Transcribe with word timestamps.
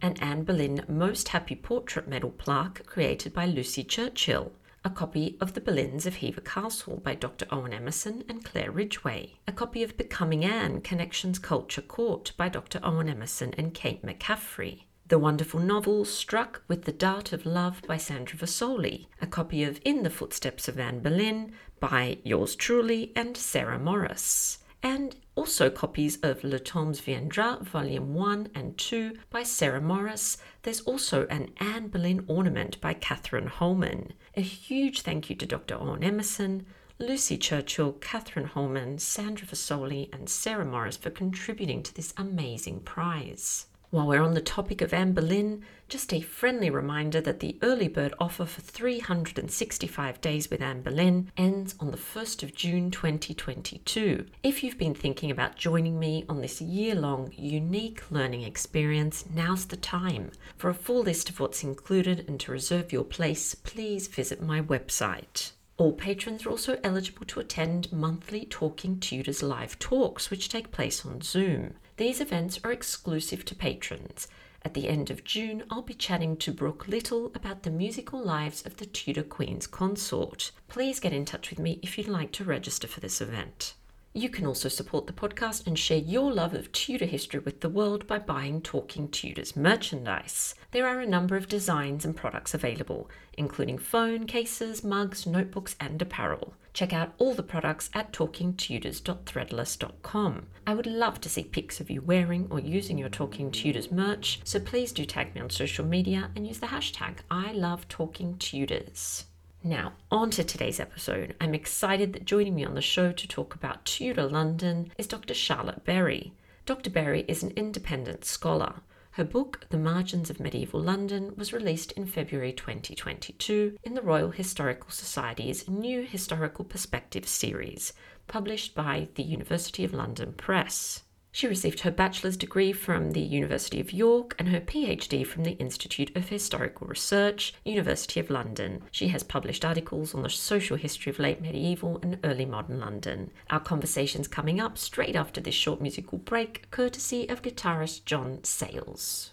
an 0.02 0.16
Anne 0.22 0.44
Boleyn 0.44 0.85
Most 0.88 1.28
Happy 1.28 1.53
Portrait 1.53 2.08
Medal 2.08 2.31
plaque 2.31 2.85
created 2.85 3.33
by 3.33 3.45
Lucy 3.45 3.83
Churchill, 3.83 4.53
a 4.83 4.89
copy 4.89 5.37
of 5.39 5.53
The 5.53 5.61
Boleyns 5.61 6.07
of 6.07 6.15
Hever 6.15 6.41
Castle 6.41 6.97
by 6.97 7.13
Dr. 7.13 7.45
Owen 7.51 7.71
Emerson 7.71 8.23
and 8.27 8.43
Claire 8.43 8.71
Ridgway, 8.71 9.35
a 9.47 9.51
copy 9.51 9.83
of 9.83 9.95
Becoming 9.95 10.43
Anne 10.43 10.81
Connections 10.81 11.38
Culture 11.38 11.83
Court 11.83 12.31
by 12.35 12.49
Dr. 12.49 12.79
Owen 12.81 13.07
Emerson 13.07 13.53
and 13.59 13.75
Kate 13.75 14.03
McCaffrey, 14.03 14.85
the 15.07 15.19
wonderful 15.19 15.59
novel 15.59 16.03
Struck 16.03 16.63
with 16.67 16.85
the 16.85 16.91
Dart 16.91 17.31
of 17.31 17.45
Love 17.45 17.83
by 17.85 17.97
Sandra 17.97 18.39
Vasoli, 18.39 19.06
a 19.22 19.28
copy 19.28 19.63
of 19.63 19.79
In 19.85 20.01
the 20.01 20.09
Footsteps 20.09 20.67
of 20.67 20.79
Anne 20.79 21.01
Boleyn 21.01 21.51
by 21.79 22.17
yours 22.23 22.56
truly 22.56 23.11
and 23.16 23.38
Sarah 23.38 23.77
Morris, 23.77 24.57
and 24.81 25.16
also 25.35 25.69
copies 25.69 26.17
of 26.23 26.44
Le 26.44 26.57
Temps 26.57 27.00
Viendra, 27.00 27.61
Volume 27.61 28.16
1 28.16 28.50
and 28.56 28.75
2 28.79 29.13
by 29.29 29.44
Sarah 29.44 29.79
Morris. 29.79 30.38
There's 30.63 30.81
also 30.81 31.27
an 31.27 31.51
Anne 31.57 31.89
Boleyn 31.89 32.25
ornament 32.27 32.81
by 32.81 32.95
Catherine 32.95 33.45
Holman. 33.45 34.13
A 34.34 34.42
huge 34.42 35.02
thank 35.02 35.30
you 35.30 35.36
to 35.36 35.46
Dr. 35.46 35.75
Owen 35.75 36.03
Emerson, 36.03 36.66
Lucy 36.97 37.38
Churchill, 37.38 37.94
Catherine 37.94 38.46
Holman, 38.46 38.97
Sandra 38.97 39.46
Vasoli, 39.46 40.08
and 40.14 40.30
Sarah 40.30 40.64
Morris 40.64 40.96
for 40.96 41.09
contributing 41.09 41.84
to 41.84 41.94
this 41.94 42.14
amazing 42.16 42.80
prize. 42.80 43.66
While 43.91 44.07
we're 44.07 44.24
on 44.24 44.35
the 44.35 44.41
topic 44.41 44.81
of 44.81 44.94
Anne 44.94 45.12
Boleyn, 45.12 45.66
just 45.90 46.13
a 46.13 46.22
friendly 46.22 46.69
reminder 46.69 47.19
that 47.19 47.41
the 47.41 47.57
early 47.62 47.90
bird 47.90 48.13
offer 48.22 48.46
for 48.46 48.62
365 48.62 50.22
days 50.22 50.50
with 50.50 50.62
Anne 50.62 50.81
Boleyn 50.81 51.29
ends 51.35 51.75
on 51.78 51.91
the 51.91 51.97
1st 51.97 52.41
of 52.41 52.56
June 52.56 52.90
2022. 52.90 54.28
If 54.44 54.63
you've 54.63 54.78
been 54.78 54.96
thinking 54.96 55.30
about 55.30 55.57
joining 55.57 56.00
me 56.00 56.24
on 56.30 56.40
this 56.40 56.62
year 56.62 56.96
long 56.96 57.34
unique 57.35 58.09
learning 58.09 58.44
experience, 58.44 59.25
now's 59.30 59.66
the 59.66 59.75
time. 59.75 60.31
For 60.56 60.69
a 60.69 60.74
full 60.74 61.01
list 61.01 61.30
of 61.30 61.41
what's 61.41 61.62
included 61.62 62.24
and 62.30 62.40
to 62.40 62.53
reserve 62.53 62.94
your 62.94 63.03
place, 63.03 63.56
please 63.56 64.07
visit 64.07 64.41
my 64.41 64.62
website. 64.62 65.51
All 65.75 65.91
patrons 65.91 66.46
are 66.46 66.50
also 66.50 66.80
eligible 66.81 67.25
to 67.25 67.41
attend 67.41 67.91
monthly 67.91 68.46
Talking 68.46 69.01
Tudors 69.01 69.44
live 69.44 69.78
talks, 69.80 70.31
which 70.31 70.47
take 70.47 70.72
place 70.72 71.06
on 71.06 71.19
Zoom. 71.19 71.74
These 72.01 72.19
events 72.19 72.59
are 72.63 72.72
exclusive 72.72 73.45
to 73.45 73.53
patrons. 73.53 74.28
At 74.66 74.73
the 74.73 74.89
end 74.89 75.12
of 75.12 75.23
June, 75.23 75.62
I'll 75.69 75.84
be 75.84 75.94
chatting 75.94 76.35
to 76.38 76.51
Brooke 76.51 76.88
Little 76.88 77.28
about 77.35 77.62
the 77.62 77.69
musical 77.69 78.19
lives 78.19 78.66
of 78.66 78.78
the 78.78 78.88
Tudor 78.88 79.22
Queen's 79.22 79.67
consort. 79.67 80.50
Please 80.67 81.00
get 81.00 81.13
in 81.13 81.25
touch 81.25 81.51
with 81.51 81.59
me 81.59 81.79
if 81.84 82.00
you'd 82.00 82.07
like 82.07 82.31
to 82.31 82.44
register 82.44 82.88
for 82.88 83.01
this 83.01 83.22
event. 83.22 83.75
You 84.13 84.29
can 84.29 84.47
also 84.47 84.67
support 84.67 85.06
the 85.06 85.13
podcast 85.13 85.67
and 85.67 85.78
share 85.78 86.00
your 86.00 86.34
love 86.34 86.56
of 86.56 86.72
Tudor 86.72 87.06
history 87.06 87.39
with 87.39 87.62
the 87.62 87.69
world 87.69 88.07
by 88.07 88.18
buying 88.18 88.62
Talking 88.62 89.07
Tudors 89.07 89.56
merchandise. 89.56 90.56
There 90.72 90.88
are 90.88 91.01
a 91.01 91.06
number 91.06 91.38
of 91.38 91.47
designs 91.47 92.03
and 92.03 92.16
products 92.16 92.56
available, 92.56 93.12
including 93.38 93.78
phone 93.78 94.25
cases, 94.25 94.83
mugs, 94.83 95.28
notebooks, 95.28 95.75
and 95.79 96.01
apparel. 96.01 96.56
Check 96.73 96.93
out 96.93 97.13
all 97.17 97.33
the 97.33 97.43
products 97.43 97.89
at 97.93 98.13
talkingtudors.threadless.com. 98.13 100.47
I 100.65 100.73
would 100.73 100.87
love 100.87 101.19
to 101.21 101.29
see 101.29 101.43
pics 101.43 101.79
of 101.79 101.89
you 101.89 102.01
wearing 102.01 102.47
or 102.49 102.59
using 102.59 102.97
your 102.97 103.09
Talking 103.09 103.51
Tudors 103.51 103.91
merch, 103.91 104.39
so 104.43 104.59
please 104.59 104.91
do 104.91 105.05
tag 105.05 105.35
me 105.35 105.41
on 105.41 105.49
social 105.49 105.85
media 105.85 106.31
and 106.35 106.47
use 106.47 106.59
the 106.59 106.67
hashtag 106.67 107.17
I 107.29 107.51
love 107.51 107.87
Talking 107.87 108.37
Tudors. 108.37 109.25
Now, 109.63 109.93
on 110.09 110.31
to 110.31 110.43
today's 110.43 110.79
episode. 110.79 111.35
I'm 111.39 111.53
excited 111.53 112.13
that 112.13 112.25
joining 112.25 112.55
me 112.55 112.65
on 112.65 112.73
the 112.73 112.81
show 112.81 113.11
to 113.11 113.27
talk 113.27 113.53
about 113.53 113.85
Tudor 113.85 114.27
London 114.27 114.91
is 114.97 115.07
Dr. 115.07 115.35
Charlotte 115.35 115.85
Berry. 115.85 116.33
Dr. 116.65 116.89
Berry 116.89 117.25
is 117.27 117.43
an 117.43 117.51
independent 117.55 118.25
scholar. 118.25 118.81
Her 119.16 119.25
book, 119.25 119.67
The 119.69 119.77
Margins 119.77 120.29
of 120.29 120.39
Medieval 120.39 120.79
London, 120.79 121.35
was 121.35 121.51
released 121.51 121.91
in 121.91 122.05
February 122.05 122.53
2022 122.53 123.77
in 123.83 123.94
the 123.94 124.01
Royal 124.01 124.31
Historical 124.31 124.89
Society's 124.89 125.67
New 125.67 126.03
Historical 126.03 126.63
Perspectives 126.63 127.29
series, 127.29 127.91
published 128.27 128.73
by 128.73 129.09
the 129.16 129.23
University 129.23 129.83
of 129.83 129.94
London 129.94 130.31
Press. 130.31 131.03
She 131.31 131.47
received 131.47 131.81
her 131.81 131.92
bachelor's 131.92 132.36
degree 132.36 132.74
from 132.74 133.12
the 133.12 133.22
University 133.22 133.80
of 133.80 133.94
York 133.94 134.36
and 134.38 134.50
her 134.50 134.59
PhD 134.59 135.25
from 135.25 135.44
the 135.44 135.58
Institute 135.58 136.16
of 136.16 136.28
Historical 136.28 136.88
Research, 136.88 137.53
University 137.64 138.19
of 138.19 138.30
London. 138.30 138.84
She 138.92 139.08
has 139.09 139.24
published 139.24 139.64
articles 139.64 140.14
on 140.14 140.24
the 140.24 140.30
social 140.30 140.75
history 140.75 141.09
of 141.09 141.19
late 141.19 141.42
medieval 141.42 142.00
and 142.04 142.19
early 142.24 142.45
modern 142.45 142.80
London. 142.80 143.31
Our 143.50 143.62
conversation's 143.62 144.28
coming 144.28 144.60
up 144.60 144.78
straight 144.78 145.16
after 145.16 145.39
this 145.39 145.56
short 145.56 145.81
musical 145.81 146.18
break, 146.18 146.69
courtesy 146.69 147.30
of 147.30 147.42
guitarist 147.42 148.06
John 148.06 148.44
Sayles. 148.44 149.31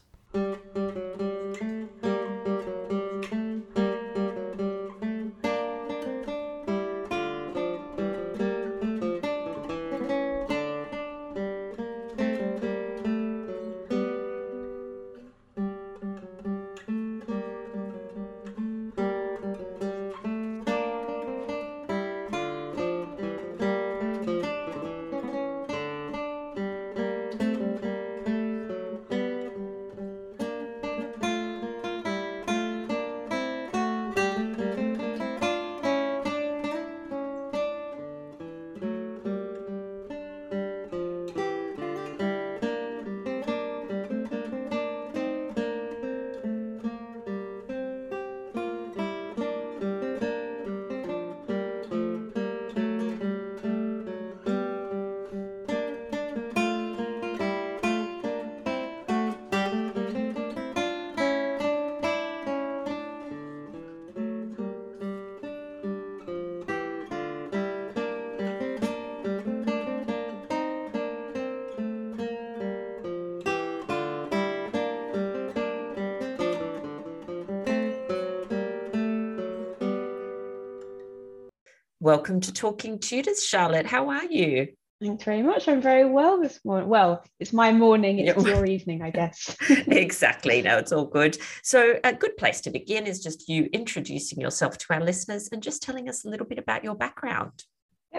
Welcome 82.19 82.41
to 82.41 82.53
Talking 82.53 82.99
Tudors, 82.99 83.45
Charlotte. 83.45 83.87
How 83.87 84.09
are 84.09 84.25
you? 84.25 84.67
Thanks 85.01 85.23
very 85.23 85.41
much. 85.41 85.69
I'm 85.69 85.81
very 85.81 86.05
well 86.05 86.43
this 86.43 86.59
morning. 86.65 86.89
Well, 86.89 87.23
it's 87.39 87.53
my 87.53 87.71
morning, 87.71 88.19
it's 88.19 88.45
your 88.45 88.67
evening, 88.67 89.03
I 89.03 89.11
guess. 89.11 89.57
exactly. 89.71 90.61
No, 90.61 90.79
it's 90.79 90.91
all 90.91 91.05
good. 91.05 91.39
So, 91.63 92.01
a 92.03 92.13
good 92.13 92.37
place 92.37 92.61
to 92.63 92.71
begin 92.71 93.07
is 93.07 93.23
just 93.23 93.49
you 93.49 93.69
introducing 93.73 94.41
yourself 94.41 94.79
to 94.79 94.95
our 94.95 95.01
listeners 95.01 95.49
and 95.53 95.63
just 95.63 95.81
telling 95.81 96.09
us 96.09 96.25
a 96.25 96.29
little 96.29 96.45
bit 96.45 96.59
about 96.59 96.83
your 96.83 96.97
background. 96.97 97.63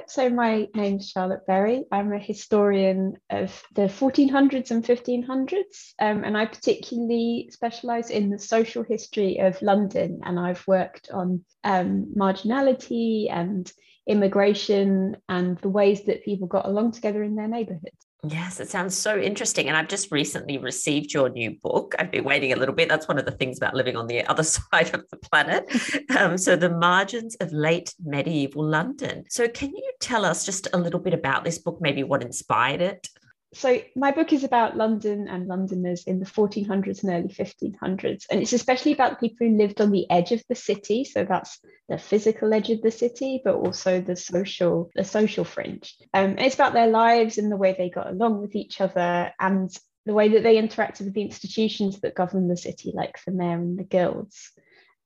So 0.10 0.28
my 0.28 0.68
name's 0.74 1.08
Charlotte 1.08 1.46
Berry. 1.46 1.86
I'm 1.92 2.12
a 2.12 2.18
historian 2.18 3.18
of 3.30 3.64
the 3.76 3.84
1400s 3.84 4.72
and 4.72 4.84
1500s, 4.84 5.94
um, 6.00 6.24
and 6.24 6.36
I 6.36 6.48
particularly 6.48 7.50
specialise 7.52 8.10
in 8.10 8.32
the 8.32 8.40
social 8.40 8.82
history 8.82 9.38
of 9.38 9.62
London. 9.62 10.22
And 10.26 10.40
I've 10.40 10.66
worked 10.68 11.12
on 11.12 11.46
um, 11.64 12.08
marginality 12.18 13.32
and 13.32 13.72
immigration 14.08 15.18
and 15.30 15.60
the 15.60 15.70
ways 15.70 16.06
that 16.06 16.26
people 16.26 16.48
got 16.48 16.66
along 16.66 16.94
together 16.94 17.22
in 17.22 17.36
their 17.36 17.48
neighborhoods. 17.48 18.09
Yes, 18.28 18.60
it 18.60 18.70
sounds 18.70 18.98
so 18.98 19.18
interesting. 19.18 19.70
And 19.70 19.78
I've 19.78 19.88
just 19.88 20.12
recently 20.12 20.58
received 20.58 21.14
your 21.14 21.30
new 21.30 21.52
book. 21.52 21.96
I've 21.98 22.12
been 22.12 22.26
waiting 22.26 22.52
a 22.52 22.58
little 22.58 22.76
bit. 22.76 22.90
That's 22.90 23.08
one 23.08 23.18
of 23.18 23.26
the 23.26 23.32
things 23.32 23.58
about 23.58 23.76
living 23.76 23.96
on 23.96 24.08
the 24.08 24.26
other 24.26 24.44
side 24.74 24.94
of 24.94 25.06
the 25.10 25.18
planet. 25.18 25.72
Um, 26.18 26.38
so, 26.38 26.56
The 26.58 26.70
Margins 26.70 27.36
of 27.36 27.54
Late 27.54 27.94
Medieval 28.04 28.64
London. 28.64 29.24
So, 29.30 29.48
can 29.48 29.70
you 29.70 29.92
tell 30.02 30.26
us 30.26 30.46
just 30.46 30.68
a 30.74 30.78
little 30.78 31.00
bit 31.00 31.14
about 31.14 31.46
this 31.46 31.60
book, 31.60 31.78
maybe 31.80 32.04
what 32.04 32.22
inspired 32.22 32.82
it? 32.82 33.08
So 33.54 33.82
my 33.96 34.12
book 34.12 34.32
is 34.32 34.44
about 34.44 34.78
London 34.78 35.28
and 35.28 35.48
Londoners 35.48 36.04
in 36.04 36.20
the 36.20 36.26
1400s 36.26 37.04
and 37.04 37.12
early 37.12 37.34
1500s, 37.34 38.26
and 38.30 38.42
it's 38.42 38.54
especially 38.54 38.94
about 38.94 39.20
people 39.20 39.48
who 39.48 39.58
lived 39.58 39.82
on 39.82 39.92
the 39.92 40.10
edge 40.12 40.32
of 40.32 40.44
the 40.48 40.56
city. 40.56 41.04
So 41.04 41.26
that's 41.26 41.60
the 41.88 41.98
physical 41.98 42.54
edge 42.54 42.70
of 42.70 42.82
the 42.82 42.92
city, 42.92 43.42
but 43.44 43.56
also 43.56 44.02
the 44.02 44.16
social, 44.16 44.92
the 44.94 45.04
social 45.04 45.46
fringe. 45.46 45.96
Um, 46.14 46.38
it's 46.38 46.56
about 46.56 46.74
their 46.74 46.88
lives 46.88 47.40
and 47.40 47.52
the 47.52 47.58
way 47.58 47.74
they 47.76 47.90
got 47.90 48.08
along 48.08 48.40
with 48.42 48.56
each 48.56 48.82
other, 48.82 49.34
and 49.40 49.76
the 50.06 50.14
way 50.14 50.30
that 50.30 50.44
they 50.44 50.62
interacted 50.62 51.06
with 51.06 51.14
the 51.16 51.24
institutions 51.24 52.00
that 52.02 52.16
govern 52.16 52.48
the 52.48 52.58
city, 52.58 52.92
like 52.94 53.18
the 53.26 53.32
mayor 53.32 53.54
and 53.54 53.80
the 53.80 53.84
guilds. 53.84 54.52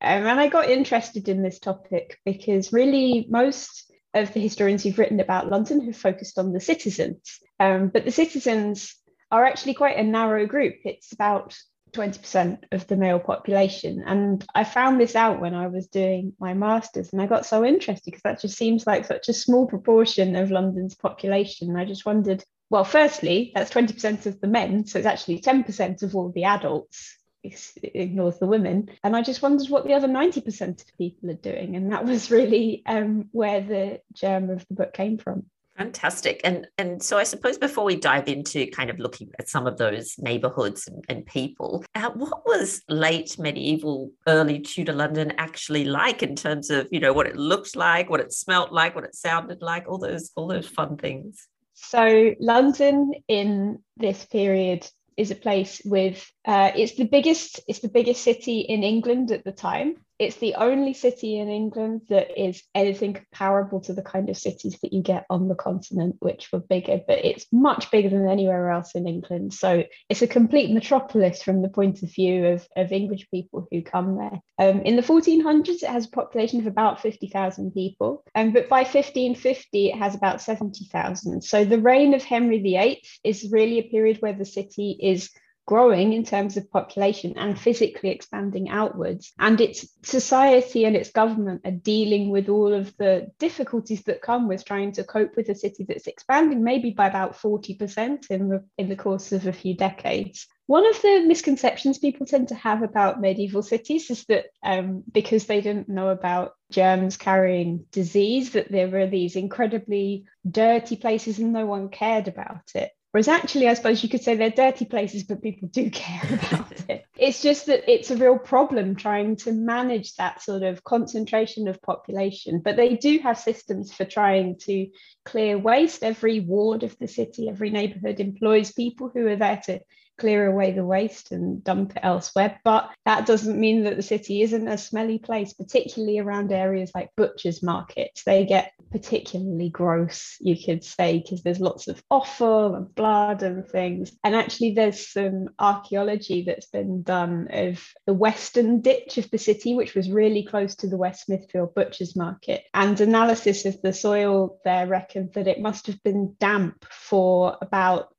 Um, 0.02 0.26
and 0.26 0.40
I 0.40 0.50
got 0.50 0.70
interested 0.70 1.30
in 1.30 1.44
this 1.44 1.60
topic 1.60 2.20
because 2.26 2.74
really 2.74 3.26
most 3.30 3.93
of 4.14 4.34
the 4.34 4.40
historians 4.40 4.84
who've 4.84 4.98
written 4.98 5.20
about 5.20 5.50
London 5.50 5.86
have 5.86 5.98
focused 5.98 6.38
on 6.38 6.54
the 6.54 6.60
citizens. 6.60 7.40
Um, 7.60 7.90
but 7.90 8.06
the 8.06 8.12
citizens 8.12 8.96
are 9.32 9.46
actually 9.46 9.74
quite 9.74 9.98
a 9.98 10.04
narrow 10.04 10.46
group. 10.46 10.76
It's 10.86 11.12
about 11.14 11.58
20% 11.94 12.60
of 12.72 12.88
the 12.88 12.96
male 12.96 13.20
population. 13.20 14.04
And 14.06 14.44
I 14.54 14.64
found 14.64 15.00
this 15.00 15.16
out 15.16 15.40
when 15.40 15.54
I 15.54 15.68
was 15.68 15.88
doing 15.88 16.34
my 16.40 16.54
master's, 16.54 17.14
and 17.14 17.22
I 17.22 17.28
got 17.28 17.46
so 17.46 17.64
interested 17.64 18.06
because 18.06 18.24
that 18.24 18.42
just 18.42 18.58
seems 18.58 18.86
like 18.86 19.06
such 19.06 19.30
a 19.30 19.34
small 19.34 19.68
proportion 19.68 20.36
of 20.36 20.52
London's 20.52 20.96
population. 20.96 21.70
And 21.70 21.78
I 21.78 21.86
just 21.86 22.06
wondered 22.06 22.44
well, 22.70 22.84
firstly, 22.84 23.52
that's 23.54 23.70
20% 23.70 24.26
of 24.26 24.42
the 24.42 24.48
men, 24.48 24.88
so 24.88 24.98
it's 24.98 25.06
actually 25.06 25.42
10% 25.42 26.02
of 26.02 26.16
all 26.16 26.32
the 26.32 26.46
adults 26.46 27.20
ignores 27.44 28.40
the 28.40 28.48
women. 28.48 28.90
And 29.04 29.16
I 29.16 29.22
just 29.22 29.42
wondered 29.42 29.70
what 29.70 29.86
the 29.86 29.94
other 29.94 30.08
90% 30.08 30.82
of 30.82 30.98
people 30.98 31.30
are 31.30 31.36
doing. 31.36 31.76
And 31.76 31.92
that 31.92 32.06
was 32.06 32.32
really 32.32 32.84
um, 32.86 33.30
where 33.32 33.62
the 33.62 34.02
germ 34.14 34.50
of 34.50 34.66
the 34.68 34.76
book 34.76 34.94
came 34.94 35.18
from. 35.18 35.46
Fantastic. 35.78 36.40
And 36.44 36.68
and 36.78 37.02
so 37.02 37.18
I 37.18 37.24
suppose 37.24 37.58
before 37.58 37.84
we 37.84 37.96
dive 37.96 38.28
into 38.28 38.68
kind 38.68 38.92
of 38.92 39.00
looking 39.00 39.32
at 39.40 39.50
some 39.50 39.66
of 39.66 39.78
those 39.78 40.16
neighborhoods 40.20 40.88
and, 40.88 41.04
and 41.10 41.26
people, 41.26 41.84
uh, 41.96 42.12
what 42.12 42.46
was 42.46 42.84
late 42.90 43.40
medieval, 43.40 44.12
early 44.28 44.60
Tudor 44.60 44.94
London 44.94 45.34
actually 45.40 45.86
like 45.86 46.22
in 46.22 46.36
terms 46.36 46.70
of, 46.70 46.88
you 46.92 47.00
know, 47.00 47.12
what 47.12 47.26
it 47.26 47.36
looked 47.36 47.76
like, 47.76 48.10
what 48.10 48.20
it 48.20 48.32
smelt 48.32 48.72
like, 48.72 48.94
what 48.94 49.04
it 49.04 49.16
sounded 49.16 49.64
like, 49.64 49.88
all 49.88 49.98
those 49.98 50.32
all 50.36 50.48
those 50.48 50.68
fun 50.68 50.96
things? 50.96 51.48
So 51.74 52.36
London 52.40 53.14
in 53.28 53.80
this 53.98 54.26
period 54.26 54.88
is 55.18 55.32
a 55.32 55.36
place 55.36 55.82
with 55.86 56.26
uh, 56.46 56.72
it's 56.76 56.96
the 56.96 57.06
biggest 57.06 57.62
it's 57.68 57.80
the 57.80 57.90
biggest 57.90 58.24
city 58.24 58.60
in 58.62 58.84
England 58.84 59.32
at 59.32 59.44
the 59.44 59.52
time 59.52 59.96
it's 60.20 60.38
the 60.38 60.56
only 60.56 60.94
city 60.94 61.40
in 61.40 61.50
England 61.50 62.02
that 62.10 62.40
is 62.42 62.64
anything 62.76 63.14
comparable 63.14 63.82
to 63.82 63.94
the 63.94 64.02
kind 64.02 64.30
of 64.30 64.38
cities 64.38 64.78
that 64.82 64.94
you 64.94 65.02
get 65.02 65.26
on 65.30 65.48
the 65.48 65.56
continent, 65.56 66.16
which 66.20 66.52
were 66.52 66.60
bigger, 66.60 67.00
but 67.08 67.26
it's 67.26 67.46
much 67.52 67.90
bigger 67.92 68.10
than 68.10 68.28
anywhere 68.28 68.70
else 68.70 68.96
in 68.96 69.08
England. 69.08 69.54
So 69.54 69.84
it's 70.10 70.22
a 70.22 70.28
complete 70.28 70.72
metropolis 70.72 71.42
from 71.42 71.62
the 71.62 71.70
point 71.70 72.04
of 72.04 72.14
view 72.14 72.46
of, 72.48 72.68
of 72.76 72.92
English 72.92 73.28
people 73.32 73.68
who 73.72 73.82
come 73.82 74.18
there. 74.18 74.40
Um, 74.60 74.82
in 74.82 74.96
the 74.96 75.02
1400s, 75.02 75.84
it 75.84 75.90
has 75.90 76.06
a 76.06 76.12
population 76.12 76.60
of 76.60 76.68
about 76.68 77.02
50,000 77.02 77.72
people, 77.72 78.24
um, 78.36 78.52
but 78.52 78.70
by 78.70 78.82
1550, 78.82 79.90
it 79.90 79.98
has 79.98 80.16
about 80.16 80.42
70,000. 80.42 81.42
So 81.44 81.66
the 81.66 81.82
reign 81.82 82.14
of 82.14 82.24
Henry 82.24 82.60
VIII 82.62 83.04
is 83.24 83.52
really 83.52 83.80
a 83.80 83.90
period 83.90 84.18
where 84.22 84.34
the 84.34 84.46
city 84.46 84.98
is 85.02 85.30
growing 85.66 86.14
in 86.14 86.24
terms 86.24 86.58
of 86.58 86.70
population 86.72 87.34
and 87.38 87.60
physically 87.60 88.10
expanding 88.10 88.70
outwards. 88.70 89.34
And 89.40 89.60
its 89.62 89.88
society 90.04 90.86
and 90.86 90.96
its 90.96 91.12
government 91.12 91.62
are 91.66 91.72
dealing 91.72 92.30
with 92.30 92.50
all 92.50 92.74
of 92.74 92.96
the 92.98 93.32
difficulties 93.40 94.04
that 94.04 94.22
come 94.22 94.48
with 94.48 94.66
trying 94.66 94.92
to 94.94 95.04
cope 95.04 95.36
with 95.36 95.50
a 95.50 95.56
city 95.56 95.86
that's 95.88 96.08
expanding 96.08 96.64
maybe 96.64 96.92
by 96.92 97.08
about 97.08 97.38
40% 97.38 98.30
in 98.30 98.50
the, 98.50 98.64
in 98.78 98.90
the 98.90 98.96
course 98.96 99.32
of 99.32 99.48
a 99.48 99.54
few 99.54 99.76
decades. 99.76 100.48
One 100.66 100.86
of 100.88 101.02
the 101.02 101.26
misconceptions 101.26 101.98
people 101.98 102.26
tend 102.26 102.48
to 102.50 102.56
have 102.56 102.84
about 102.84 103.20
medieval 103.20 103.64
cities 103.64 104.10
is 104.10 104.24
that 104.26 104.46
um, 104.64 105.04
because 105.12 105.46
they 105.46 105.60
didn't 105.60 105.90
know 105.90 106.10
about 106.10 106.54
germs 106.72 107.18
carrying 107.18 107.86
disease, 107.92 108.52
that 108.52 108.72
there 108.72 108.88
were 108.88 109.08
these 109.08 109.36
incredibly 109.36 110.26
dirty 110.50 110.96
places 110.96 111.40
and 111.40 111.52
no 111.52 111.66
one 111.66 111.90
cared 111.90 112.30
about 112.30 112.72
it. 112.76 112.92
Whereas 113.14 113.28
actually, 113.28 113.68
I 113.68 113.76
suppose 113.76 114.02
you 114.02 114.10
could 114.10 114.24
say 114.24 114.36
they're 114.36 114.50
dirty 114.50 114.86
places, 114.86 115.22
but 115.24 115.44
people 115.44 115.68
do 115.68 115.92
care 115.92 116.20
about 116.34 116.72
it. 116.90 117.06
It's 117.16 117.44
just 117.44 117.68
that 117.68 117.84
it's 117.88 118.10
a 118.10 118.18
real 118.18 118.40
problem 118.40 118.96
trying 118.96 119.36
to 119.36 119.52
manage 119.52 120.16
that 120.16 120.42
sort 120.42 120.64
of 120.64 120.84
concentration 120.84 121.68
of 121.68 121.80
population. 121.84 122.60
But 122.60 122.76
they 122.76 122.96
do 122.96 123.20
have 123.20 123.38
systems 123.38 123.94
for 123.94 124.04
trying 124.04 124.58
to 124.62 124.88
clear 125.26 125.60
waste. 125.60 126.04
Every 126.04 126.40
ward 126.40 126.82
of 126.82 126.98
the 126.98 127.08
city, 127.08 127.50
every 127.50 127.70
neighborhood 127.70 128.20
employs 128.20 128.72
people 128.72 129.12
who 129.14 129.28
are 129.28 129.36
there 129.36 129.62
to 129.66 129.80
clear 130.18 130.48
away 130.48 130.72
the 130.72 130.86
waste 130.86 131.32
and 131.32 131.64
dump 131.64 131.96
it 131.96 132.02
elsewhere. 132.04 132.60
But 132.64 132.90
that 133.06 133.26
doesn't 133.26 133.60
mean 133.60 133.84
that 133.84 133.96
the 133.96 134.04
city 134.04 134.42
isn't 134.42 134.68
a 134.68 134.78
smelly 134.78 135.20
place, 135.20 135.54
particularly 135.54 136.20
around 136.20 136.52
areas 136.52 136.92
like 136.94 137.16
butchers' 137.16 137.64
markets. 137.64 138.24
They 138.24 138.46
get 138.46 138.74
particularly 138.92 139.70
gross, 139.70 140.38
you 140.40 140.56
could 140.64 140.84
say, 140.84 141.20
because 141.20 141.42
there's 141.42 141.60
lots 141.60 141.88
of 141.88 142.04
offal 142.12 142.76
and 142.76 142.94
blood 142.94 143.44
and 143.44 143.68
things. 143.68 144.12
And 144.24 144.36
actually, 144.36 144.74
there's 144.74 145.12
some 145.12 145.50
archaeology 145.60 146.44
that's 146.44 146.68
been 146.68 147.04
done 147.04 147.48
of 147.52 147.84
the 148.06 148.14
western 148.14 148.82
ditch 148.82 149.18
of 149.18 149.30
the 149.32 149.38
city, 149.38 149.76
which 149.76 149.96
was 149.96 150.12
really 150.12 150.44
close 150.44 150.76
to 150.76 150.88
the 150.88 150.98
West 150.98 151.26
Smithfield 151.26 151.74
Butchers' 151.74 152.16
Market. 152.16 152.64
And 152.74 153.00
analysis 153.02 153.66
of 153.66 153.82
the 153.82 153.94
soil 153.94 154.60
there 154.64 154.88
reckoned 154.88 155.34
that 155.34 155.48
it 155.48 155.60
must 155.60 155.88
have 155.88 156.02
been 156.04 156.36
damp 156.40 156.86
for 156.86 157.58
about 157.62 158.10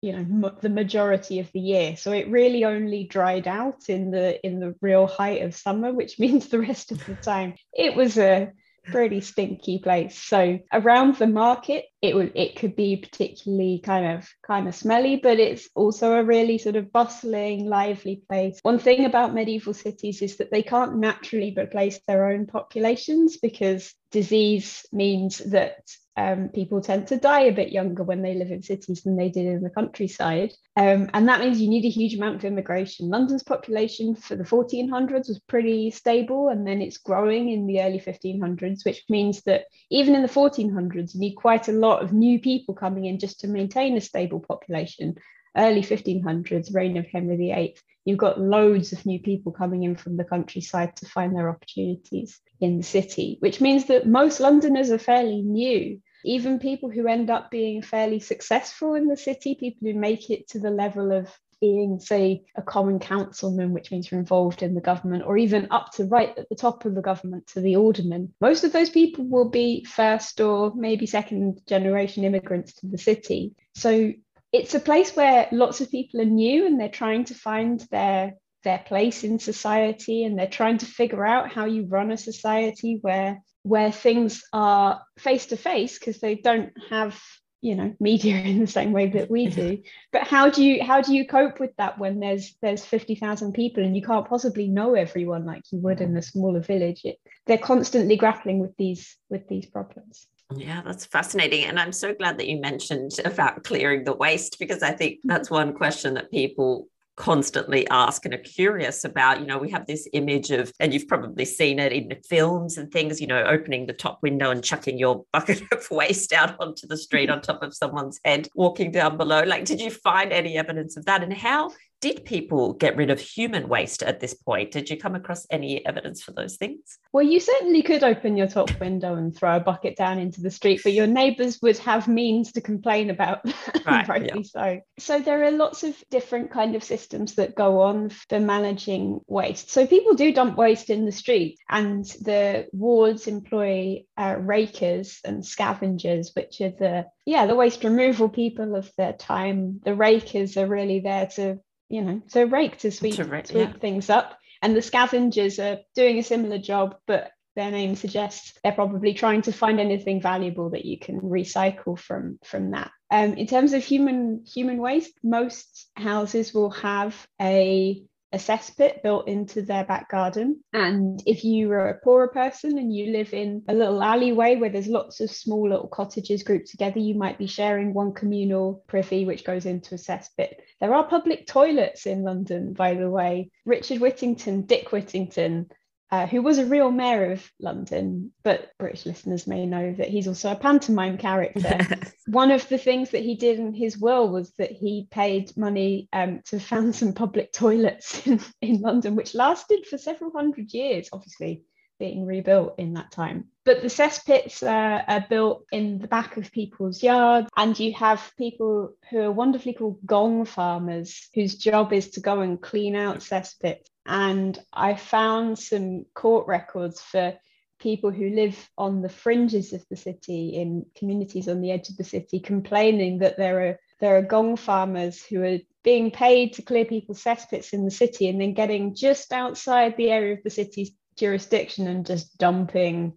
you 0.00 0.12
know 0.12 0.52
the 0.60 0.68
majority 0.68 1.40
of 1.40 1.50
the 1.52 1.60
year. 1.60 1.96
So 1.96 2.12
it 2.12 2.30
really 2.30 2.64
only 2.64 3.04
dried 3.04 3.48
out 3.48 3.88
in 3.88 4.10
the 4.10 4.44
in 4.46 4.60
the 4.60 4.74
real 4.80 5.06
height 5.06 5.42
of 5.42 5.54
summer 5.54 5.92
which 5.92 6.18
means 6.20 6.48
the 6.48 6.60
rest 6.60 6.92
of 6.92 7.04
the 7.06 7.14
time. 7.14 7.54
It 7.72 7.94
was 7.96 8.18
a 8.18 8.52
pretty 8.84 9.20
stinky 9.20 9.78
place. 9.78 10.16
So 10.18 10.60
around 10.72 11.16
the 11.16 11.26
market 11.26 11.86
it 12.00 12.14
would 12.14 12.32
it 12.34 12.56
could 12.56 12.74
be 12.74 12.96
particularly 12.96 13.80
kind 13.84 14.18
of 14.18 14.28
kind 14.46 14.68
of 14.68 14.74
smelly 14.74 15.16
but 15.16 15.38
it's 15.38 15.68
also 15.74 16.14
a 16.14 16.24
really 16.24 16.58
sort 16.58 16.76
of 16.76 16.92
bustling 16.92 17.68
lively 17.68 18.22
place. 18.28 18.58
One 18.62 18.78
thing 18.78 19.04
about 19.04 19.34
medieval 19.34 19.74
cities 19.74 20.22
is 20.22 20.36
that 20.36 20.50
they 20.50 20.62
can't 20.62 20.98
naturally 20.98 21.54
replace 21.58 22.00
their 22.06 22.30
own 22.30 22.46
populations 22.46 23.36
because 23.36 23.92
disease 24.10 24.86
means 24.92 25.38
that 25.38 25.78
um, 26.18 26.48
people 26.48 26.80
tend 26.80 27.06
to 27.08 27.16
die 27.16 27.42
a 27.42 27.52
bit 27.52 27.70
younger 27.70 28.02
when 28.02 28.22
they 28.22 28.34
live 28.34 28.50
in 28.50 28.62
cities 28.62 29.02
than 29.02 29.16
they 29.16 29.28
did 29.28 29.46
in 29.46 29.62
the 29.62 29.70
countryside. 29.70 30.52
Um, 30.76 31.08
and 31.14 31.28
that 31.28 31.38
means 31.38 31.60
you 31.60 31.68
need 31.68 31.84
a 31.84 31.90
huge 31.90 32.14
amount 32.14 32.36
of 32.36 32.44
immigration. 32.44 33.08
London's 33.08 33.44
population 33.44 34.16
for 34.16 34.34
the 34.34 34.42
1400s 34.42 35.28
was 35.28 35.40
pretty 35.46 35.92
stable, 35.92 36.48
and 36.48 36.66
then 36.66 36.82
it's 36.82 36.98
growing 36.98 37.50
in 37.50 37.66
the 37.66 37.80
early 37.82 38.00
1500s, 38.00 38.84
which 38.84 39.04
means 39.08 39.42
that 39.42 39.66
even 39.90 40.16
in 40.16 40.22
the 40.22 40.28
1400s, 40.28 41.14
you 41.14 41.20
need 41.20 41.34
quite 41.34 41.68
a 41.68 41.72
lot 41.72 42.02
of 42.02 42.12
new 42.12 42.40
people 42.40 42.74
coming 42.74 43.04
in 43.04 43.20
just 43.20 43.40
to 43.40 43.48
maintain 43.48 43.96
a 43.96 44.00
stable 44.00 44.40
population. 44.40 45.14
Early 45.56 45.82
1500s, 45.82 46.74
reign 46.74 46.96
of 46.96 47.06
Henry 47.06 47.36
VIII, 47.36 47.76
you've 48.04 48.18
got 48.18 48.40
loads 48.40 48.92
of 48.92 49.04
new 49.04 49.20
people 49.20 49.52
coming 49.52 49.82
in 49.82 49.96
from 49.96 50.16
the 50.16 50.24
countryside 50.24 50.96
to 50.96 51.06
find 51.06 51.34
their 51.34 51.50
opportunities 51.50 52.40
in 52.60 52.78
the 52.78 52.82
city, 52.84 53.36
which 53.40 53.60
means 53.60 53.86
that 53.86 54.06
most 54.06 54.40
Londoners 54.40 54.90
are 54.90 54.98
fairly 54.98 55.42
new. 55.42 56.00
Even 56.24 56.58
people 56.58 56.90
who 56.90 57.06
end 57.06 57.30
up 57.30 57.50
being 57.50 57.82
fairly 57.82 58.18
successful 58.18 58.94
in 58.94 59.06
the 59.08 59.16
city, 59.16 59.54
people 59.54 59.88
who 59.88 59.98
make 59.98 60.30
it 60.30 60.48
to 60.48 60.58
the 60.58 60.70
level 60.70 61.12
of 61.12 61.30
being, 61.60 61.98
say, 62.00 62.44
a 62.56 62.62
common 62.62 62.98
councilman, 62.98 63.72
which 63.72 63.90
means 63.90 64.10
you're 64.10 64.20
involved 64.20 64.62
in 64.62 64.74
the 64.74 64.80
government, 64.80 65.24
or 65.26 65.36
even 65.36 65.68
up 65.70 65.92
to 65.92 66.04
right 66.04 66.36
at 66.38 66.48
the 66.48 66.54
top 66.54 66.84
of 66.84 66.94
the 66.94 67.02
government 67.02 67.46
to 67.48 67.60
the 67.60 67.76
alderman, 67.76 68.32
most 68.40 68.64
of 68.64 68.72
those 68.72 68.90
people 68.90 69.24
will 69.24 69.48
be 69.50 69.84
first 69.84 70.40
or 70.40 70.72
maybe 70.74 71.06
second 71.06 71.60
generation 71.66 72.24
immigrants 72.24 72.74
to 72.74 72.86
the 72.86 72.98
city. 72.98 73.54
So 73.74 74.12
it's 74.52 74.74
a 74.74 74.80
place 74.80 75.14
where 75.14 75.48
lots 75.52 75.80
of 75.80 75.90
people 75.90 76.20
are 76.20 76.26
new 76.26 76.66
and 76.66 76.80
they're 76.80 76.88
trying 76.88 77.24
to 77.24 77.34
find 77.34 77.80
their 77.90 78.34
their 78.64 78.78
place 78.78 79.22
in 79.22 79.38
society 79.38 80.24
and 80.24 80.38
they're 80.38 80.48
trying 80.48 80.78
to 80.78 80.86
figure 80.86 81.24
out 81.24 81.52
how 81.52 81.64
you 81.64 81.86
run 81.86 82.10
a 82.10 82.16
society 82.16 82.98
where 83.00 83.40
where 83.62 83.92
things 83.92 84.42
are 84.52 85.02
face 85.18 85.46
to 85.46 85.56
face 85.56 85.98
because 85.98 86.18
they 86.20 86.34
don't 86.34 86.72
have 86.90 87.20
you 87.60 87.74
know 87.74 87.94
media 88.00 88.36
in 88.52 88.60
the 88.60 88.66
same 88.66 88.92
way 88.92 89.08
that 89.08 89.30
we 89.30 89.46
do. 89.46 89.82
But 90.12 90.22
how 90.22 90.50
do 90.50 90.64
you 90.64 90.82
how 90.82 91.02
do 91.02 91.14
you 91.14 91.26
cope 91.26 91.60
with 91.60 91.74
that 91.76 91.98
when 91.98 92.18
there's 92.20 92.56
there's 92.62 92.84
50,000 92.84 93.52
people 93.52 93.84
and 93.84 93.94
you 93.94 94.02
can't 94.02 94.28
possibly 94.28 94.68
know 94.68 94.94
everyone 94.94 95.44
like 95.44 95.62
you 95.70 95.78
would 95.80 96.00
in 96.00 96.16
a 96.16 96.22
smaller 96.22 96.60
village? 96.60 97.02
It, 97.04 97.18
they're 97.46 97.58
constantly 97.58 98.16
grappling 98.16 98.58
with 98.58 98.76
these 98.76 99.16
with 99.28 99.46
these 99.48 99.66
problems 99.66 100.26
yeah, 100.54 100.82
that's 100.84 101.04
fascinating. 101.04 101.64
And 101.64 101.78
I'm 101.78 101.92
so 101.92 102.14
glad 102.14 102.38
that 102.38 102.48
you 102.48 102.60
mentioned 102.60 103.12
about 103.24 103.64
clearing 103.64 104.04
the 104.04 104.14
waste 104.14 104.58
because 104.58 104.82
I 104.82 104.92
think 104.92 105.16
mm-hmm. 105.16 105.28
that's 105.28 105.50
one 105.50 105.74
question 105.74 106.14
that 106.14 106.30
people 106.30 106.88
constantly 107.16 107.86
ask 107.88 108.24
and 108.24 108.32
are 108.32 108.38
curious 108.38 109.04
about. 109.04 109.40
You 109.40 109.46
know, 109.46 109.58
we 109.58 109.70
have 109.70 109.86
this 109.86 110.08
image 110.12 110.50
of, 110.50 110.72
and 110.80 110.94
you've 110.94 111.08
probably 111.08 111.44
seen 111.44 111.78
it 111.78 111.92
in 111.92 112.08
the 112.08 112.16
films 112.28 112.78
and 112.78 112.90
things, 112.90 113.20
you 113.20 113.26
know, 113.26 113.42
opening 113.42 113.86
the 113.86 113.92
top 113.92 114.20
window 114.22 114.50
and 114.50 114.64
chucking 114.64 114.98
your 114.98 115.24
bucket 115.32 115.60
of 115.72 115.86
waste 115.90 116.32
out 116.32 116.58
onto 116.60 116.86
the 116.86 116.96
street 116.96 117.28
on 117.28 117.40
mm-hmm. 117.40 117.52
top 117.52 117.62
of 117.62 117.74
someone's 117.74 118.20
head, 118.24 118.48
walking 118.54 118.90
down 118.90 119.18
below. 119.18 119.42
Like, 119.42 119.66
did 119.66 119.80
you 119.80 119.90
find 119.90 120.32
any 120.32 120.56
evidence 120.56 120.96
of 120.96 121.04
that? 121.06 121.22
And 121.22 121.32
how 121.32 121.72
did 122.00 122.24
people 122.24 122.74
get 122.74 122.96
rid 122.96 123.10
of 123.10 123.20
human 123.20 123.68
waste 123.68 124.02
at 124.02 124.20
this 124.20 124.34
point? 124.34 124.70
Did 124.70 124.88
you 124.88 124.96
come 124.96 125.16
across 125.16 125.46
any 125.50 125.84
evidence 125.84 126.22
for 126.22 126.32
those 126.32 126.56
things? 126.56 126.98
Well, 127.12 127.24
you 127.24 127.40
certainly 127.40 127.82
could 127.82 128.04
open 128.04 128.36
your 128.36 128.46
top 128.46 128.78
window 128.78 129.16
and 129.16 129.34
throw 129.34 129.56
a 129.56 129.60
bucket 129.60 129.96
down 129.96 130.18
into 130.18 130.40
the 130.40 130.50
street, 130.50 130.80
but 130.84 130.92
your 130.92 131.08
neighbours 131.08 131.58
would 131.60 131.78
have 131.78 132.06
means 132.06 132.52
to 132.52 132.60
complain 132.60 133.10
about. 133.10 133.40
Right, 133.86 134.06
rightly 134.08 134.42
yeah. 134.42 134.42
so. 134.44 134.80
So 134.98 135.20
there 135.20 135.44
are 135.44 135.50
lots 135.50 135.82
of 135.82 135.96
different 136.10 136.50
kind 136.50 136.76
of 136.76 136.84
systems 136.84 137.36
that 137.36 137.54
go 137.54 137.80
on 137.80 138.10
for 138.10 138.38
managing 138.38 139.20
waste. 139.26 139.70
So 139.70 139.86
people 139.86 140.14
do 140.14 140.32
dump 140.32 140.58
waste 140.58 140.90
in 140.90 141.06
the 141.06 141.12
street, 141.12 141.58
and 141.70 142.04
the 142.04 142.66
wards 142.72 143.26
employ 143.26 144.04
uh, 144.18 144.36
rakers 144.38 145.20
and 145.24 145.44
scavengers, 145.44 146.32
which 146.34 146.60
are 146.60 146.70
the 146.70 147.06
yeah 147.24 147.46
the 147.46 147.54
waste 147.54 147.82
removal 147.82 148.28
people 148.28 148.74
of 148.74 148.90
their 148.98 149.14
time. 149.14 149.80
The 149.84 149.94
rakers 149.94 150.56
are 150.58 150.66
really 150.66 151.00
there 151.00 151.26
to 151.36 151.60
you 151.88 152.02
know, 152.02 152.22
to 152.30 152.44
rake 152.44 152.78
to 152.78 152.90
sweep, 152.90 153.16
to 153.16 153.24
rake, 153.24 153.46
sweep 153.46 153.70
yeah. 153.70 153.78
things 153.78 154.10
up. 154.10 154.38
And 154.60 154.76
the 154.76 154.82
scavengers 154.82 155.58
are 155.58 155.78
doing 155.94 156.18
a 156.18 156.22
similar 156.22 156.58
job, 156.58 156.96
but 157.06 157.30
their 157.54 157.70
name 157.70 157.96
suggests 157.96 158.58
they're 158.62 158.72
probably 158.72 159.14
trying 159.14 159.42
to 159.42 159.52
find 159.52 159.80
anything 159.80 160.22
valuable 160.22 160.70
that 160.70 160.84
you 160.84 160.98
can 160.98 161.20
recycle 161.20 161.98
from 161.98 162.38
from 162.44 162.70
that. 162.70 162.90
Um, 163.10 163.34
in 163.34 163.46
terms 163.46 163.72
of 163.72 163.82
human 163.82 164.44
human 164.46 164.78
waste, 164.78 165.12
most 165.22 165.88
houses 165.96 166.54
will 166.54 166.70
have 166.70 167.26
a 167.40 168.02
a 168.32 168.36
cesspit 168.36 169.02
built 169.02 169.26
into 169.26 169.62
their 169.62 169.84
back 169.84 170.10
garden. 170.10 170.62
And 170.72 171.22
if 171.26 171.44
you 171.44 171.70
are 171.72 171.88
a 171.88 171.98
poorer 172.00 172.28
person 172.28 172.78
and 172.78 172.94
you 172.94 173.12
live 173.12 173.32
in 173.32 173.62
a 173.68 173.74
little 173.74 174.02
alleyway 174.02 174.56
where 174.56 174.70
there's 174.70 174.86
lots 174.86 175.20
of 175.20 175.30
small 175.30 175.68
little 175.68 175.88
cottages 175.88 176.42
grouped 176.42 176.68
together, 176.68 176.98
you 176.98 177.14
might 177.14 177.38
be 177.38 177.46
sharing 177.46 177.94
one 177.94 178.12
communal 178.12 178.84
privy 178.86 179.24
which 179.24 179.44
goes 179.44 179.64
into 179.66 179.94
a 179.94 179.98
cesspit. 179.98 180.54
There 180.80 180.94
are 180.94 181.08
public 181.08 181.46
toilets 181.46 182.06
in 182.06 182.22
London, 182.22 182.74
by 182.74 182.94
the 182.94 183.10
way. 183.10 183.50
Richard 183.64 184.00
Whittington, 184.00 184.62
Dick 184.62 184.92
Whittington, 184.92 185.70
uh, 186.10 186.26
who 186.26 186.40
was 186.40 186.58
a 186.58 186.64
real 186.66 186.90
mayor 186.90 187.32
of 187.32 187.50
London, 187.60 188.32
but 188.42 188.70
British 188.78 189.04
listeners 189.04 189.46
may 189.46 189.66
know 189.66 189.92
that 189.92 190.08
he's 190.08 190.26
also 190.26 190.52
a 190.52 190.56
pantomime 190.56 191.18
character. 191.18 191.78
One 192.26 192.50
of 192.50 192.66
the 192.68 192.78
things 192.78 193.10
that 193.10 193.22
he 193.22 193.34
did 193.34 193.58
in 193.58 193.74
his 193.74 193.98
will 193.98 194.28
was 194.30 194.52
that 194.58 194.72
he 194.72 195.06
paid 195.10 195.54
money 195.56 196.08
um, 196.12 196.40
to 196.46 196.60
found 196.60 196.94
some 196.94 197.12
public 197.12 197.52
toilets 197.52 198.26
in, 198.26 198.40
in 198.62 198.80
London, 198.80 199.16
which 199.16 199.34
lasted 199.34 199.86
for 199.86 199.98
several 199.98 200.30
hundred 200.30 200.72
years, 200.72 201.08
obviously 201.12 201.64
being 201.98 202.24
rebuilt 202.24 202.76
in 202.78 202.94
that 202.94 203.10
time. 203.10 203.46
But 203.64 203.82
the 203.82 203.88
cesspits 203.88 204.62
uh, 204.62 205.02
are 205.06 205.26
built 205.28 205.64
in 205.72 205.98
the 205.98 206.08
back 206.08 206.36
of 206.36 206.52
people's 206.52 207.02
yards, 207.02 207.50
and 207.56 207.78
you 207.78 207.92
have 207.94 208.32
people 208.38 208.94
who 209.10 209.20
are 209.20 209.32
wonderfully 209.32 209.74
called 209.74 209.98
gong 210.06 210.44
farmers, 210.44 211.28
whose 211.34 211.56
job 211.56 211.92
is 211.92 212.10
to 212.10 212.20
go 212.20 212.40
and 212.40 212.60
clean 212.60 212.94
out 212.94 213.18
cesspits 213.18 213.88
and 214.08 214.58
I 214.72 214.94
found 214.94 215.58
some 215.58 216.06
court 216.14 216.48
records 216.48 217.00
for 217.00 217.34
people 217.78 218.10
who 218.10 218.30
live 218.30 218.68
on 218.76 219.02
the 219.02 219.08
fringes 219.08 219.72
of 219.72 219.84
the 219.88 219.96
city 219.96 220.56
in 220.56 220.86
communities 220.96 221.46
on 221.46 221.60
the 221.60 221.70
edge 221.70 221.90
of 221.90 221.96
the 221.96 222.04
city 222.04 222.40
complaining 222.40 223.18
that 223.18 223.36
there 223.36 223.68
are 223.68 223.78
there 224.00 224.16
are 224.16 224.22
gong 224.22 224.56
farmers 224.56 225.22
who 225.22 225.44
are 225.44 225.58
being 225.84 226.10
paid 226.10 226.54
to 226.54 226.62
clear 226.62 226.84
people's 226.84 227.22
cesspits 227.22 227.72
in 227.72 227.84
the 227.84 227.90
city 227.90 228.28
and 228.28 228.40
then 228.40 228.54
getting 228.54 228.94
just 228.94 229.32
outside 229.32 229.96
the 229.96 230.10
area 230.10 230.34
of 230.34 230.42
the 230.42 230.50
city's 230.50 230.90
jurisdiction 231.16 231.86
and 231.86 232.06
just 232.06 232.38
dumping 232.38 233.12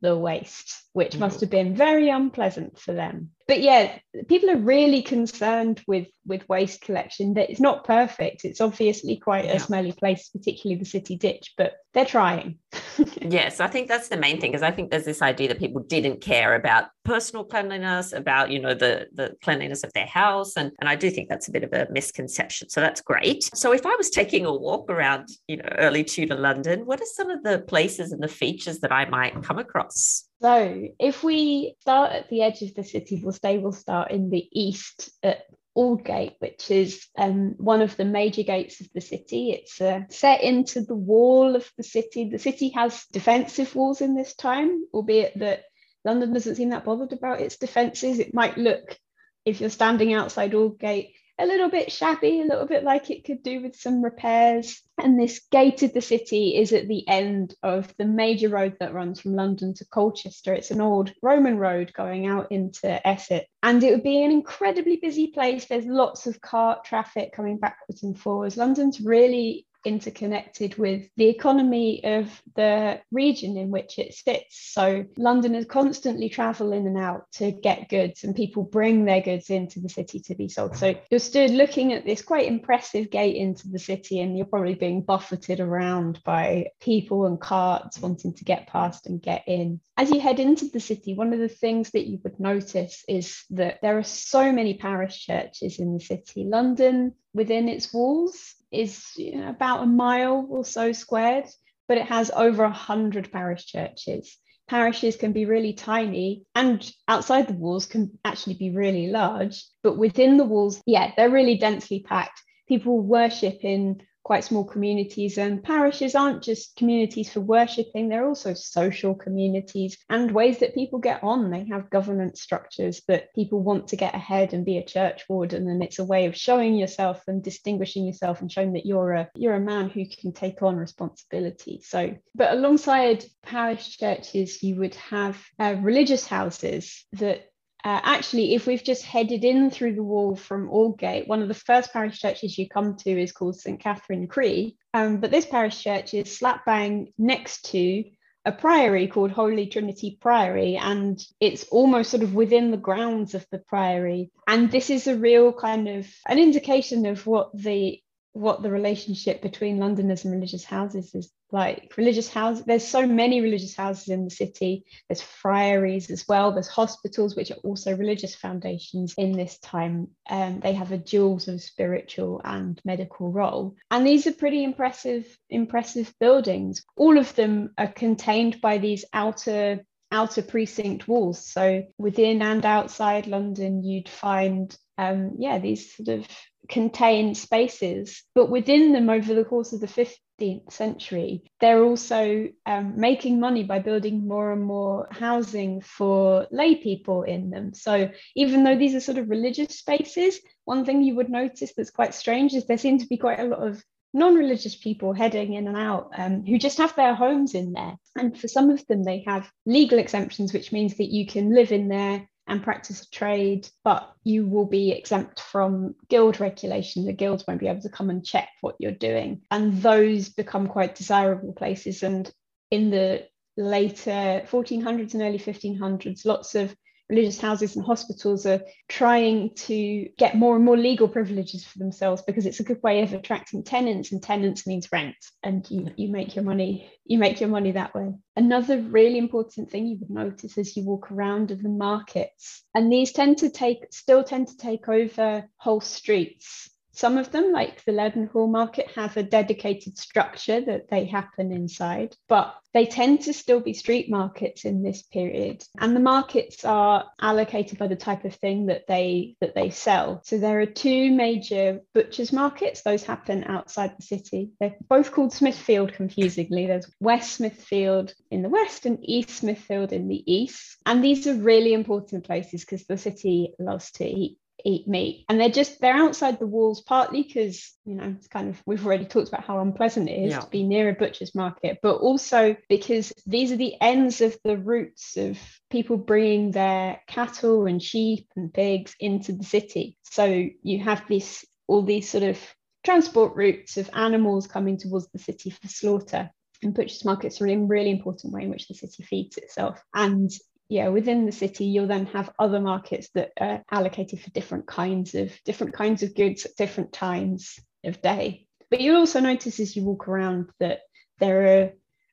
the 0.00 0.16
waste, 0.16 0.82
which 0.92 1.16
must 1.18 1.38
mm. 1.38 1.40
have 1.42 1.50
been 1.50 1.74
very 1.74 2.08
unpleasant 2.08 2.78
for 2.78 2.92
them. 2.92 3.30
But 3.46 3.62
yeah, 3.62 3.98
people 4.28 4.50
are 4.50 4.56
really 4.56 5.02
concerned 5.02 5.82
with 5.86 6.08
with 6.26 6.48
waste 6.48 6.82
collection. 6.82 7.34
That 7.34 7.50
it's 7.50 7.60
not 7.60 7.84
perfect. 7.84 8.44
It's 8.44 8.60
obviously 8.60 9.16
quite 9.16 9.44
yeah. 9.44 9.54
a 9.54 9.60
smelly 9.60 9.92
place, 9.92 10.28
particularly 10.28 10.78
the 10.78 10.84
city 10.84 11.16
ditch, 11.16 11.54
but 11.56 11.74
they're 11.92 12.04
trying. 12.04 12.58
yes, 13.20 13.58
I 13.58 13.66
think 13.66 13.88
that's 13.88 14.08
the 14.08 14.16
main 14.16 14.40
thing 14.40 14.52
because 14.52 14.62
I 14.62 14.70
think 14.70 14.90
there's 14.90 15.04
this 15.04 15.22
idea 15.22 15.48
that 15.48 15.58
people 15.58 15.82
didn't 15.82 16.20
care 16.20 16.54
about 16.54 16.86
personal 17.04 17.44
cleanliness, 17.44 18.12
about 18.12 18.50
you 18.50 18.60
know 18.60 18.74
the 18.74 19.08
the 19.14 19.34
cleanliness 19.42 19.84
of 19.84 19.92
their 19.92 20.06
house, 20.06 20.56
and 20.56 20.70
and 20.80 20.88
I 20.88 20.96
do 20.96 21.10
think 21.10 21.28
that's 21.28 21.48
a 21.48 21.52
bit 21.52 21.64
of 21.64 21.72
a 21.72 21.88
misconception. 21.90 22.68
So 22.68 22.80
that's 22.80 23.00
great. 23.00 23.50
So 23.54 23.72
if 23.72 23.86
I 23.86 23.94
was 23.96 24.10
taking 24.10 24.44
a 24.44 24.54
walk 24.54 24.90
around, 24.90 25.28
you 25.48 25.56
know, 25.56 25.68
early 25.78 26.04
Tudor 26.04 26.36
London, 26.36 26.86
what 26.86 27.00
are 27.00 27.12
some 27.14 27.30
of 27.30 27.42
the 27.42 27.60
places 27.60 28.12
and 28.12 28.22
the 28.22 28.28
features 28.28 28.80
that 28.80 28.92
I 28.92 29.08
might 29.08 29.42
come 29.42 29.58
across? 29.58 30.24
So 30.42 30.88
if 30.98 31.22
we 31.22 31.76
start 31.80 32.12
at 32.12 32.30
the 32.30 32.42
edge 32.42 32.62
of 32.62 32.74
the 32.74 32.84
city, 32.84 33.20
we'll 33.22 33.32
say 33.32 33.58
we'll 33.58 33.72
start 33.72 34.10
in 34.10 34.30
the 34.30 34.48
east 34.52 35.10
at 35.22 35.42
Aldgate, 35.76 36.36
which 36.38 36.70
is 36.70 37.06
um, 37.16 37.54
one 37.58 37.82
of 37.82 37.96
the 37.96 38.04
major 38.04 38.42
gates 38.42 38.80
of 38.80 38.88
the 38.94 39.02
city. 39.02 39.52
It's 39.52 39.80
uh, 39.80 40.02
set 40.08 40.42
into 40.42 40.80
the 40.80 40.94
wall 40.94 41.56
of 41.56 41.70
the 41.76 41.82
city. 41.82 42.30
The 42.30 42.38
city 42.38 42.70
has 42.70 43.04
defensive 43.12 43.74
walls 43.74 44.00
in 44.00 44.14
this 44.14 44.34
time, 44.34 44.82
albeit 44.94 45.38
that 45.38 45.64
London 46.04 46.32
doesn't 46.32 46.56
seem 46.56 46.70
that 46.70 46.84
bothered 46.84 47.12
about 47.12 47.40
its 47.40 47.58
defences. 47.58 48.18
It 48.18 48.34
might 48.34 48.56
look, 48.56 48.96
if 49.44 49.60
you're 49.60 49.70
standing 49.70 50.14
outside 50.14 50.52
Aldgate, 50.54 51.12
a 51.40 51.46
little 51.46 51.70
bit 51.70 51.90
shabby, 51.90 52.40
a 52.40 52.44
little 52.44 52.66
bit 52.66 52.84
like 52.84 53.10
it 53.10 53.24
could 53.24 53.42
do 53.42 53.62
with 53.62 53.74
some 53.76 54.02
repairs. 54.02 54.82
And 54.98 55.18
this 55.18 55.40
gate 55.50 55.82
of 55.82 55.94
the 55.94 56.02
city 56.02 56.56
is 56.56 56.72
at 56.72 56.86
the 56.86 57.08
end 57.08 57.54
of 57.62 57.92
the 57.96 58.04
major 58.04 58.50
road 58.50 58.76
that 58.80 58.92
runs 58.92 59.20
from 59.20 59.34
London 59.34 59.72
to 59.74 59.86
Colchester. 59.86 60.52
It's 60.52 60.70
an 60.70 60.80
old 60.80 61.12
Roman 61.22 61.56
road 61.56 61.92
going 61.94 62.26
out 62.26 62.52
into 62.52 63.06
Essex. 63.06 63.46
And 63.62 63.82
it 63.82 63.92
would 63.92 64.02
be 64.02 64.22
an 64.22 64.30
incredibly 64.30 64.96
busy 64.96 65.28
place. 65.28 65.64
There's 65.64 65.86
lots 65.86 66.26
of 66.26 66.40
cart 66.40 66.84
traffic 66.84 67.32
coming 67.32 67.58
backwards 67.58 68.02
and 68.02 68.18
forwards. 68.18 68.58
London's 68.58 69.00
really 69.00 69.66
interconnected 69.84 70.76
with 70.76 71.08
the 71.16 71.28
economy 71.28 72.04
of 72.04 72.42
the 72.54 73.00
region 73.10 73.56
in 73.56 73.70
which 73.70 73.98
it 73.98 74.14
sits. 74.14 74.72
So 74.72 75.04
Londoners 75.16 75.64
constantly 75.64 76.28
travel 76.28 76.72
in 76.72 76.86
and 76.86 76.98
out 76.98 77.30
to 77.34 77.52
get 77.52 77.88
goods, 77.88 78.24
and 78.24 78.34
people 78.34 78.62
bring 78.62 79.04
their 79.04 79.20
goods 79.20 79.50
into 79.50 79.80
the 79.80 79.88
city 79.88 80.20
to 80.20 80.34
be 80.34 80.48
sold. 80.48 80.76
So 80.76 80.94
you're 81.10 81.20
stood 81.20 81.50
looking 81.50 81.92
at 81.92 82.04
this 82.04 82.22
quite 82.22 82.46
impressive 82.46 83.10
gate 83.10 83.36
into 83.36 83.68
the 83.68 83.78
city, 83.78 84.20
and 84.20 84.36
you're 84.36 84.46
probably 84.46 84.74
being 84.74 85.02
buffeted 85.02 85.60
around 85.60 86.20
by 86.24 86.68
people 86.80 87.26
and 87.26 87.40
carts 87.40 87.98
wanting 88.00 88.34
to 88.34 88.44
get 88.44 88.68
past 88.68 89.06
and 89.06 89.22
get 89.22 89.44
in. 89.46 89.80
As 89.96 90.10
you 90.10 90.20
head 90.20 90.40
into 90.40 90.66
the 90.66 90.80
city, 90.80 91.14
one 91.14 91.34
of 91.34 91.40
the 91.40 91.48
things 91.48 91.90
that 91.90 92.06
you 92.06 92.18
would 92.24 92.40
notice 92.40 93.04
is 93.06 93.44
that 93.50 93.80
there 93.82 93.98
are 93.98 94.02
so 94.02 94.50
many 94.50 94.74
parish 94.74 95.26
churches 95.26 95.78
in 95.78 95.92
the 95.92 96.00
city. 96.00 96.44
London, 96.44 97.14
within 97.34 97.68
its 97.68 97.92
walls, 97.92 98.54
is 98.70 99.04
you 99.16 99.36
know, 99.36 99.48
about 99.48 99.82
a 99.82 99.86
mile 99.86 100.46
or 100.48 100.64
so 100.64 100.92
squared, 100.92 101.46
but 101.88 101.98
it 101.98 102.06
has 102.06 102.30
over 102.30 102.64
a 102.64 102.70
hundred 102.70 103.32
parish 103.32 103.66
churches. 103.66 104.36
Parishes 104.68 105.16
can 105.16 105.32
be 105.32 105.46
really 105.46 105.72
tiny 105.72 106.44
and 106.54 106.88
outside 107.08 107.48
the 107.48 107.54
walls 107.54 107.86
can 107.86 108.16
actually 108.24 108.54
be 108.54 108.70
really 108.70 109.08
large, 109.08 109.64
but 109.82 109.98
within 109.98 110.36
the 110.36 110.44
walls, 110.44 110.80
yeah, 110.86 111.12
they're 111.16 111.30
really 111.30 111.58
densely 111.58 112.04
packed. 112.06 112.40
People 112.68 113.00
worship 113.00 113.64
in 113.64 114.00
quite 114.22 114.44
small 114.44 114.64
communities. 114.64 115.38
And 115.38 115.62
parishes 115.62 116.14
aren't 116.14 116.42
just 116.42 116.76
communities 116.76 117.32
for 117.32 117.40
worshipping, 117.40 118.08
they're 118.08 118.26
also 118.26 118.54
social 118.54 119.14
communities 119.14 119.98
and 120.08 120.30
ways 120.30 120.58
that 120.58 120.74
people 120.74 120.98
get 120.98 121.22
on. 121.22 121.50
They 121.50 121.66
have 121.70 121.90
governance 121.90 122.40
structures 122.40 123.02
that 123.08 123.34
people 123.34 123.62
want 123.62 123.88
to 123.88 123.96
get 123.96 124.14
ahead 124.14 124.52
and 124.52 124.64
be 124.64 124.78
a 124.78 124.84
church 124.84 125.24
warden. 125.28 125.68
And 125.68 125.82
it's 125.82 125.98
a 125.98 126.04
way 126.04 126.26
of 126.26 126.36
showing 126.36 126.76
yourself 126.76 127.22
and 127.26 127.42
distinguishing 127.42 128.06
yourself 128.06 128.40
and 128.40 128.50
showing 128.50 128.74
that 128.74 128.86
you're 128.86 129.12
a 129.12 129.28
you're 129.34 129.54
a 129.54 129.60
man 129.60 129.88
who 129.88 130.04
can 130.06 130.32
take 130.32 130.62
on 130.62 130.76
responsibility. 130.76 131.80
So, 131.84 132.16
but 132.34 132.52
alongside 132.52 133.24
parish 133.42 133.96
churches, 133.98 134.62
you 134.62 134.76
would 134.76 134.94
have 134.96 135.42
uh, 135.58 135.76
religious 135.80 136.26
houses 136.26 137.04
that 137.12 137.49
uh, 137.84 138.00
actually, 138.02 138.54
if 138.54 138.66
we've 138.66 138.84
just 138.84 139.04
headed 139.04 139.44
in 139.44 139.70
through 139.70 139.94
the 139.94 140.02
wall 140.02 140.36
from 140.36 140.68
Aldgate, 140.68 141.26
one 141.26 141.42
of 141.42 141.48
the 141.48 141.54
first 141.54 141.92
parish 141.92 142.20
churches 142.20 142.58
you 142.58 142.68
come 142.68 142.96
to 142.96 143.10
is 143.10 143.32
called 143.32 143.58
St 143.58 143.80
Katharine 143.80 144.26
Cree. 144.26 144.76
Um, 144.92 145.18
but 145.18 145.30
this 145.30 145.46
parish 145.46 145.82
church 145.82 146.14
is 146.14 146.36
slap 146.36 146.64
bang 146.66 147.12
next 147.16 147.70
to 147.70 148.04
a 148.44 148.52
priory 148.52 149.06
called 149.06 149.30
Holy 149.30 149.66
Trinity 149.66 150.18
Priory, 150.20 150.76
and 150.76 151.20
it's 151.40 151.64
almost 151.64 152.10
sort 152.10 152.22
of 152.22 152.34
within 152.34 152.70
the 152.70 152.76
grounds 152.76 153.34
of 153.34 153.46
the 153.50 153.58
priory. 153.58 154.30
And 154.46 154.70
this 154.70 154.90
is 154.90 155.06
a 155.06 155.16
real 155.16 155.52
kind 155.52 155.88
of 155.88 156.06
an 156.26 156.38
indication 156.38 157.06
of 157.06 157.26
what 157.26 157.50
the 157.54 158.00
what 158.32 158.62
the 158.62 158.70
relationship 158.70 159.42
between 159.42 159.78
Londoners 159.78 160.24
and 160.24 160.32
religious 160.32 160.64
houses 160.64 161.14
is 161.14 161.32
like. 161.50 161.92
Religious 161.96 162.28
houses, 162.28 162.64
there's 162.64 162.86
so 162.86 163.06
many 163.06 163.40
religious 163.40 163.76
houses 163.76 164.08
in 164.08 164.24
the 164.24 164.30
city. 164.30 164.84
There's 165.08 165.20
friaries 165.20 166.10
as 166.10 166.26
well. 166.28 166.52
There's 166.52 166.68
hospitals, 166.68 167.34
which 167.34 167.50
are 167.50 167.58
also 167.64 167.96
religious 167.96 168.34
foundations 168.34 169.14
in 169.18 169.32
this 169.32 169.58
time. 169.58 170.08
Um, 170.28 170.60
they 170.60 170.74
have 170.74 170.92
a 170.92 170.98
dual 170.98 171.40
sort 171.40 171.56
of 171.56 171.62
spiritual 171.62 172.40
and 172.44 172.80
medical 172.84 173.32
role. 173.32 173.74
And 173.90 174.06
these 174.06 174.26
are 174.26 174.32
pretty 174.32 174.62
impressive, 174.62 175.26
impressive 175.48 176.12
buildings. 176.20 176.84
All 176.96 177.18
of 177.18 177.34
them 177.34 177.70
are 177.76 177.88
contained 177.88 178.60
by 178.60 178.78
these 178.78 179.04
outer 179.12 179.84
outer 180.12 180.42
precinct 180.42 181.06
walls. 181.06 181.46
So 181.46 181.84
within 181.96 182.42
and 182.42 182.66
outside 182.66 183.28
London, 183.28 183.84
you'd 183.84 184.08
find 184.08 184.76
um, 184.98 185.36
yeah, 185.38 185.58
these 185.58 185.94
sort 185.94 186.08
of 186.08 186.26
contained 186.70 187.36
spaces. 187.36 188.22
But 188.34 188.50
within 188.50 188.92
them, 188.92 189.10
over 189.10 189.34
the 189.34 189.44
course 189.44 189.72
of 189.72 189.80
the 189.80 189.86
15th 189.86 190.72
century, 190.72 191.42
they're 191.60 191.84
also 191.84 192.48
um, 192.64 192.98
making 192.98 193.40
money 193.40 193.64
by 193.64 193.80
building 193.80 194.26
more 194.26 194.52
and 194.52 194.62
more 194.62 195.08
housing 195.10 195.82
for 195.82 196.46
lay 196.50 196.76
people 196.76 197.24
in 197.24 197.50
them. 197.50 197.74
So 197.74 198.10
even 198.36 198.64
though 198.64 198.78
these 198.78 198.94
are 198.94 199.00
sort 199.00 199.18
of 199.18 199.28
religious 199.28 199.78
spaces, 199.78 200.40
one 200.64 200.84
thing 200.84 201.02
you 201.02 201.16
would 201.16 201.28
notice 201.28 201.72
that's 201.76 201.90
quite 201.90 202.14
strange 202.14 202.54
is 202.54 202.66
there 202.66 202.78
seem 202.78 202.98
to 202.98 203.08
be 203.08 203.16
quite 203.16 203.40
a 203.40 203.44
lot 203.44 203.66
of 203.66 203.82
non-religious 204.12 204.74
people 204.74 205.12
heading 205.12 205.54
in 205.54 205.68
and 205.68 205.76
out 205.76 206.10
um, 206.16 206.44
who 206.44 206.58
just 206.58 206.78
have 206.78 206.94
their 206.96 207.14
homes 207.14 207.54
in 207.54 207.72
there 207.72 207.94
and 208.16 208.36
for 208.36 208.48
some 208.48 208.68
of 208.68 208.84
them 208.88 209.04
they 209.04 209.22
have 209.24 209.48
legal 209.66 210.00
exemptions 210.00 210.52
which 210.52 210.72
means 210.72 210.96
that 210.96 211.12
you 211.12 211.24
can 211.24 211.54
live 211.54 211.70
in 211.70 211.86
there 211.86 212.28
and 212.50 212.62
practice 212.62 213.02
a 213.02 213.10
trade, 213.10 213.68
but 213.84 214.12
you 214.24 214.44
will 214.46 214.66
be 214.66 214.90
exempt 214.90 215.40
from 215.40 215.94
guild 216.08 216.40
regulation. 216.40 217.06
The 217.06 217.12
guilds 217.12 217.46
won't 217.46 217.60
be 217.60 217.68
able 217.68 217.80
to 217.82 217.88
come 217.88 218.10
and 218.10 218.24
check 218.24 218.48
what 218.60 218.74
you're 218.78 218.90
doing. 218.90 219.42
And 219.50 219.80
those 219.80 220.28
become 220.28 220.66
quite 220.66 220.96
desirable 220.96 221.52
places. 221.52 222.02
And 222.02 222.30
in 222.70 222.90
the 222.90 223.28
later 223.56 224.42
1400s 224.46 225.14
and 225.14 225.22
early 225.22 225.38
1500s, 225.38 226.26
lots 226.26 226.56
of 226.56 226.74
religious 227.10 227.40
houses 227.40 227.76
and 227.76 227.84
hospitals 227.84 228.46
are 228.46 228.62
trying 228.88 229.52
to 229.54 230.08
get 230.16 230.36
more 230.36 230.54
and 230.56 230.64
more 230.64 230.76
legal 230.76 231.08
privileges 231.08 231.64
for 231.64 231.78
themselves 231.78 232.22
because 232.22 232.46
it's 232.46 232.60
a 232.60 232.64
good 232.64 232.82
way 232.82 233.02
of 233.02 233.12
attracting 233.12 233.64
tenants 233.64 234.12
and 234.12 234.22
tenants 234.22 234.66
means 234.66 234.88
rent 234.92 235.16
and 235.42 235.68
you, 235.70 235.90
you 235.96 236.08
make 236.10 236.36
your 236.36 236.44
money 236.44 236.90
you 237.04 237.18
make 237.18 237.40
your 237.40 237.48
money 237.48 237.72
that 237.72 237.92
way. 237.92 238.12
Another 238.36 238.78
really 238.78 239.18
important 239.18 239.68
thing 239.68 239.88
you 239.88 239.98
would 239.98 240.10
notice 240.10 240.56
as 240.56 240.76
you 240.76 240.84
walk 240.84 241.10
around 241.10 241.50
are 241.50 241.56
the 241.56 241.68
markets 241.68 242.62
and 242.72 242.92
these 242.92 243.12
tend 243.12 243.38
to 243.38 243.50
take 243.50 243.86
still 243.90 244.22
tend 244.22 244.46
to 244.46 244.56
take 244.56 244.88
over 244.88 245.44
whole 245.56 245.80
streets 245.80 246.70
some 247.00 247.16
of 247.16 247.32
them, 247.32 247.50
like 247.50 247.82
the 247.86 247.92
Leadenhall 247.92 248.50
Market, 248.50 248.90
have 248.94 249.16
a 249.16 249.22
dedicated 249.22 249.96
structure 249.96 250.60
that 250.60 250.90
they 250.90 251.06
happen 251.06 251.50
inside, 251.50 252.14
but 252.28 252.54
they 252.74 252.84
tend 252.84 253.22
to 253.22 253.32
still 253.32 253.60
be 253.60 253.72
street 253.72 254.10
markets 254.10 254.66
in 254.66 254.82
this 254.82 255.00
period. 255.00 255.64
And 255.78 255.96
the 255.96 256.00
markets 256.00 256.62
are 256.62 257.06
allocated 257.18 257.78
by 257.78 257.86
the 257.86 257.96
type 257.96 258.26
of 258.26 258.34
thing 258.34 258.66
that 258.66 258.86
they 258.86 259.34
that 259.40 259.54
they 259.54 259.70
sell. 259.70 260.20
So 260.24 260.36
there 260.36 260.60
are 260.60 260.66
two 260.66 261.10
major 261.10 261.80
butchers 261.94 262.34
markets. 262.34 262.82
Those 262.82 263.02
happen 263.02 263.44
outside 263.44 263.96
the 263.96 264.02
city. 264.02 264.50
They're 264.60 264.76
both 264.86 265.10
called 265.10 265.32
Smithfield, 265.32 265.94
confusingly. 265.94 266.66
There's 266.66 266.92
West 267.00 267.32
Smithfield 267.32 268.12
in 268.30 268.42
the 268.42 268.50
west 268.50 268.84
and 268.84 268.98
East 269.00 269.30
Smithfield 269.30 269.94
in 269.94 270.06
the 270.06 270.22
east. 270.30 270.76
And 270.84 271.02
these 271.02 271.26
are 271.26 271.34
really 271.34 271.72
important 271.72 272.24
places 272.24 272.60
because 272.60 272.84
the 272.84 272.98
city 272.98 273.54
loves 273.58 273.90
to 273.92 274.04
eat 274.04 274.36
eat 274.64 274.86
meat. 274.88 275.24
And 275.28 275.40
they're 275.40 275.48
just 275.48 275.80
they're 275.80 275.96
outside 275.96 276.38
the 276.38 276.46
walls 276.46 276.80
partly 276.82 277.22
because 277.22 277.72
you 277.84 277.94
know 277.94 278.14
it's 278.16 278.28
kind 278.28 278.48
of 278.48 278.62
we've 278.66 278.84
already 278.84 279.04
talked 279.04 279.28
about 279.28 279.44
how 279.44 279.60
unpleasant 279.60 280.08
it 280.08 280.24
is 280.24 280.30
yeah. 280.32 280.40
to 280.40 280.48
be 280.48 280.62
near 280.62 280.88
a 280.88 280.94
butcher's 280.94 281.34
market 281.34 281.78
but 281.82 281.96
also 281.96 282.56
because 282.68 283.12
these 283.26 283.52
are 283.52 283.56
the 283.56 283.74
ends 283.80 284.20
of 284.20 284.36
the 284.44 284.56
routes 284.56 285.16
of 285.16 285.38
people 285.70 285.96
bringing 285.96 286.50
their 286.50 287.00
cattle 287.06 287.66
and 287.66 287.82
sheep 287.82 288.26
and 288.36 288.52
pigs 288.52 288.94
into 289.00 289.32
the 289.32 289.44
city. 289.44 289.96
So 290.02 290.46
you 290.62 290.80
have 290.80 291.04
this 291.08 291.44
all 291.66 291.82
these 291.82 292.10
sort 292.10 292.24
of 292.24 292.38
transport 292.84 293.36
routes 293.36 293.76
of 293.76 293.90
animals 293.94 294.46
coming 294.46 294.76
towards 294.76 295.08
the 295.12 295.18
city 295.18 295.50
for 295.50 295.68
slaughter. 295.68 296.30
And 296.62 296.74
butchers 296.74 297.04
markets 297.04 297.40
are 297.40 297.46
a 297.46 297.56
really 297.56 297.90
important 297.90 298.34
way 298.34 298.42
in 298.42 298.50
which 298.50 298.68
the 298.68 298.74
city 298.74 299.02
feeds 299.02 299.38
itself. 299.38 299.82
And 299.94 300.30
yeah 300.70 300.88
within 300.88 301.26
the 301.26 301.32
city 301.32 301.66
you'll 301.66 301.86
then 301.86 302.06
have 302.06 302.32
other 302.38 302.60
markets 302.60 303.10
that 303.14 303.32
are 303.38 303.62
allocated 303.70 304.20
for 304.20 304.30
different 304.30 304.66
kinds 304.66 305.14
of 305.14 305.30
different 305.44 305.74
kinds 305.74 306.02
of 306.02 306.14
goods 306.14 306.46
at 306.46 306.56
different 306.56 306.92
times 306.92 307.58
of 307.84 308.02
day. 308.02 308.46
But 308.70 308.80
you'll 308.80 308.98
also 308.98 309.20
notice 309.20 309.60
as 309.60 309.74
you 309.74 309.84
walk 309.84 310.08
around 310.08 310.50
that 310.60 310.80
there 311.18 311.62
are 311.62 311.70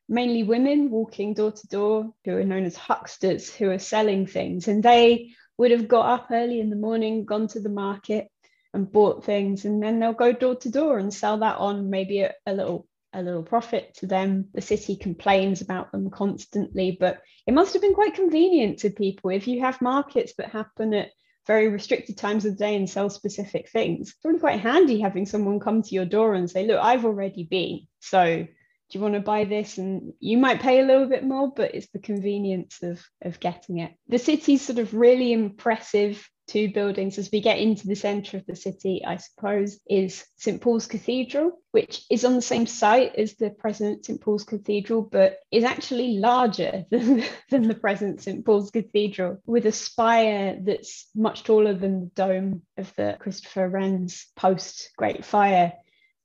mainly 0.08 0.42
women 0.42 0.90
walking 0.90 1.34
door 1.34 1.52
to 1.52 1.66
door 1.68 2.12
who 2.24 2.36
are 2.36 2.44
known 2.44 2.64
as 2.64 2.76
hucksters 2.76 3.54
who 3.54 3.70
are 3.70 3.78
selling 3.78 4.26
things. 4.26 4.68
And 4.68 4.82
they 4.82 5.30
would 5.56 5.70
have 5.70 5.88
got 5.88 6.20
up 6.20 6.28
early 6.30 6.60
in 6.60 6.70
the 6.70 6.76
morning 6.76 7.24
gone 7.24 7.48
to 7.48 7.60
the 7.60 7.68
market 7.68 8.28
and 8.74 8.90
bought 8.90 9.24
things 9.24 9.64
and 9.64 9.82
then 9.82 9.98
they'll 9.98 10.12
go 10.12 10.32
door 10.32 10.56
to 10.56 10.70
door 10.70 10.98
and 10.98 11.12
sell 11.12 11.38
that 11.38 11.56
on 11.56 11.90
maybe 11.90 12.20
a, 12.20 12.34
a 12.46 12.52
little 12.52 12.86
a 13.18 13.22
little 13.22 13.42
profit 13.42 13.94
to 13.96 14.06
them. 14.06 14.48
The 14.54 14.60
city 14.60 14.96
complains 14.96 15.60
about 15.60 15.92
them 15.92 16.10
constantly, 16.10 16.96
but 16.98 17.20
it 17.46 17.52
must 17.52 17.72
have 17.72 17.82
been 17.82 17.94
quite 17.94 18.14
convenient 18.14 18.78
to 18.80 18.90
people 18.90 19.30
if 19.30 19.48
you 19.48 19.60
have 19.60 19.82
markets 19.82 20.34
that 20.38 20.50
happen 20.50 20.94
at 20.94 21.10
very 21.46 21.68
restricted 21.68 22.16
times 22.16 22.44
of 22.44 22.52
the 22.52 22.64
day 22.64 22.76
and 22.76 22.88
sell 22.88 23.10
specific 23.10 23.70
things. 23.70 24.10
It's 24.10 24.24
really 24.24 24.38
quite 24.38 24.60
handy 24.60 25.00
having 25.00 25.26
someone 25.26 25.60
come 25.60 25.82
to 25.82 25.94
your 25.94 26.04
door 26.04 26.34
and 26.34 26.48
say, 26.48 26.66
Look, 26.66 26.78
I've 26.80 27.04
already 27.04 27.44
been. 27.44 27.86
So 28.00 28.46
do 28.90 28.98
you 28.98 29.00
want 29.00 29.14
to 29.14 29.20
buy 29.20 29.44
this? 29.44 29.78
And 29.78 30.12
you 30.20 30.38
might 30.38 30.60
pay 30.60 30.80
a 30.80 30.86
little 30.86 31.08
bit 31.08 31.24
more, 31.24 31.52
but 31.54 31.74
it's 31.74 31.88
the 31.88 31.98
convenience 31.98 32.82
of, 32.82 33.02
of 33.22 33.40
getting 33.40 33.78
it. 33.78 33.92
The 34.08 34.18
city's 34.18 34.62
sort 34.62 34.78
of 34.78 34.94
really 34.94 35.32
impressive 35.32 36.28
two 36.48 36.72
buildings 36.72 37.18
as 37.18 37.30
we 37.30 37.40
get 37.40 37.58
into 37.58 37.86
the 37.86 37.94
centre 37.94 38.36
of 38.36 38.46
the 38.46 38.56
city, 38.56 39.02
I 39.06 39.18
suppose, 39.18 39.78
is 39.88 40.24
St 40.36 40.60
Paul's 40.60 40.86
Cathedral, 40.86 41.52
which 41.70 42.02
is 42.10 42.24
on 42.24 42.34
the 42.34 42.42
same 42.42 42.66
site 42.66 43.14
as 43.16 43.34
the 43.34 43.50
present 43.50 44.06
St 44.06 44.20
Paul's 44.20 44.44
Cathedral, 44.44 45.02
but 45.02 45.38
is 45.52 45.64
actually 45.64 46.18
larger 46.18 46.84
than, 46.90 47.22
than 47.50 47.68
the 47.68 47.74
present 47.74 48.22
St 48.22 48.44
Paul's 48.44 48.70
Cathedral, 48.70 49.40
with 49.46 49.66
a 49.66 49.72
spire 49.72 50.58
that's 50.60 51.08
much 51.14 51.44
taller 51.44 51.74
than 51.74 52.00
the 52.00 52.10
dome 52.14 52.62
of 52.76 52.92
the 52.96 53.16
Christopher 53.20 53.68
Wren's 53.68 54.26
post 54.34 54.90
Great 54.96 55.24
Fire 55.24 55.74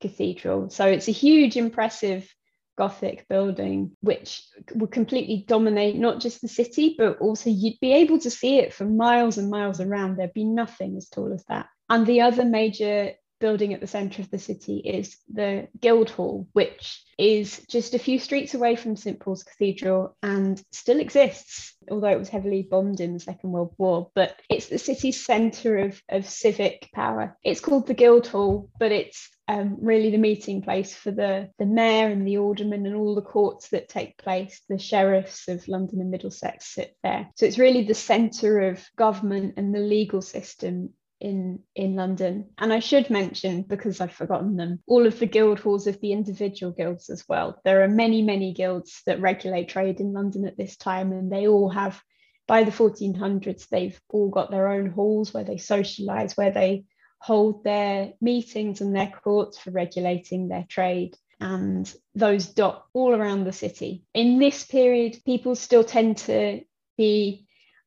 Cathedral. 0.01 0.69
So 0.69 0.85
it's 0.85 1.09
a 1.09 1.11
huge, 1.11 1.57
impressive 1.57 2.33
Gothic 2.75 3.27
building, 3.27 3.91
which 4.01 4.43
would 4.73 4.91
completely 4.91 5.45
dominate 5.47 5.95
not 5.95 6.19
just 6.19 6.41
the 6.41 6.47
city, 6.47 6.95
but 6.97 7.19
also 7.19 7.49
you'd 7.49 7.79
be 7.79 7.93
able 7.93 8.19
to 8.19 8.29
see 8.29 8.57
it 8.57 8.73
for 8.73 8.85
miles 8.85 9.37
and 9.37 9.49
miles 9.49 9.79
around. 9.79 10.17
There'd 10.17 10.33
be 10.33 10.43
nothing 10.43 10.97
as 10.97 11.09
tall 11.09 11.33
as 11.33 11.43
that. 11.45 11.67
And 11.89 12.05
the 12.05 12.21
other 12.21 12.45
major 12.45 13.13
building 13.43 13.73
at 13.73 13.81
the 13.81 13.87
centre 13.87 14.21
of 14.21 14.31
the 14.31 14.39
city 14.39 14.77
is 14.77 15.17
the 15.27 15.67
Guildhall, 15.81 16.47
which 16.53 17.03
is 17.17 17.61
just 17.67 17.93
a 17.93 17.99
few 17.99 18.17
streets 18.17 18.53
away 18.53 18.77
from 18.77 18.95
St 18.95 19.19
Paul's 19.19 19.43
Cathedral 19.43 20.15
and 20.23 20.63
still 20.71 21.01
exists, 21.01 21.75
although 21.91 22.07
it 22.07 22.17
was 22.17 22.29
heavily 22.29 22.61
bombed 22.61 23.01
in 23.01 23.13
the 23.13 23.19
Second 23.19 23.51
World 23.51 23.73
War. 23.77 24.09
But 24.15 24.39
it's 24.49 24.67
the 24.67 24.77
city's 24.77 25.25
centre 25.25 25.77
of, 25.79 26.01
of 26.07 26.25
civic 26.25 26.89
power. 26.93 27.37
It's 27.43 27.59
called 27.59 27.85
the 27.85 27.93
Guildhall, 27.93 28.69
but 28.79 28.93
it's 28.93 29.29
um, 29.49 29.75
really 29.81 30.09
the 30.09 30.17
meeting 30.17 30.61
place 30.61 30.95
for 30.95 31.11
the, 31.11 31.49
the 31.59 31.65
mayor 31.65 32.07
and 32.07 32.25
the 32.25 32.37
aldermen 32.37 32.85
and 32.85 32.95
all 32.95 33.13
the 33.13 33.21
courts 33.21 33.67
that 33.71 33.89
take 33.89 34.17
place. 34.17 34.61
The 34.69 34.79
sheriffs 34.79 35.49
of 35.49 35.67
London 35.67 35.99
and 35.99 36.11
Middlesex 36.11 36.73
sit 36.73 36.95
there. 37.03 37.29
So 37.35 37.45
it's 37.45 37.59
really 37.59 37.83
the 37.83 37.93
centre 37.93 38.61
of 38.61 38.81
government 38.95 39.55
and 39.57 39.75
the 39.75 39.79
legal 39.79 40.21
system 40.21 40.93
in 41.23 41.59
in 41.75 41.95
London. 41.95 42.49
And 42.57 42.71
I 42.71 42.79
should 42.79 43.09
mention, 43.09 43.63
because 43.63 44.01
I've 44.01 44.11
forgotten 44.11 44.57
them, 44.57 44.79
all 44.85 45.07
of 45.07 45.17
the 45.17 45.25
guild 45.25 45.59
halls 45.59 45.87
of 45.87 45.99
the 46.01 46.11
individual 46.11 46.71
guilds 46.71 47.09
as 47.09 47.23
well. 47.27 47.59
There 47.63 47.83
are 47.83 47.87
many, 47.87 48.21
many 48.21 48.53
guilds 48.53 49.01
that 49.05 49.21
regulate 49.21 49.69
trade 49.69 49.99
in 49.99 50.13
London 50.13 50.45
at 50.45 50.57
this 50.57 50.77
time, 50.77 51.11
and 51.11 51.31
they 51.31 51.47
all 51.47 51.69
have, 51.69 52.01
by 52.47 52.63
the 52.63 52.71
1400s, 52.71 53.69
they've 53.69 53.99
all 54.09 54.29
got 54.29 54.51
their 54.51 54.67
own 54.67 54.91
halls 54.91 55.33
where 55.33 55.45
they 55.45 55.55
socialise, 55.55 56.37
where 56.37 56.51
they 56.51 56.83
hold 57.19 57.63
their 57.63 58.11
meetings 58.19 58.81
and 58.81 58.93
their 58.93 59.11
courts 59.23 59.57
for 59.57 59.71
regulating 59.71 60.49
their 60.49 60.65
trade 60.67 61.15
and 61.39 61.93
those 62.15 62.47
dot 62.47 62.85
all 62.93 63.15
around 63.15 63.45
the 63.45 63.53
city. 63.53 64.03
In 64.13 64.39
this 64.39 64.65
period, 64.65 65.17
people 65.25 65.55
still 65.55 65.83
tend 65.83 66.17
to 66.17 66.61
be 66.97 67.42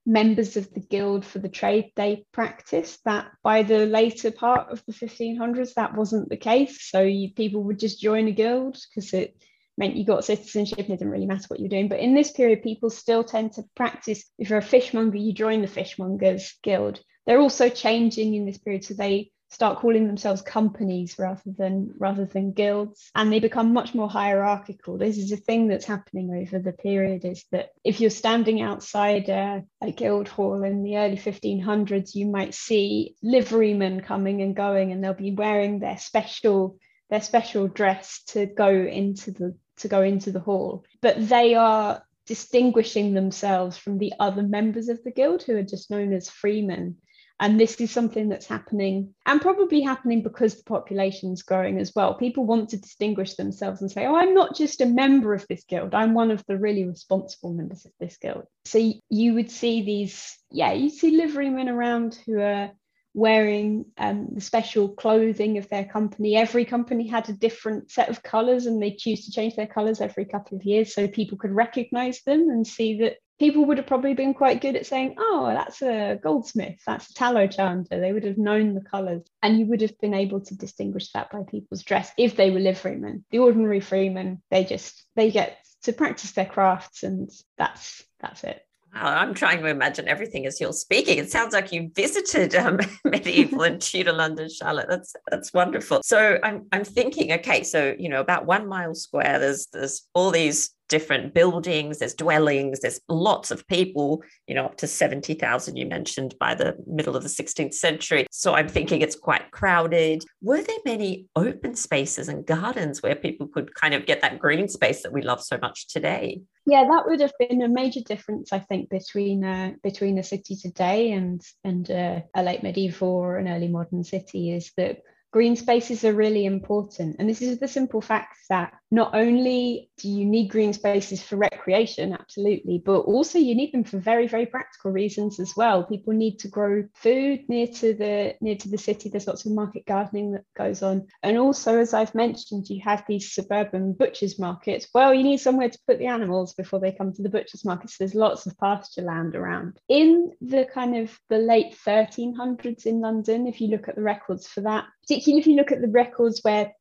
members 0.07 0.57
of 0.57 0.73
the 0.73 0.81
guild 0.81 1.25
for 1.25 1.41
the 1.41 1.49
trade 1.49 1.91
they 1.97 2.25
practiced 2.33 3.01
that 3.05 3.27
by 3.43 3.65
the 3.65 3.87
later 3.87 4.31
part 4.31 4.71
of 4.71 4.83
the 4.87 4.93
1500s 4.93 5.75
that 5.75 5.97
wasn't 5.97 6.29
the 6.29 6.37
case. 6.37 6.89
So 6.89 7.03
you, 7.03 7.33
people 7.33 7.65
would 7.65 7.81
just 7.81 8.01
join 8.01 8.29
a 8.29 8.33
guild 8.33 8.79
because 8.89 9.13
it 9.13 9.37
meant 9.77 9.97
you 9.97 10.07
got 10.07 10.25
citizenship 10.25 10.79
and 10.79 10.91
it 10.91 10.99
didn't 10.99 11.11
really 11.11 11.27
matter 11.27 11.47
what 11.49 11.59
you're 11.59 11.69
doing. 11.69 11.89
But 11.89 11.99
in 12.01 12.15
this 12.15 12.31
period 12.31 12.63
people 12.63 12.89
still 12.89 13.25
tend 13.25 13.55
to 13.55 13.65
practice. 13.75 14.25
If 14.39 14.49
you're 14.49 14.61
a 14.61 14.63
fishmonger 14.63 15.19
you 15.19 15.33
join 15.33 15.61
the 15.61 15.69
fishmongers 15.69 16.53
guild. 16.63 17.01
They're 17.27 17.41
also 17.41 17.69
changing 17.69 18.35
in 18.35 18.47
this 18.47 18.59
period 18.59 18.85
so 18.85 18.95
they 18.95 19.33
start 19.57 19.79
calling 19.79 20.07
themselves 20.07 20.43
companies 20.43 21.19
rather 21.19 21.51
than 21.57 21.91
rather 21.99 22.27
than 22.27 22.53
guilds 22.53 23.11
and 23.15 23.33
they 23.33 23.41
become 23.41 23.73
much 23.73 23.95
more 23.95 24.09
hierarchical. 24.09 24.99
This 24.99 25.17
is 25.17 25.33
a 25.33 25.39
thing 25.39 25.67
that's 25.67 25.87
happening 25.87 26.31
over 26.31 26.59
the 26.59 26.73
period 26.73 27.25
is 27.25 27.43
that 27.53 27.71
if 27.83 27.99
you're 27.99 28.11
standing 28.11 28.61
outside 28.61 29.31
a, 29.31 29.65
a 29.81 29.93
guild 29.93 30.29
hall 30.29 30.63
in 30.63 30.83
the 30.83 30.99
early 30.99 31.17
1500s 31.17 32.15
you 32.15 32.27
might 32.27 32.53
see 32.53 33.17
liverymen 33.25 34.05
coming 34.05 34.43
and 34.43 34.55
going 34.55 34.93
and 34.93 35.03
they'll 35.03 35.15
be 35.15 35.33
wearing 35.33 35.79
their 35.79 35.97
special 35.97 36.77
their 37.09 37.23
special 37.23 37.67
dress 37.67 38.25
to 38.27 38.45
go 38.45 38.69
into 38.69 39.31
the 39.31 39.57
to 39.79 39.89
go 39.89 40.03
into 40.03 40.33
the 40.33 40.41
hall. 40.41 40.85
But 41.01 41.29
they 41.29 41.55
are 41.55 42.03
distinguishing 42.27 43.15
themselves 43.15 43.79
from 43.79 43.97
the 43.97 44.13
other 44.21 44.43
members 44.43 44.91
of 44.91 45.03
the 45.03 45.13
guild 45.13 45.43
who 45.43 45.57
are 45.57 45.63
just 45.63 45.91
known 45.91 46.13
as 46.13 46.29
freemen 46.29 46.97
and 47.39 47.61
this 47.61 47.81
is 47.81 47.91
something 47.91 48.29
that's 48.29 48.47
happening 48.47 49.15
and 49.27 49.41
probably 49.41 49.83
happening 49.83 50.23
because 50.23 50.57
the 50.57 50.65
population 50.65 51.33
is 51.33 51.43
growing 51.43 51.79
as 51.79 51.93
well. 51.95 52.15
People 52.15 52.47
want 52.47 52.71
to 52.71 52.79
distinguish 52.79 53.35
themselves 53.35 53.83
and 53.83 53.91
say, 53.91 54.07
oh, 54.07 54.17
I'm 54.17 54.33
not 54.33 54.57
just 54.57 54.81
a 54.81 54.87
member 54.87 55.35
of 55.35 55.47
this 55.49 55.65
guild, 55.65 55.95
I'm 55.95 56.15
one 56.15 56.31
of 56.31 56.43
the 56.47 56.57
really 56.57 56.85
responsible 56.85 57.53
members 57.53 57.85
of 57.85 57.93
this 58.01 58.17
guild. 58.17 58.45
So 58.65 58.93
you 59.11 59.35
would 59.35 59.51
see 59.51 59.83
these, 59.83 60.37
yeah, 60.51 60.73
you 60.73 60.89
see 60.89 61.21
liverymen 61.21 61.69
around 61.69 62.19
who 62.27 62.41
are 62.41 62.71
wearing 63.13 63.87
um, 63.97 64.29
the 64.35 64.41
special 64.43 64.91
clothing 64.91 65.57
of 65.57 65.69
their 65.71 65.87
company. 65.87 66.37
Every 66.37 66.67
company 66.67 67.07
had 67.07 67.29
a 67.29 67.33
different 67.33 67.91
set 67.91 68.11
of 68.11 68.23
colours 68.23 68.67
and 68.67 68.81
they 68.81 68.91
choose 68.91 69.25
to 69.25 69.33
change 69.33 69.57
their 69.57 69.67
colours 69.67 70.03
every 70.03 70.27
couple 70.27 70.57
of 70.57 70.65
years 70.65 70.95
so 70.95 71.09
people 71.09 71.39
could 71.39 71.51
recognise 71.51 72.21
them 72.23 72.51
and 72.51 72.67
see 72.67 72.99
that 72.99 73.17
people 73.39 73.65
would 73.67 73.79
have 73.79 73.87
probably 73.87 74.15
been 74.15 74.35
quite 74.35 74.61
good 74.61 74.77
at 74.77 74.87
saying, 74.87 75.15
oh, 75.19 75.47
that's 75.49 75.83
a 75.83 76.19
goldsmith, 76.23 76.81
that's 76.87 77.11
a 77.11 77.15
tallow 77.15 77.47
chandler. 77.47 78.01
They 78.01 78.13
would 78.13 78.25
have 78.25 78.39
known 78.39 78.75
the 78.75 78.81
colours 78.81 79.23
and 79.43 79.59
you 79.59 79.67
would 79.67 79.83
have 79.83 79.99
been 80.01 80.15
able 80.15 80.41
to 80.41 80.57
distinguish 80.57 81.13
that 81.13 81.31
by 81.31 81.41
people's 81.49 81.83
dress 81.83 82.11
if 82.19 82.37
they 82.37 82.51
were 82.51 82.61
liverymen. 82.61 83.25
The 83.31 83.41
ordinary 83.41 83.81
freemen, 83.81 84.43
they 84.51 84.65
just 84.65 85.05
they 85.17 85.31
get 85.31 85.59
to 85.83 85.93
practice 85.93 86.33
their 86.33 86.47
crafts 86.47 87.03
and 87.03 87.31
that's 87.59 88.03
that's 88.21 88.45
it. 88.45 88.63
I'm 88.99 89.35
trying 89.35 89.61
to 89.61 89.67
imagine 89.67 90.09
everything 90.09 90.47
as 90.47 90.61
you're 90.61 90.73
speaking. 90.73 91.19
It 91.19 91.31
sounds 91.31 91.53
like 91.53 91.71
you 91.71 91.91
visited 91.95 92.55
um, 92.55 92.79
medieval 93.05 93.63
and 93.63 93.81
Tudor 93.81 94.13
London, 94.13 94.49
Charlotte. 94.49 94.87
That's 94.89 95.15
that's 95.31 95.53
wonderful. 95.53 96.01
So 96.03 96.39
I'm 96.43 96.67
I'm 96.73 96.85
thinking, 96.85 97.33
okay, 97.33 97.63
so 97.63 97.95
you 97.99 98.09
know, 98.09 98.21
about 98.21 98.47
one 98.47 98.67
mile 98.67 98.95
square, 98.95 99.39
there's 99.39 99.67
there's 99.73 100.09
all 100.15 100.31
these 100.31 100.71
different 100.89 101.35
buildings, 101.35 101.99
there's 101.99 102.15
dwellings, 102.15 102.81
there's 102.81 103.01
lots 103.09 103.51
of 103.51 103.67
people, 103.67 104.23
you 104.47 104.55
know, 104.55 104.67
up 104.67 104.77
to 104.79 104.87
70,000 104.87 105.77
you 105.77 105.87
mentioned 105.87 106.35
by 106.39 106.55
the 106.55 106.77
middle 106.87 107.17
of 107.17 107.23
the 107.23 107.29
16th 107.29 107.75
century. 107.75 108.27
So 108.31 108.55
I'm 108.55 108.69
thinking 108.69 109.01
it's 109.01 109.17
quite 109.17 109.51
crowded. 109.51 110.25
Were 110.43 110.63
there 110.63 110.77
many 110.85 111.27
open 111.37 111.75
spaces 111.75 112.29
and 112.29 112.47
gardens 112.47 113.03
where 113.03 113.17
people 113.17 113.49
could 113.49 113.75
kind 113.75 113.95
of 113.95 114.07
get 114.07 114.21
that 114.23 114.39
green 114.39 114.69
space 114.69 115.03
that 115.03 115.13
we 115.13 115.23
love 115.23 115.43
so 115.43 115.59
much 115.61 115.89
today? 115.89 116.41
Yeah, 116.67 116.85
that 116.89 117.07
would 117.07 117.21
have 117.21 117.33
been 117.39 117.63
a 117.63 117.69
major 117.69 118.01
difference, 118.01 118.53
I 118.53 118.59
think, 118.59 118.91
between 118.91 119.45
uh, 119.45 119.73
between 119.85 120.19
a 120.19 120.23
city 120.25 120.57
today 120.57 121.13
and 121.13 121.41
and 121.63 121.89
uh, 121.89 122.21
a 122.35 122.43
late 122.43 122.65
medieval 122.65 123.09
or 123.09 123.37
an 123.37 123.47
early 123.47 123.69
modern 123.69 124.03
city 124.03 124.53
is 124.53 124.73
that 124.77 124.99
green 125.33 125.57
spaces 125.57 126.05
are 126.05 126.15
really 126.15 126.45
important. 126.45 127.17
And 127.19 127.29
this 127.29 127.43
is 127.43 127.59
the 127.59 127.69
simple 127.69 128.01
fact 128.01 128.37
that 128.49 128.73
not 128.91 129.15
only 129.15 129.91
do 129.99 130.09
you 130.09 130.25
need 130.25 130.49
green 130.49 130.73
spaces 130.73 131.23
for 131.23 131.37
recreation, 131.37 132.13
absolutely, 132.13 132.83
but 132.85 133.01
also 133.01 133.39
you 133.39 133.55
need 133.55 133.73
them 133.73 133.85
for 133.85 133.99
very, 133.99 134.29
very 134.29 134.47
practical 134.47 134.93
reasons 134.93 135.41
as 135.41 135.53
well. 135.57 135.85
People 135.85 136.13
need 136.13 136.39
to 136.39 136.49
grow 136.49 136.85
food 136.95 137.41
near 137.49 137.67
to 137.67 137.95
the 137.95 138.35
near 138.41 138.57
to 138.57 138.69
the 138.69 138.79
city. 138.79 139.09
There's 139.09 139.27
lots 139.27 139.45
of 139.45 139.53
market 139.53 139.85
gardening 139.87 140.33
that 140.33 140.45
goes 140.57 140.83
on. 140.83 141.07
And 141.23 141.37
also, 141.39 141.79
as 141.79 141.93
I've 141.93 142.15
mentioned, 142.15 142.69
you 142.69 142.81
have 142.85 143.05
these 143.09 143.33
suburban 143.33 143.93
butchers 143.95 144.39
markets. 144.39 144.89
Well, 144.95 145.13
you 145.13 145.23
need 145.23 145.39
somewhere 145.39 145.69
to 145.69 145.79
put 145.87 145.99
the 145.99 146.07
animals 146.07 146.55
before 146.55 146.81
they 146.81 146.93
come 146.93 147.13
to 147.13 147.23
the 147.23 147.29
butchers 147.29 147.65
markets. 147.65 147.97
So 147.97 148.05
there's 148.05 148.15
lots 148.15 148.47
of 148.47 148.57
pasture 148.59 149.03
land 149.03 149.35
around. 149.35 149.79
In 149.89 150.33
the 150.41 150.67
kind 150.73 150.97
of 150.97 151.19
the 151.29 151.39
late 151.39 151.77
1300s 151.85 152.87
in 152.87 153.01
London, 153.01 153.47
if 153.47 153.61
you 153.61 153.69
look 153.69 153.89
at 153.89 153.97
the 153.97 154.03
records 154.03 154.47
for 154.47 154.61
that, 154.63 154.85
particularly 155.07 155.41
if 155.41 155.47
you 155.47 155.57
look 155.57 155.73
at 155.73 155.81
the 155.81 155.89
records 155.89 156.41
where 156.43 156.73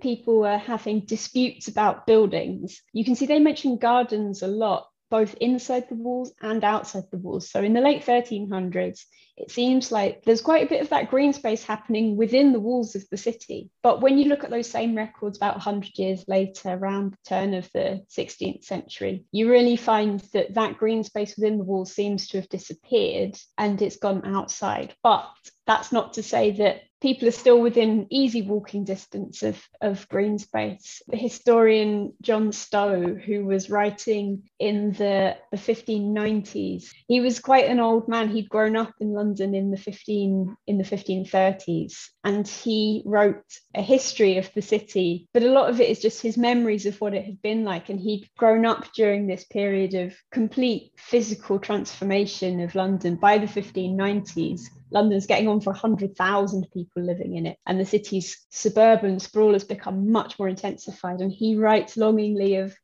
people 0.00 0.38
were 0.38 0.58
having 0.58 1.00
disputes 1.00 1.68
about 1.68 2.06
buildings, 2.06 2.82
you 2.92 3.04
can 3.04 3.14
see 3.14 3.26
they 3.26 3.38
mention 3.38 3.76
gardens 3.76 4.42
a 4.42 4.46
lot, 4.46 4.88
both 5.10 5.34
inside 5.34 5.88
the 5.88 5.94
walls 5.94 6.32
and 6.40 6.64
outside 6.64 7.04
the 7.10 7.18
walls. 7.18 7.50
So 7.50 7.62
in 7.62 7.74
the 7.74 7.80
late 7.80 8.04
1300s, 8.04 9.02
it 9.36 9.50
seems 9.50 9.90
like 9.90 10.22
there's 10.24 10.40
quite 10.40 10.64
a 10.64 10.68
bit 10.68 10.80
of 10.80 10.90
that 10.90 11.10
green 11.10 11.32
space 11.32 11.64
happening 11.64 12.16
within 12.16 12.52
the 12.52 12.60
walls 12.60 12.94
of 12.94 13.04
the 13.10 13.16
city. 13.16 13.70
But 13.82 14.00
when 14.00 14.16
you 14.16 14.26
look 14.26 14.44
at 14.44 14.50
those 14.50 14.70
same 14.70 14.96
records 14.96 15.36
about 15.36 15.56
100 15.56 15.98
years 15.98 16.24
later, 16.28 16.70
around 16.70 17.12
the 17.12 17.18
turn 17.28 17.52
of 17.54 17.68
the 17.72 18.04
16th 18.16 18.64
century, 18.64 19.24
you 19.32 19.50
really 19.50 19.76
find 19.76 20.20
that 20.32 20.54
that 20.54 20.78
green 20.78 21.04
space 21.04 21.36
within 21.36 21.58
the 21.58 21.64
walls 21.64 21.92
seems 21.92 22.28
to 22.28 22.38
have 22.38 22.48
disappeared 22.48 23.36
and 23.58 23.82
it's 23.82 23.96
gone 23.96 24.24
outside. 24.24 24.94
But 25.02 25.28
that's 25.66 25.92
not 25.92 26.14
to 26.14 26.22
say 26.22 26.52
that 26.52 26.82
people 27.04 27.28
are 27.28 27.32
still 27.32 27.60
within 27.60 28.06
easy 28.08 28.40
walking 28.40 28.82
distance 28.82 29.42
of, 29.42 29.62
of 29.82 30.08
green 30.08 30.38
space. 30.38 31.02
The 31.06 31.18
historian 31.18 32.14
John 32.22 32.50
Stow, 32.50 33.14
who 33.14 33.44
was 33.44 33.68
writing 33.68 34.44
in 34.58 34.92
the, 34.92 35.36
the 35.50 35.58
1590s, 35.58 36.86
he 37.06 37.20
was 37.20 37.40
quite 37.40 37.66
an 37.66 37.78
old 37.78 38.08
man. 38.08 38.30
He'd 38.30 38.48
grown 38.48 38.74
up 38.74 38.94
in 39.00 39.12
London 39.12 39.54
in 39.54 39.70
the 39.70 39.76
15 39.76 40.56
in 40.66 40.78
the 40.78 40.84
1530s, 40.84 42.08
and 42.24 42.48
he 42.48 43.02
wrote 43.04 43.44
a 43.74 43.82
history 43.82 44.38
of 44.38 44.50
the 44.54 44.62
city. 44.62 45.28
But 45.34 45.42
a 45.42 45.52
lot 45.52 45.68
of 45.68 45.82
it 45.82 45.90
is 45.90 46.00
just 46.00 46.22
his 46.22 46.38
memories 46.38 46.86
of 46.86 46.98
what 47.02 47.12
it 47.12 47.26
had 47.26 47.42
been 47.42 47.64
like, 47.64 47.90
and 47.90 48.00
he'd 48.00 48.30
grown 48.38 48.64
up 48.64 48.94
during 48.94 49.26
this 49.26 49.44
period 49.44 49.92
of 49.92 50.14
complete 50.32 50.92
physical 50.96 51.58
transformation 51.58 52.60
of 52.60 52.74
London 52.74 53.16
by 53.16 53.36
the 53.36 53.46
1590s 53.46 54.70
London's 54.94 55.26
getting 55.26 55.48
on 55.48 55.60
for 55.60 55.72
100,000 55.72 56.68
people 56.72 57.02
living 57.02 57.36
in 57.36 57.46
it, 57.46 57.58
and 57.66 57.78
the 57.78 57.84
city's 57.84 58.46
suburban 58.50 59.18
sprawl 59.18 59.52
has 59.52 59.64
become 59.64 60.12
much 60.12 60.38
more 60.38 60.48
intensified. 60.48 61.20
And 61.20 61.32
he 61.32 61.56
writes 61.56 61.96
longingly 61.96 62.56
of 62.56 62.74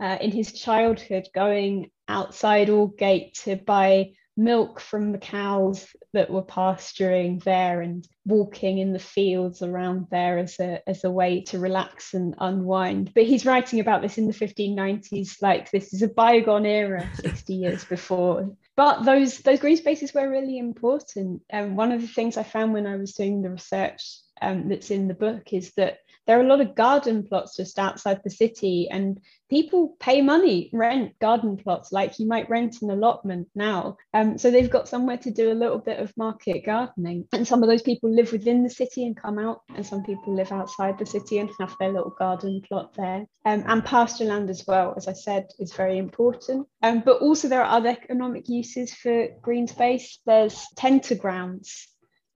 uh, 0.00 0.16
in 0.20 0.30
his 0.30 0.52
childhood 0.52 1.28
going 1.34 1.90
outside 2.08 2.68
Aldgate 2.68 3.34
to 3.44 3.56
buy 3.56 4.12
milk 4.36 4.80
from 4.80 5.12
the 5.12 5.18
cows 5.18 5.88
that 6.12 6.30
were 6.30 6.42
pasturing 6.42 7.38
there 7.44 7.80
and 7.80 8.06
walking 8.26 8.78
in 8.78 8.92
the 8.92 8.98
fields 8.98 9.62
around 9.62 10.06
there 10.10 10.38
as 10.38 10.60
a 10.60 10.86
as 10.86 11.04
a 11.04 11.10
way 11.10 11.40
to 11.40 11.58
relax 11.58 12.12
and 12.12 12.34
unwind 12.38 13.10
but 13.14 13.24
he's 13.24 13.46
writing 13.46 13.80
about 13.80 14.02
this 14.02 14.18
in 14.18 14.26
the 14.26 14.34
1590s 14.34 15.40
like 15.40 15.70
this 15.70 15.94
is 15.94 16.02
a 16.02 16.08
bygone 16.08 16.66
era 16.66 17.08
60 17.14 17.54
years 17.54 17.84
before 17.86 18.54
but 18.76 19.04
those 19.04 19.38
those 19.38 19.60
green 19.60 19.76
spaces 19.76 20.12
were 20.12 20.28
really 20.30 20.58
important. 20.58 21.42
And 21.50 21.70
um, 21.70 21.76
one 21.76 21.92
of 21.92 22.00
the 22.00 22.06
things 22.08 22.36
i 22.36 22.42
found 22.42 22.72
when 22.72 22.86
i 22.86 22.96
was 22.96 23.14
doing 23.14 23.42
the 23.42 23.50
research 23.50 24.18
um, 24.40 24.68
that's 24.68 24.90
in 24.90 25.08
the 25.08 25.14
book 25.14 25.52
is 25.52 25.72
that 25.76 25.98
there 26.26 26.38
are 26.38 26.44
a 26.44 26.48
lot 26.48 26.60
of 26.60 26.74
garden 26.74 27.22
plots 27.22 27.56
just 27.56 27.78
outside 27.78 28.20
the 28.22 28.30
city 28.30 28.88
and 28.90 29.20
people 29.48 29.96
pay 30.00 30.20
money 30.22 30.70
rent 30.72 31.16
garden 31.20 31.56
plots 31.56 31.92
like 31.92 32.18
you 32.18 32.26
might 32.26 32.50
rent 32.50 32.82
an 32.82 32.90
allotment 32.90 33.48
now. 33.54 33.96
Um, 34.12 34.36
so 34.38 34.50
they've 34.50 34.70
got 34.70 34.88
somewhere 34.88 35.18
to 35.18 35.30
do 35.30 35.52
a 35.52 35.54
little 35.54 35.78
bit 35.78 36.00
of 36.00 36.16
market 36.16 36.64
gardening. 36.66 37.28
And 37.32 37.46
some 37.46 37.62
of 37.62 37.68
those 37.68 37.82
people 37.82 38.10
live 38.10 38.32
within 38.32 38.62
the 38.62 38.70
city 38.70 39.06
and 39.06 39.16
come 39.16 39.38
out 39.38 39.62
and 39.74 39.86
some 39.86 40.02
people 40.02 40.34
live 40.34 40.52
outside 40.52 40.98
the 40.98 41.06
city 41.06 41.38
and 41.38 41.50
have 41.60 41.76
their 41.78 41.92
little 41.92 42.14
garden 42.18 42.60
plot 42.66 42.94
there. 42.94 43.26
Um, 43.44 43.64
and 43.66 43.84
pasture 43.84 44.24
land 44.24 44.50
as 44.50 44.64
well 44.66 44.94
as 44.96 45.06
i 45.06 45.12
said 45.12 45.46
is 45.58 45.72
very 45.72 45.98
important. 45.98 46.66
Um, 46.82 47.02
but 47.04 47.20
also 47.20 47.48
there 47.48 47.62
are 47.62 47.76
other 47.76 47.90
economic 47.90 48.48
uses 48.48 48.92
for 48.92 49.28
green 49.42 49.68
space. 49.68 50.18
There's 50.26 50.66
tenter 50.76 51.14
grounds 51.14 51.88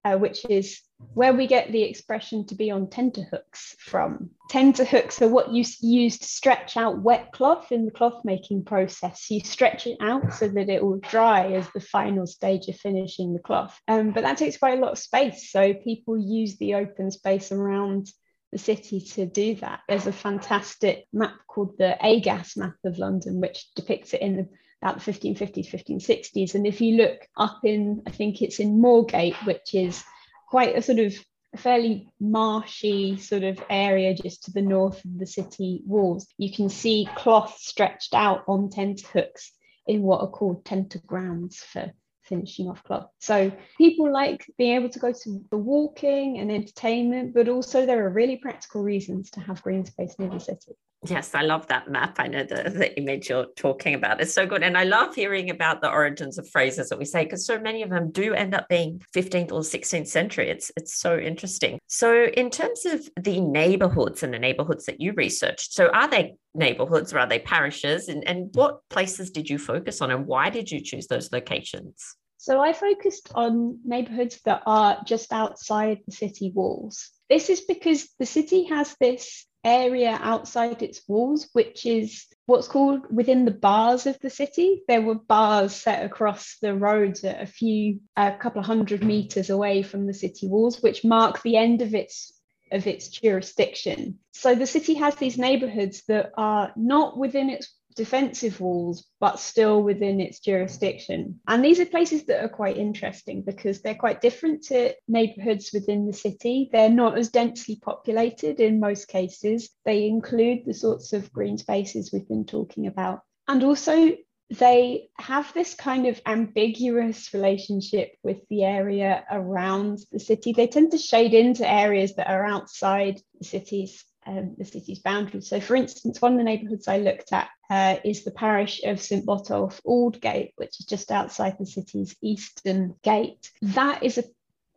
uh, 0.03 0.17
which 0.17 0.45
is 0.49 0.81
where 1.13 1.33
we 1.33 1.47
get 1.47 1.71
the 1.71 1.83
expression 1.83 2.45
to 2.47 2.55
be 2.55 2.71
on 2.71 2.89
tenterhooks 2.89 3.75
from. 3.79 4.29
Tenterhooks 4.49 5.21
are 5.21 5.27
what 5.27 5.51
you 5.51 5.65
use 5.81 6.17
to 6.19 6.25
stretch 6.25 6.77
out 6.77 7.01
wet 7.01 7.31
cloth 7.31 7.71
in 7.71 7.85
the 7.85 7.91
cloth 7.91 8.23
making 8.23 8.63
process. 8.63 9.29
You 9.29 9.41
stretch 9.41 9.87
it 9.87 9.97
out 10.01 10.33
so 10.33 10.47
that 10.47 10.69
it 10.69 10.83
will 10.83 10.99
dry 10.99 11.53
as 11.53 11.67
the 11.73 11.81
final 11.81 12.25
stage 12.25 12.67
of 12.67 12.77
finishing 12.77 13.33
the 13.33 13.39
cloth. 13.39 13.79
Um, 13.87 14.11
but 14.11 14.23
that 14.23 14.37
takes 14.37 14.57
quite 14.57 14.77
a 14.77 14.81
lot 14.81 14.93
of 14.93 14.99
space. 14.99 15.51
So 15.51 15.73
people 15.73 16.17
use 16.17 16.57
the 16.57 16.75
open 16.75 17.11
space 17.11 17.51
around 17.51 18.07
the 18.51 18.57
city 18.57 18.99
to 18.99 19.25
do 19.25 19.55
that. 19.55 19.81
There's 19.87 20.07
a 20.07 20.13
fantastic 20.13 21.05
map 21.13 21.35
called 21.47 21.77
the 21.77 21.97
AGAS 22.01 22.57
map 22.57 22.75
of 22.85 22.97
London, 22.97 23.39
which 23.39 23.73
depicts 23.75 24.13
it 24.13 24.21
in 24.21 24.35
the 24.37 24.49
about 24.81 24.99
the 24.99 25.11
1550s, 25.11 25.69
1560s. 25.69 26.55
And 26.55 26.65
if 26.65 26.81
you 26.81 26.97
look 26.97 27.27
up 27.37 27.59
in, 27.63 28.01
I 28.07 28.11
think 28.11 28.41
it's 28.41 28.59
in 28.59 28.81
Moorgate, 28.81 29.45
which 29.45 29.75
is 29.75 30.03
quite 30.51 30.75
a 30.77 30.81
sort 30.81 30.99
of 30.99 31.15
fairly 31.55 32.11
marshy 32.19 33.17
sort 33.17 33.43
of 33.43 33.57
area 33.69 34.13
just 34.13 34.43
to 34.43 34.51
the 34.51 34.61
north 34.61 35.03
of 35.05 35.17
the 35.17 35.25
city 35.25 35.81
walls, 35.85 36.27
you 36.37 36.51
can 36.51 36.67
see 36.67 37.07
cloth 37.15 37.57
stretched 37.57 38.13
out 38.13 38.43
on 38.49 38.69
tent 38.69 38.99
hooks 38.99 39.53
in 39.87 40.01
what 40.01 40.19
are 40.19 40.29
called 40.29 40.65
tentergrounds 40.65 41.55
for 41.55 41.93
finishing 42.23 42.67
off 42.67 42.83
cloth. 42.83 43.07
So 43.19 43.49
people 43.77 44.11
like 44.11 44.45
being 44.57 44.75
able 44.75 44.89
to 44.89 44.99
go 44.99 45.13
to 45.13 45.45
the 45.49 45.57
walking 45.57 46.39
and 46.39 46.51
entertainment, 46.51 47.33
but 47.33 47.47
also 47.47 47.85
there 47.85 48.05
are 48.05 48.09
really 48.09 48.35
practical 48.35 48.83
reasons 48.83 49.31
to 49.31 49.39
have 49.39 49.63
green 49.63 49.85
space 49.85 50.15
near 50.19 50.29
the 50.29 50.39
city. 50.39 50.73
Yes, 51.07 51.33
I 51.33 51.41
love 51.41 51.65
that 51.67 51.89
map. 51.89 52.17
I 52.19 52.27
know 52.27 52.43
the, 52.43 52.69
the 52.69 52.95
image 52.95 53.29
you're 53.29 53.47
talking 53.55 53.95
about 53.95 54.21
is 54.21 54.31
so 54.31 54.45
good. 54.45 54.61
And 54.61 54.77
I 54.77 54.83
love 54.83 55.15
hearing 55.15 55.49
about 55.49 55.81
the 55.81 55.89
origins 55.89 56.37
of 56.37 56.47
phrases 56.47 56.89
that 56.89 56.99
we 56.99 57.05
say, 57.05 57.23
because 57.23 57.43
so 57.43 57.59
many 57.59 57.81
of 57.81 57.89
them 57.89 58.11
do 58.11 58.35
end 58.35 58.53
up 58.53 58.69
being 58.69 59.01
15th 59.15 59.51
or 59.51 59.61
16th 59.61 60.07
century. 60.07 60.49
It's 60.49 60.71
it's 60.77 60.99
so 60.99 61.17
interesting. 61.17 61.79
So 61.87 62.25
in 62.25 62.51
terms 62.51 62.85
of 62.85 63.09
the 63.19 63.41
neighborhoods 63.41 64.21
and 64.21 64.31
the 64.31 64.37
neighborhoods 64.37 64.85
that 64.85 65.01
you 65.01 65.13
researched, 65.13 65.73
so 65.73 65.87
are 65.87 66.07
they 66.07 66.35
neighborhoods 66.53 67.13
or 67.13 67.19
are 67.19 67.27
they 67.27 67.39
parishes? 67.39 68.07
And, 68.07 68.27
and 68.27 68.53
what 68.53 68.87
places 68.89 69.31
did 69.31 69.49
you 69.49 69.57
focus 69.57 70.01
on 70.01 70.11
and 70.11 70.27
why 70.27 70.51
did 70.51 70.69
you 70.69 70.81
choose 70.81 71.07
those 71.07 71.31
locations? 71.31 72.15
So 72.37 72.59
I 72.59 72.73
focused 72.73 73.31
on 73.33 73.79
neighborhoods 73.83 74.39
that 74.45 74.61
are 74.67 75.01
just 75.05 75.33
outside 75.33 75.99
the 76.05 76.11
city 76.11 76.51
walls. 76.53 77.09
This 77.27 77.49
is 77.49 77.61
because 77.61 78.09
the 78.19 78.25
city 78.25 78.65
has 78.65 78.95
this 78.99 79.45
area 79.63 80.17
outside 80.21 80.81
its 80.81 81.01
walls, 81.07 81.49
which 81.53 81.85
is 81.85 82.25
what's 82.45 82.67
called 82.67 83.01
within 83.09 83.45
the 83.45 83.51
bars 83.51 84.05
of 84.05 84.19
the 84.19 84.29
city. 84.29 84.83
There 84.87 85.01
were 85.01 85.15
bars 85.15 85.73
set 85.73 86.05
across 86.05 86.57
the 86.61 86.73
roads 86.73 87.23
a 87.23 87.45
few, 87.45 88.01
a 88.17 88.31
couple 88.33 88.59
of 88.59 88.65
hundred 88.65 89.03
meters 89.03 89.49
away 89.49 89.83
from 89.83 90.07
the 90.07 90.13
city 90.13 90.47
walls, 90.47 90.81
which 90.81 91.05
mark 91.05 91.41
the 91.41 91.57
end 91.57 91.81
of 91.81 91.93
its 91.93 92.33
of 92.71 92.87
its 92.87 93.09
jurisdiction. 93.09 94.19
So 94.31 94.55
the 94.55 94.65
city 94.65 94.93
has 94.93 95.15
these 95.15 95.37
neighborhoods 95.37 96.03
that 96.07 96.31
are 96.37 96.71
not 96.77 97.17
within 97.17 97.49
its 97.49 97.69
defensive 98.01 98.59
walls, 98.59 99.05
but 99.19 99.39
still 99.39 99.83
within 99.83 100.19
its 100.19 100.39
jurisdiction. 100.39 101.39
And 101.47 101.63
these 101.63 101.79
are 101.79 101.85
places 101.85 102.25
that 102.25 102.43
are 102.43 102.49
quite 102.49 102.75
interesting 102.75 103.43
because 103.43 103.83
they're 103.83 103.93
quite 103.93 104.21
different 104.21 104.63
to 104.63 104.95
neighborhoods 105.07 105.69
within 105.71 106.07
the 106.07 106.13
city. 106.13 106.67
They're 106.71 106.89
not 106.89 107.15
as 107.15 107.29
densely 107.29 107.75
populated 107.75 108.59
in 108.59 108.79
most 108.79 109.07
cases. 109.07 109.69
They 109.85 110.07
include 110.07 110.65
the 110.65 110.73
sorts 110.73 111.13
of 111.13 111.31
green 111.31 111.59
spaces 111.59 112.11
we've 112.11 112.27
been 112.27 112.45
talking 112.45 112.87
about. 112.87 113.21
And 113.47 113.63
also, 113.63 114.17
they 114.49 115.09
have 115.19 115.53
this 115.53 115.75
kind 115.75 116.07
of 116.07 116.19
ambiguous 116.25 117.35
relationship 117.35 118.15
with 118.23 118.39
the 118.49 118.63
area 118.63 119.23
around 119.29 119.99
the 120.11 120.19
city. 120.19 120.53
They 120.53 120.65
tend 120.65 120.89
to 120.91 120.97
shade 120.97 121.35
into 121.35 121.71
areas 121.71 122.15
that 122.15 122.31
are 122.31 122.47
outside 122.47 123.21
the 123.37 123.45
city's 123.45 124.03
um, 124.31 124.55
the 124.57 124.65
city's 124.65 124.99
boundaries. 124.99 125.49
So, 125.49 125.59
for 125.59 125.75
instance, 125.75 126.21
one 126.21 126.33
of 126.33 126.37
the 126.37 126.43
neighbourhoods 126.43 126.87
I 126.87 126.97
looked 126.97 127.33
at 127.33 127.49
uh, 127.69 127.97
is 128.03 128.23
the 128.23 128.31
parish 128.31 128.81
of 128.83 129.01
St 129.01 129.25
Botolph 129.25 129.79
Aldgate, 129.85 130.53
which 130.55 130.79
is 130.79 130.85
just 130.85 131.11
outside 131.11 131.55
the 131.59 131.65
city's 131.65 132.15
eastern 132.21 132.95
gate. 133.03 133.51
That 133.61 134.03
is 134.03 134.17
a 134.17 134.23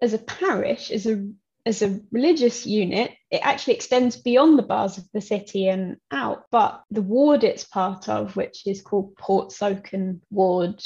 as 0.02 0.12
a 0.12 0.18
parish, 0.18 0.90
as 0.90 1.06
a 1.06 1.26
as 1.66 1.80
a 1.80 2.00
religious 2.10 2.66
unit, 2.66 3.12
it 3.30 3.40
actually 3.42 3.74
extends 3.74 4.16
beyond 4.16 4.58
the 4.58 4.62
bars 4.62 4.98
of 4.98 5.04
the 5.14 5.20
city 5.20 5.68
and 5.68 5.96
out. 6.10 6.44
But 6.50 6.82
the 6.90 7.02
ward 7.02 7.42
it's 7.42 7.64
part 7.64 8.08
of, 8.08 8.36
which 8.36 8.66
is 8.66 8.82
called 8.82 9.16
Portsoken 9.16 10.20
Ward, 10.30 10.82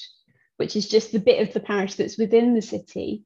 which 0.56 0.76
is 0.76 0.88
just 0.88 1.10
the 1.10 1.18
bit 1.18 1.46
of 1.46 1.52
the 1.52 1.60
parish 1.60 1.94
that's 1.96 2.18
within 2.18 2.54
the 2.54 2.62
city, 2.62 3.24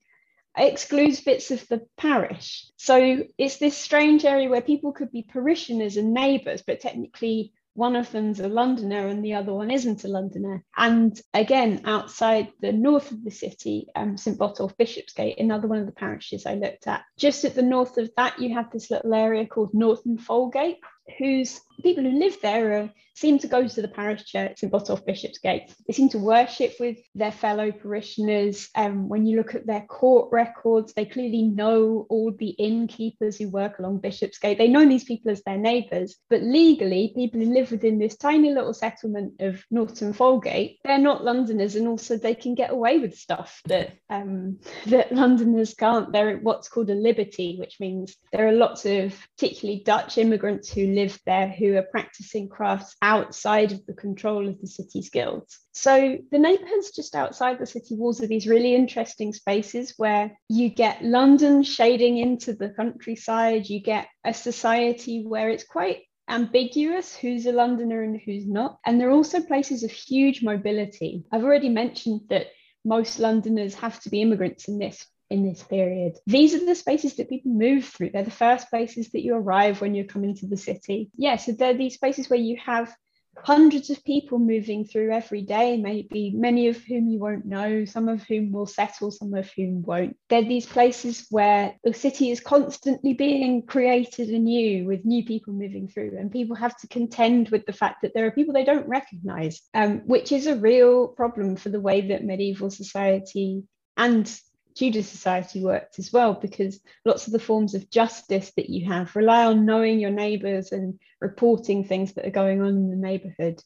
excludes 0.57 1.21
bits 1.21 1.51
of 1.51 1.67
the 1.69 1.83
parish. 1.97 2.67
So 2.77 3.25
it's 3.39 3.59
this 3.59 3.77
strange 3.77 4.25
area 4.25 4.49
where 4.49 4.61
people 4.61 4.93
could 4.93 5.11
be 5.11 5.23
parishioners 5.23 5.97
and 5.97 6.13
neighbours, 6.13 6.63
but 6.67 6.81
technically 6.81 7.53
one 7.75 7.97
of 7.97 8.11
them's 8.13 8.39
a 8.41 8.49
Londoner 8.49 9.09
and 9.09 9.25
the 9.25 9.35
other 9.35 9.55
one 9.55 9.71
isn't 9.71 10.05
a 10.05 10.09
Londoner. 10.09 10.63
And 10.77 11.19
again, 11.33 11.81
outside 11.85 12.53
the 12.61 12.73
north 12.73 13.11
of 13.11 13.25
the 13.25 13.31
city, 13.31 13.89
um, 13.97 14.17
St 14.17 14.39
Botolph 14.39 14.77
Bishopsgate, 14.77 15.39
another 15.39 15.69
one 15.69 15.79
of 15.79 15.87
the 15.87 15.93
parishes 15.93 16.45
I 16.45 16.55
looked 16.55 16.87
at. 16.87 17.03
Just 17.17 17.45
at 17.45 17.55
the 17.55 17.63
north 17.63 17.97
of 17.97 18.11
that, 18.17 18.39
you 18.39 18.55
have 18.55 18.71
this 18.71 18.91
little 18.91 19.15
area 19.15 19.47
called 19.47 19.73
Norton 19.73 20.19
Folgate, 20.19 20.79
whose 21.19 21.61
people 21.83 22.05
who 22.05 22.19
live 22.19 22.37
there 22.41 22.91
seem 23.15 23.39
to 23.39 23.49
go 23.49 23.67
to 23.67 23.83
the 23.83 23.89
parish 23.89 24.25
church 24.25 24.63
in 24.63 24.71
Botolph 24.71 25.05
Bishopsgate. 25.05 25.75
They 25.87 25.93
seem 25.93 26.09
to 26.11 26.19
worship 26.19 26.75
with 26.81 26.99
their 27.15 27.33
fellow 27.33 27.71
parishioners. 27.71 28.69
Um, 28.75 29.09
when 29.09 29.27
you 29.27 29.37
look 29.37 29.55
at 29.55 29.67
their 29.67 29.83
court 29.83 30.31
records, 30.33 30.93
they 30.95 31.05
clearly 31.05 31.43
know 31.43 32.07
all 32.09 32.33
the 32.33 32.51
innkeepers 32.51 33.37
who 33.37 33.51
work 33.51 33.79
along 33.79 33.99
Bishopsgate. 33.99 34.59
They 34.59 34.69
know 34.69 34.87
these 34.87 35.05
people 35.05 35.31
as 35.31 35.43
their 35.43 35.59
neighbours, 35.59 36.17
but 36.31 36.43
legally, 36.43 37.13
people 37.15 37.41
who 37.41 37.53
live 37.53 37.71
within 37.71 37.99
this 37.99 38.17
tiny 38.17 38.53
little 38.53 38.75
settlement 38.75 39.41
of 39.41 39.63
Norton 39.71 40.15
Folgate, 40.15 40.79
they're 40.85 40.99
not 40.99 41.25
Londoners, 41.25 41.77
and 41.77 41.89
also 41.89 42.17
they 42.17 42.35
can 42.35 42.55
get 42.55 42.71
away 42.71 42.99
with 42.99 43.19
stuff 43.19 43.61
that 43.67 43.93
um, 44.09 44.59
that 44.87 45.13
Londoners 45.13 45.75
can't. 45.75 46.13
They're 46.13 46.39
what's 46.39 46.69
called 46.69 46.91
a 46.91 46.95
liberty, 46.95 47.57
which 47.59 47.79
means 47.79 48.17
there 48.33 48.49
are 48.49 48.53
lots 48.53 48.87
of 48.87 49.15
particularly 49.37 49.83
Dutch 49.85 50.19
immigrants 50.19 50.73
who 50.73 50.87
live 50.87 51.19
there 51.27 51.49
who 51.49 51.72
are 51.77 51.87
practicing 51.91 52.49
crafts 52.49 52.97
outside 53.03 53.73
of 53.73 53.85
the 53.87 53.95
control 53.95 54.49
of 54.49 54.61
the 54.61 54.67
city's 54.67 55.11
guilds. 55.11 55.59
So 55.73 56.19
the 56.31 56.39
neighbourhoods 56.39 56.93
just 56.93 57.15
outside 57.15 57.59
the 57.59 57.67
city 57.67 57.97
walls 57.97 58.23
are 58.23 58.27
these 58.27 58.47
really 58.47 58.75
interesting 58.75 59.33
spaces 59.33 59.95
where 59.97 60.39
you 60.49 60.69
get 60.69 61.05
London 61.05 61.63
shading 61.63 62.19
into 62.19 62.55
the 62.55 62.71
countryside, 62.71 63.69
you 63.69 63.81
get 63.81 64.09
a 64.25 64.35
society 64.35 65.25
where 65.27 65.51
it's 65.51 65.65
quite 65.65 66.03
ambiguous 66.29 67.15
who's 67.15 67.47
a 67.47 67.53
Londoner 67.53 68.03
and 68.03 68.21
who's 68.25 68.47
not. 68.47 68.79
And 68.87 69.01
they're 69.01 69.11
also 69.11 69.41
places 69.41 69.83
of 69.83 69.91
huge 69.91 70.43
mobility. 70.43 71.25
I've 71.33 71.45
already 71.45 71.69
mentioned 71.69 72.23
that 72.31 72.49
most 72.85 73.19
Londoners 73.19 73.75
have 73.75 74.01
to 74.01 74.11
be 74.11 74.23
immigrants 74.23 74.69
in 74.69 74.79
this 74.79 75.07
in 75.33 75.45
this 75.45 75.63
period. 75.63 76.17
These 76.27 76.55
are 76.55 76.65
the 76.65 76.75
spaces 76.75 77.17
that 77.17 77.29
people 77.29 77.53
move 77.53 77.87
through. 77.87 78.11
They're 78.11 78.23
the 78.23 78.31
first 78.31 78.69
places 78.71 79.11
that 79.11 79.25
you 79.25 79.35
arrive 79.35 79.81
when 79.81 79.95
you're 79.95 80.05
coming 80.05 80.37
to 80.37 80.47
the 80.47 80.57
city. 80.57 81.11
Yeah, 81.17 81.37
so 81.37 81.53
they're 81.53 81.75
these 81.75 81.95
spaces 81.95 82.29
where 82.29 82.39
you 82.39 82.59
have 82.65 82.95
hundreds 83.39 83.91
of 83.91 84.05
people 84.05 84.39
moving 84.39 84.85
through 84.85 85.11
every 85.11 85.43
day, 85.43 85.77
maybe 85.77 86.33
many 86.35 86.69
of 86.69 86.77
whom 86.85 87.09
you 87.09 87.19
won't 87.19 87.47
know, 87.47 87.85
some 87.85 88.09
of 88.09 88.23
whom 88.25 88.53
will 88.53 88.67
settle, 88.67 89.11
some 89.11 89.33
of 89.35 89.51
whom 89.57 89.83
won't. 89.83 90.17
They're 90.29 90.45
these 90.45 90.67
places 90.67 91.27
where 91.31 91.75
the 91.83 91.95
city 91.95 92.31
is 92.31 92.41
constantly 92.41 93.15
being 93.15 93.63
created 93.63 94.29
anew 94.29 94.87
with 94.87 95.05
new 95.05 95.25
people 95.25 95.55
moving 95.55 95.89
through, 95.89 96.17
and 96.19 96.31
people 96.31 96.57
have 96.57 96.77
to 96.79 96.89
contend 96.89 97.49
with 97.49 97.65
the 97.67 97.73
fact 97.73 98.03
that 98.03 98.13
there 98.15 98.27
are 98.27 98.33
people 98.33 98.53
they 98.53 98.65
don't 98.65 98.89
recognize, 98.89 99.63
um, 99.75 100.01
which 100.07 100.31
is 100.31 100.47
a 100.47 100.57
real 100.57 101.09
problem 101.09 101.57
for 101.57 101.71
the 101.71 101.81
way 101.81 102.09
that 102.09 102.25
medieval 102.25 102.71
society 102.71 103.63
and 103.97 104.41
Tudor 104.75 105.03
society 105.03 105.63
worked 105.63 105.99
as 105.99 106.13
well, 106.13 106.35
because 106.35 106.81
lots 107.05 107.27
of 107.27 107.33
the 107.33 107.39
forms 107.39 107.75
of 107.75 107.91
justice 107.91 108.53
that 108.57 108.71
you 108.71 108.87
have 108.89 109.15
rely 109.17 109.45
on 109.45 109.67
knowing 109.67 110.01
your 110.01 110.11
neighbours 110.11 110.73
and 110.73 110.99
reporting 111.21 111.85
things 111.85 112.15
that 112.15 112.27
are 112.27 112.31
going 112.31 112.61
on 112.61 112.69
in 112.69 112.91
the 112.91 112.97
neighbourhood 112.97 113.63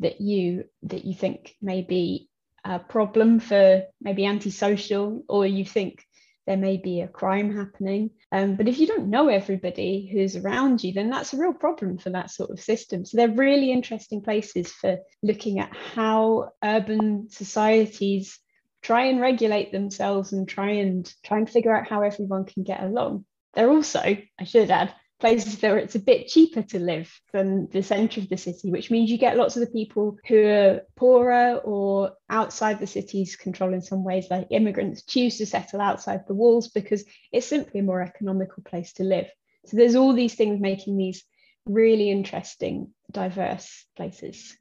that 0.00 0.20
you 0.20 0.64
that 0.82 1.04
you 1.04 1.14
think 1.14 1.54
may 1.62 1.82
be 1.82 2.28
a 2.64 2.78
problem 2.78 3.40
for 3.40 3.84
maybe 4.00 4.26
antisocial, 4.26 5.22
or 5.28 5.46
you 5.46 5.64
think 5.64 6.04
there 6.46 6.56
may 6.56 6.76
be 6.76 7.00
a 7.00 7.08
crime 7.08 7.56
happening. 7.56 8.10
Um, 8.30 8.56
but 8.56 8.68
if 8.68 8.78
you 8.78 8.86
don't 8.86 9.08
know 9.08 9.28
everybody 9.28 10.10
who's 10.12 10.36
around 10.36 10.84
you, 10.84 10.92
then 10.92 11.08
that's 11.08 11.32
a 11.32 11.38
real 11.38 11.54
problem 11.54 11.96
for 11.96 12.10
that 12.10 12.30
sort 12.30 12.50
of 12.50 12.60
system. 12.60 13.04
So 13.04 13.16
they're 13.16 13.28
really 13.28 13.72
interesting 13.72 14.20
places 14.20 14.70
for 14.70 14.98
looking 15.22 15.58
at 15.58 15.74
how 15.74 16.50
urban 16.62 17.30
societies 17.30 18.38
try 18.84 19.06
and 19.06 19.20
regulate 19.20 19.72
themselves 19.72 20.32
and 20.32 20.46
try 20.46 20.72
and 20.72 21.12
try 21.24 21.38
and 21.38 21.48
figure 21.48 21.74
out 21.74 21.88
how 21.88 22.02
everyone 22.02 22.44
can 22.44 22.62
get 22.62 22.82
along. 22.82 23.24
They're 23.54 23.70
also, 23.70 24.00
I 24.00 24.44
should 24.44 24.70
add, 24.70 24.94
places 25.18 25.60
where 25.62 25.78
it's 25.78 25.94
a 25.94 26.00
bit 26.00 26.28
cheaper 26.28 26.60
to 26.60 26.78
live 26.78 27.10
than 27.32 27.66
the 27.70 27.82
centre 27.82 28.20
of 28.20 28.28
the 28.28 28.36
city, 28.36 28.70
which 28.70 28.90
means 28.90 29.10
you 29.10 29.16
get 29.16 29.38
lots 29.38 29.56
of 29.56 29.60
the 29.60 29.72
people 29.72 30.18
who 30.28 30.44
are 30.44 30.82
poorer 30.96 31.60
or 31.64 32.12
outside 32.28 32.78
the 32.78 32.86
city's 32.86 33.36
control 33.36 33.72
in 33.72 33.80
some 33.80 34.04
ways, 34.04 34.26
like 34.30 34.48
immigrants 34.50 35.02
choose 35.02 35.38
to 35.38 35.46
settle 35.46 35.80
outside 35.80 36.26
the 36.26 36.34
walls 36.34 36.68
because 36.68 37.04
it's 37.32 37.46
simply 37.46 37.80
a 37.80 37.84
more 37.84 38.02
economical 38.02 38.62
place 38.64 38.92
to 38.92 39.02
live. 39.02 39.30
So 39.64 39.78
there's 39.78 39.96
all 39.96 40.12
these 40.12 40.34
things 40.34 40.60
making 40.60 40.98
these 40.98 41.24
really 41.64 42.10
interesting, 42.10 42.92
diverse 43.10 43.86
places. 43.96 44.54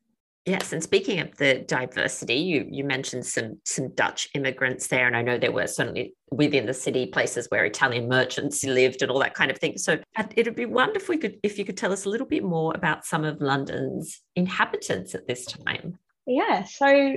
Yes, 0.46 0.74
and 0.74 0.84
speaking 0.84 1.20
of 1.20 1.38
the 1.38 1.60
diversity, 1.60 2.36
you 2.36 2.68
you 2.70 2.84
mentioned 2.84 3.26
some 3.26 3.60
some 3.64 3.94
Dutch 3.96 4.28
immigrants 4.36 4.88
there, 4.88 5.08
and 5.08 5.16
I 5.16 5.22
know 5.22 5.38
there 5.38 5.54
were 5.54 5.68
certainly 5.68 6.16
within 6.32 6.66
the 6.66 6.74
city 6.74 7.06
places 7.06 7.48
where 7.50 7.64
Italian 7.64 8.10
merchants 8.10 8.62
lived 8.66 9.02
and 9.02 9.10
all 9.10 9.20
that 9.20 9.36
kind 9.36 9.52
of 9.52 9.58
thing. 9.58 9.78
So 9.78 10.00
it'd 10.36 10.56
be 10.56 10.66
wonderful 10.66 11.16
if, 11.16 11.22
could, 11.22 11.38
if 11.44 11.58
you 11.58 11.64
could 11.64 11.78
tell 11.78 11.94
us 11.94 12.04
a 12.06 12.10
little 12.10 12.28
bit 12.28 12.44
more 12.44 12.74
about 12.76 13.06
some 13.06 13.24
of 13.24 13.40
London's 13.40 14.22
inhabitants 14.36 15.16
at 15.16 15.28
this 15.28 15.46
time. 15.46 15.98
Yeah, 16.26 16.64
so 16.64 17.16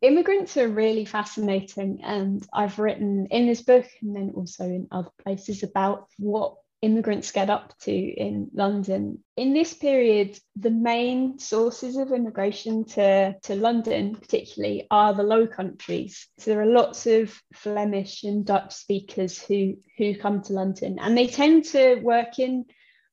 immigrants 0.00 0.56
are 0.56 0.68
really 0.68 1.04
fascinating, 1.04 2.00
and 2.02 2.46
I've 2.54 2.78
written 2.78 3.26
in 3.30 3.46
this 3.46 3.60
book 3.60 3.86
and 4.00 4.16
then 4.16 4.32
also 4.34 4.64
in 4.64 4.88
other 4.90 5.10
places 5.22 5.62
about 5.62 6.06
what 6.18 6.54
immigrants 6.82 7.30
get 7.30 7.48
up 7.48 7.72
to 7.78 7.92
in 7.92 8.50
London. 8.52 9.22
In 9.36 9.54
this 9.54 9.72
period, 9.72 10.38
the 10.56 10.70
main 10.70 11.38
sources 11.38 11.96
of 11.96 12.12
immigration 12.12 12.84
to, 12.86 13.36
to 13.44 13.54
London, 13.54 14.16
particularly, 14.16 14.88
are 14.90 15.14
the 15.14 15.22
Low 15.22 15.46
Countries. 15.46 16.26
So 16.38 16.50
there 16.50 16.60
are 16.60 16.66
lots 16.66 17.06
of 17.06 17.40
Flemish 17.54 18.24
and 18.24 18.44
Dutch 18.44 18.74
speakers 18.74 19.40
who, 19.40 19.76
who 19.96 20.16
come 20.16 20.42
to 20.42 20.52
London, 20.52 20.98
and 21.00 21.16
they 21.16 21.28
tend 21.28 21.64
to 21.66 21.94
work 21.96 22.40
in 22.40 22.66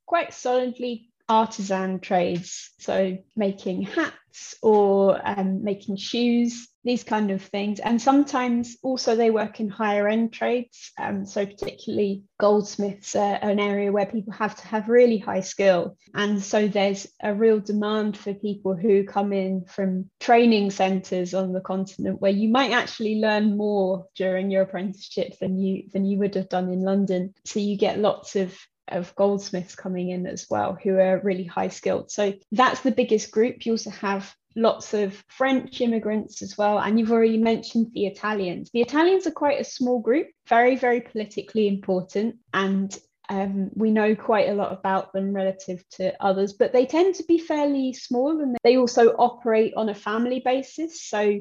quite 0.07 0.33
solidly 0.33 1.08
artisan 1.29 1.99
trades, 1.99 2.71
so 2.79 3.17
making 3.35 3.83
hats 3.83 4.55
or 4.61 5.19
um, 5.23 5.63
making 5.63 5.95
shoes, 5.95 6.67
these 6.83 7.03
kind 7.03 7.29
of 7.29 7.41
things. 7.41 7.79
And 7.79 8.01
sometimes 8.01 8.77
also 8.81 9.15
they 9.15 9.29
work 9.29 9.59
in 9.59 9.69
higher 9.69 10.07
end 10.07 10.33
trades. 10.33 10.91
Um, 10.97 11.25
so, 11.25 11.45
particularly 11.45 12.23
goldsmiths 12.39 13.15
are 13.15 13.35
an 13.35 13.59
area 13.59 13.91
where 13.91 14.05
people 14.05 14.33
have 14.33 14.55
to 14.55 14.67
have 14.67 14.89
really 14.89 15.17
high 15.17 15.41
skill. 15.41 15.97
And 16.13 16.41
so, 16.41 16.67
there's 16.67 17.07
a 17.21 17.33
real 17.33 17.59
demand 17.59 18.17
for 18.17 18.33
people 18.33 18.75
who 18.75 19.03
come 19.03 19.33
in 19.33 19.65
from 19.65 20.09
training 20.19 20.71
centres 20.71 21.33
on 21.33 21.53
the 21.53 21.61
continent 21.61 22.21
where 22.21 22.31
you 22.31 22.49
might 22.49 22.71
actually 22.71 23.15
learn 23.15 23.57
more 23.57 24.07
during 24.15 24.49
your 24.49 24.63
apprenticeship 24.63 25.37
than 25.39 25.59
you 25.59 25.83
than 25.93 26.05
you 26.05 26.17
would 26.19 26.35
have 26.35 26.49
done 26.49 26.71
in 26.71 26.81
London. 26.81 27.33
So 27.45 27.59
you 27.59 27.77
get 27.77 27.99
lots 27.99 28.35
of 28.35 28.57
of 28.91 29.15
goldsmiths 29.15 29.75
coming 29.75 30.09
in 30.09 30.27
as 30.27 30.47
well 30.49 30.77
who 30.81 30.97
are 30.97 31.21
really 31.23 31.43
high 31.43 31.69
skilled. 31.69 32.11
So 32.11 32.33
that's 32.51 32.81
the 32.81 32.91
biggest 32.91 33.31
group. 33.31 33.65
You 33.65 33.73
also 33.73 33.91
have 33.91 34.33
lots 34.55 34.93
of 34.93 35.23
French 35.27 35.81
immigrants 35.81 36.41
as 36.41 36.57
well. 36.57 36.79
And 36.79 36.99
you've 36.99 37.11
already 37.11 37.37
mentioned 37.37 37.91
the 37.93 38.07
Italians. 38.07 38.69
The 38.73 38.81
Italians 38.81 39.27
are 39.27 39.31
quite 39.31 39.59
a 39.59 39.63
small 39.63 39.99
group, 39.99 40.27
very, 40.47 40.75
very 40.75 41.01
politically 41.01 41.67
important. 41.67 42.35
And 42.53 42.97
um, 43.29 43.69
we 43.75 43.91
know 43.91 44.15
quite 44.15 44.49
a 44.49 44.55
lot 44.55 44.73
about 44.73 45.13
them 45.13 45.33
relative 45.33 45.83
to 45.91 46.13
others, 46.23 46.53
but 46.53 46.73
they 46.73 46.85
tend 46.85 47.15
to 47.15 47.23
be 47.23 47.37
fairly 47.37 47.93
small 47.93 48.41
and 48.41 48.57
they 48.63 48.77
also 48.77 49.09
operate 49.09 49.73
on 49.75 49.89
a 49.89 49.95
family 49.95 50.41
basis. 50.43 51.03
So 51.03 51.39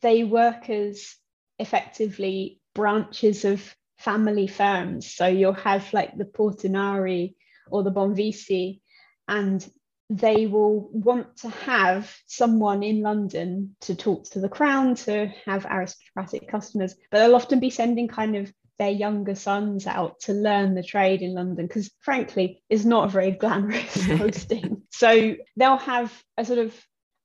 they 0.00 0.24
work 0.24 0.70
as 0.70 1.14
effectively 1.58 2.60
branches 2.74 3.44
of 3.44 3.74
family 3.98 4.46
firms. 4.46 5.12
So 5.12 5.26
you'll 5.26 5.52
have 5.52 5.92
like 5.92 6.16
the 6.16 6.24
Portinari 6.24 7.34
or 7.70 7.82
the 7.82 7.92
Bonvisi, 7.92 8.80
and 9.26 9.66
they 10.10 10.46
will 10.46 10.88
want 10.90 11.36
to 11.38 11.50
have 11.50 12.14
someone 12.26 12.82
in 12.82 13.02
London 13.02 13.76
to 13.82 13.94
talk 13.94 14.24
to 14.30 14.40
the 14.40 14.48
crown, 14.48 14.94
to 14.94 15.30
have 15.44 15.66
aristocratic 15.66 16.48
customers, 16.48 16.94
but 17.10 17.18
they'll 17.18 17.34
often 17.34 17.60
be 17.60 17.70
sending 17.70 18.08
kind 18.08 18.36
of 18.36 18.52
their 18.78 18.90
younger 18.90 19.34
sons 19.34 19.86
out 19.86 20.20
to 20.20 20.32
learn 20.32 20.74
the 20.74 20.82
trade 20.82 21.20
in 21.20 21.34
London 21.34 21.66
because, 21.66 21.90
frankly, 22.00 22.62
it's 22.70 22.84
not 22.84 23.06
a 23.06 23.10
very 23.10 23.32
glamorous 23.32 24.06
posting. 24.16 24.82
so 24.90 25.34
they'll 25.56 25.76
have 25.76 26.12
a 26.38 26.44
sort 26.44 26.60
of 26.60 26.74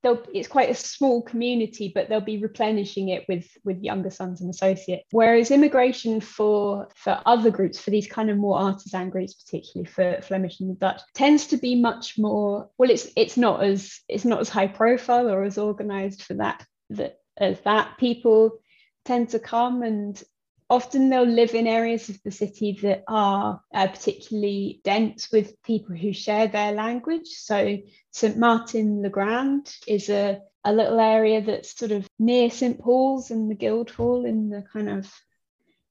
it's 0.03 0.47
quite 0.47 0.69
a 0.69 0.75
small 0.75 1.21
community 1.21 1.91
but 1.93 2.09
they'll 2.09 2.19
be 2.19 2.37
replenishing 2.37 3.09
it 3.09 3.25
with 3.29 3.49
with 3.63 3.81
younger 3.81 4.09
sons 4.09 4.41
and 4.41 4.49
associates. 4.49 5.05
Whereas 5.11 5.51
immigration 5.51 6.19
for 6.19 6.87
for 6.95 7.21
other 7.25 7.49
groups 7.49 7.79
for 7.79 7.91
these 7.91 8.07
kind 8.07 8.29
of 8.29 8.37
more 8.37 8.59
artisan 8.59 9.09
groups 9.09 9.33
particularly 9.33 9.89
for 9.89 10.21
flemish 10.21 10.59
and 10.59 10.77
dutch 10.79 11.01
tends 11.13 11.47
to 11.47 11.57
be 11.57 11.75
much 11.75 12.17
more 12.17 12.69
well 12.77 12.89
it's 12.89 13.09
it's 13.15 13.37
not 13.37 13.63
as 13.63 13.99
it's 14.09 14.25
not 14.25 14.41
as 14.41 14.49
high 14.49 14.67
profile 14.67 15.29
or 15.29 15.43
as 15.43 15.57
organized 15.57 16.23
for 16.23 16.33
that 16.33 16.65
that 16.89 17.17
as 17.37 17.59
that 17.61 17.97
people 17.97 18.59
tend 19.05 19.29
to 19.29 19.39
come 19.39 19.83
and 19.83 20.21
often 20.69 21.09
they'll 21.09 21.23
live 21.23 21.53
in 21.53 21.67
areas 21.67 22.09
of 22.09 22.21
the 22.23 22.31
city 22.31 22.79
that 22.81 23.03
are 23.07 23.61
uh, 23.73 23.87
particularly 23.87 24.81
dense 24.83 25.31
with 25.31 25.61
people 25.63 25.95
who 25.95 26.13
share 26.13 26.47
their 26.47 26.71
language. 26.71 27.27
So 27.27 27.77
St 28.11 28.37
Martin 28.37 29.01
le 29.01 29.09
Grand 29.09 29.73
is 29.87 30.09
a, 30.09 30.41
a 30.63 30.73
little 30.73 30.99
area 30.99 31.41
that's 31.41 31.77
sort 31.77 31.91
of 31.91 32.07
near 32.19 32.49
St 32.49 32.79
Paul's 32.79 33.31
and 33.31 33.49
the 33.49 33.55
Guildhall 33.55 34.25
in 34.25 34.49
the 34.49 34.63
kind 34.73 34.89
of 34.89 35.11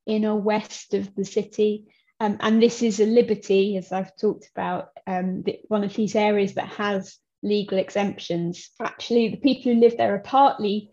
inner 0.07 0.35
west 0.35 0.95
of 0.95 1.15
the 1.15 1.25
city. 1.25 1.87
Um, 2.21 2.37
and 2.41 2.63
this 2.63 2.83
is 2.83 3.01
a 3.01 3.07
liberty, 3.07 3.77
as 3.77 3.93
I've 3.93 4.17
talked 4.17 4.49
about, 4.55 4.91
um, 5.07 5.43
the, 5.43 5.61
one 5.69 5.85
of 5.85 5.95
these 5.95 6.15
areas 6.15 6.55
that 6.55 6.69
has 6.69 7.17
legal 7.43 7.79
exemptions. 7.79 8.71
Actually, 8.81 9.29
the 9.29 9.37
people 9.39 9.73
who 9.73 9.81
live 9.81 9.97
there 9.97 10.15
are 10.15 10.21
partly 10.21 10.93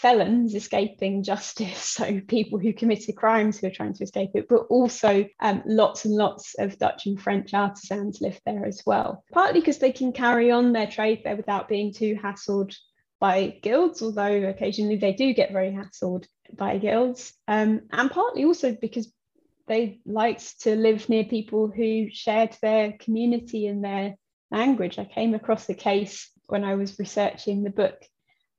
felons 0.00 0.54
escaping 0.54 1.22
justice, 1.22 1.82
so 1.82 2.20
people 2.28 2.58
who 2.58 2.72
committed 2.72 3.16
crimes 3.16 3.58
who 3.58 3.66
are 3.66 3.70
trying 3.70 3.94
to 3.94 4.04
escape 4.04 4.30
it, 4.34 4.46
but 4.48 4.62
also 4.70 5.26
um, 5.40 5.62
lots 5.66 6.04
and 6.04 6.14
lots 6.14 6.54
of 6.58 6.78
Dutch 6.78 7.06
and 7.06 7.20
French 7.20 7.52
artisans 7.52 8.20
live 8.20 8.40
there 8.46 8.64
as 8.64 8.82
well. 8.86 9.24
Partly 9.32 9.60
because 9.60 9.78
they 9.78 9.92
can 9.92 10.12
carry 10.12 10.50
on 10.50 10.72
their 10.72 10.86
trade 10.86 11.22
there 11.24 11.36
without 11.36 11.68
being 11.68 11.92
too 11.92 12.16
hassled 12.22 12.74
by 13.20 13.58
guilds, 13.62 14.00
although 14.00 14.48
occasionally 14.48 14.96
they 14.96 15.12
do 15.12 15.34
get 15.34 15.52
very 15.52 15.72
hassled 15.72 16.26
by 16.52 16.78
guilds, 16.78 17.32
um, 17.48 17.82
and 17.92 18.10
partly 18.10 18.44
also 18.44 18.76
because 18.80 19.12
they 19.66 20.00
liked 20.06 20.60
to 20.62 20.76
live 20.76 21.08
near 21.08 21.24
people 21.24 21.68
who 21.68 22.08
shared 22.10 22.56
their 22.62 22.92
community 22.92 23.66
and 23.66 23.84
their 23.84 24.14
language. 24.50 24.98
I 24.98 25.04
came 25.04 25.34
across 25.34 25.68
a 25.68 25.74
case 25.74 26.30
when 26.46 26.64
I 26.64 26.76
was 26.76 26.98
researching 26.98 27.64
the 27.64 27.70
book 27.70 28.00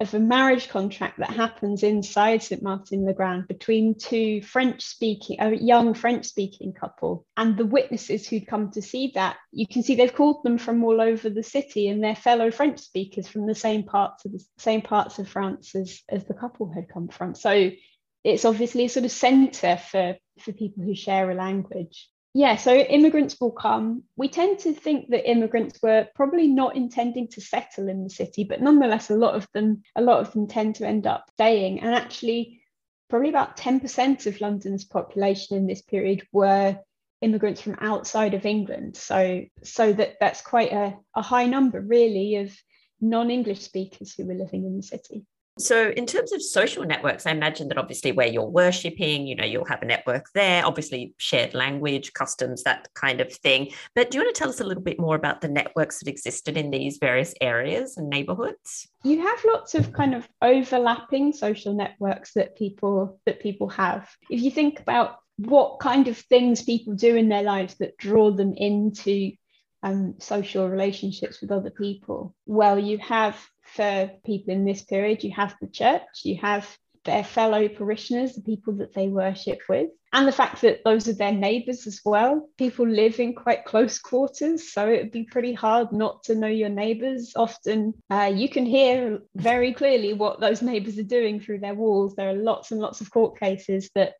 of 0.01 0.13
a 0.13 0.19
marriage 0.19 0.69
contract 0.69 1.19
that 1.19 1.29
happens 1.29 1.83
inside 1.83 2.41
St 2.41 2.63
Martin 2.63 3.05
le 3.05 3.13
Grand 3.13 3.47
between 3.47 3.95
two 3.95 4.41
French 4.41 4.81
speaking, 4.81 5.37
a 5.39 5.53
young 5.53 5.93
French 5.93 6.25
speaking 6.25 6.71
couple. 6.71 7.25
And 7.35 7.57
the 7.57 7.65
witnesses 7.65 8.25
who'd 8.27 8.47
come 8.47 8.71
to 8.71 8.81
see 8.81 9.11
that, 9.15 9.35
you 9.51 9.67
can 9.67 9.83
see 9.83 9.95
they've 9.95 10.15
called 10.15 10.43
them 10.43 10.57
from 10.57 10.83
all 10.85 11.01
over 11.01 11.29
the 11.29 11.43
city 11.43 11.89
and 11.89 12.01
they're 12.01 12.15
fellow 12.15 12.49
French 12.49 12.79
speakers 12.79 13.27
from 13.27 13.45
the 13.45 13.55
same 13.55 13.83
parts 13.83 14.23
of 14.23 14.31
the 14.31 14.43
same 14.57 14.81
parts 14.81 15.19
of 15.19 15.27
France 15.27 15.75
as, 15.75 16.01
as 16.07 16.23
the 16.25 16.33
couple 16.33 16.71
had 16.71 16.87
come 16.87 17.09
from. 17.09 17.35
So 17.35 17.71
it's 18.23 18.45
obviously 18.45 18.85
a 18.85 18.89
sort 18.89 19.05
of 19.05 19.11
centre 19.11 19.77
for, 19.77 20.15
for 20.39 20.53
people 20.53 20.83
who 20.85 20.95
share 20.95 21.29
a 21.29 21.35
language. 21.35 22.09
Yeah, 22.33 22.57
so 22.57 22.75
immigrants 22.75 23.37
will 23.41 23.51
come. 23.51 24.03
We 24.15 24.29
tend 24.29 24.59
to 24.59 24.73
think 24.73 25.09
that 25.09 25.29
immigrants 25.29 25.79
were 25.81 26.07
probably 26.13 26.47
not 26.47 26.75
intending 26.75 27.27
to 27.29 27.41
settle 27.41 27.89
in 27.89 28.03
the 28.03 28.09
city, 28.09 28.43
but 28.43 28.61
nonetheless, 28.61 29.09
a 29.09 29.15
lot 29.15 29.33
of 29.33 29.47
them, 29.53 29.81
a 29.95 30.01
lot 30.01 30.19
of 30.19 30.31
them 30.33 30.47
tend 30.47 30.75
to 30.75 30.87
end 30.87 31.07
up 31.07 31.25
staying. 31.33 31.79
And 31.79 31.95
actually, 31.95 32.61
probably 33.09 33.29
about 33.29 33.57
10% 33.57 34.27
of 34.27 34.41
London's 34.41 34.85
population 34.85 35.57
in 35.57 35.65
this 35.65 35.81
period 35.81 36.27
were 36.31 36.77
immigrants 37.21 37.61
from 37.61 37.77
outside 37.81 38.35
of 38.35 38.45
England. 38.45 38.95
So, 38.95 39.45
so 39.63 39.91
that 39.93 40.17
that's 40.19 40.41
quite 40.41 40.71
a, 40.71 40.95
a 41.15 41.23
high 41.23 41.47
number, 41.47 41.81
really, 41.81 42.35
of 42.35 42.55
non-English 43.01 43.61
speakers 43.61 44.13
who 44.13 44.25
were 44.25 44.35
living 44.35 44.65
in 44.65 44.77
the 44.77 44.83
city. 44.83 45.25
So, 45.59 45.89
in 45.89 46.05
terms 46.05 46.31
of 46.31 46.41
social 46.41 46.85
networks, 46.85 47.25
I 47.25 47.31
imagine 47.31 47.67
that 47.67 47.77
obviously 47.77 48.13
where 48.13 48.27
you're 48.27 48.45
worshipping, 48.45 49.27
you 49.27 49.35
know, 49.35 49.43
you'll 49.43 49.65
have 49.65 49.81
a 49.81 49.85
network 49.85 50.27
there, 50.33 50.65
obviously 50.65 51.13
shared 51.17 51.53
language, 51.53 52.13
customs, 52.13 52.63
that 52.63 52.87
kind 52.95 53.19
of 53.19 53.31
thing. 53.31 53.71
But 53.93 54.09
do 54.09 54.17
you 54.17 54.23
want 54.23 54.33
to 54.33 54.39
tell 54.39 54.49
us 54.49 54.61
a 54.61 54.63
little 54.63 54.81
bit 54.81 54.99
more 54.99 55.17
about 55.17 55.41
the 55.41 55.49
networks 55.49 55.99
that 55.99 56.07
existed 56.07 56.55
in 56.55 56.71
these 56.71 56.97
various 56.97 57.33
areas 57.41 57.97
and 57.97 58.09
neighborhoods? 58.09 58.87
You 59.03 59.21
have 59.21 59.39
lots 59.45 59.75
of 59.75 59.91
kind 59.91 60.15
of 60.15 60.29
overlapping 60.41 61.33
social 61.33 61.73
networks 61.73 62.33
that 62.33 62.57
people 62.57 63.19
that 63.25 63.41
people 63.41 63.67
have. 63.67 64.09
If 64.29 64.41
you 64.41 64.51
think 64.51 64.79
about 64.79 65.17
what 65.35 65.79
kind 65.81 66.07
of 66.07 66.17
things 66.17 66.63
people 66.63 66.93
do 66.95 67.17
in 67.17 67.27
their 67.27 67.43
lives 67.43 67.75
that 67.75 67.97
draw 67.97 68.31
them 68.31 68.53
into 68.55 69.33
um, 69.83 70.15
social 70.19 70.69
relationships 70.69 71.41
with 71.41 71.51
other 71.51 71.69
people, 71.69 72.33
well, 72.45 72.79
you 72.79 72.97
have 72.99 73.37
for 73.75 74.11
people 74.25 74.53
in 74.53 74.65
this 74.65 74.83
period, 74.83 75.23
you 75.23 75.31
have 75.35 75.55
the 75.61 75.67
church, 75.67 76.23
you 76.23 76.37
have 76.37 76.67
their 77.05 77.23
fellow 77.23 77.67
parishioners, 77.67 78.35
the 78.35 78.41
people 78.41 78.73
that 78.73 78.93
they 78.93 79.07
worship 79.07 79.59
with, 79.69 79.89
and 80.11 80.27
the 80.27 80.31
fact 80.31 80.61
that 80.61 80.83
those 80.83 81.07
are 81.07 81.13
their 81.13 81.31
neighbours 81.31 81.85
as 81.87 82.01
well. 82.03 82.49
People 82.57 82.87
live 82.87 83.19
in 83.19 83.33
quite 83.33 83.65
close 83.65 83.99
quarters, 83.99 84.71
so 84.71 84.89
it 84.89 85.03
would 85.03 85.11
be 85.11 85.23
pretty 85.23 85.53
hard 85.53 85.91
not 85.91 86.23
to 86.23 86.35
know 86.35 86.47
your 86.47 86.69
neighbours. 86.69 87.33
Often 87.35 87.93
uh, 88.09 88.31
you 88.33 88.49
can 88.49 88.65
hear 88.65 89.19
very 89.35 89.73
clearly 89.73 90.13
what 90.13 90.39
those 90.39 90.61
neighbours 90.61 90.97
are 90.97 91.03
doing 91.03 91.39
through 91.39 91.59
their 91.59 91.75
walls. 91.75 92.15
There 92.15 92.29
are 92.29 92.33
lots 92.33 92.71
and 92.71 92.81
lots 92.81 93.01
of 93.01 93.11
court 93.11 93.39
cases 93.39 93.89
that 93.95 94.13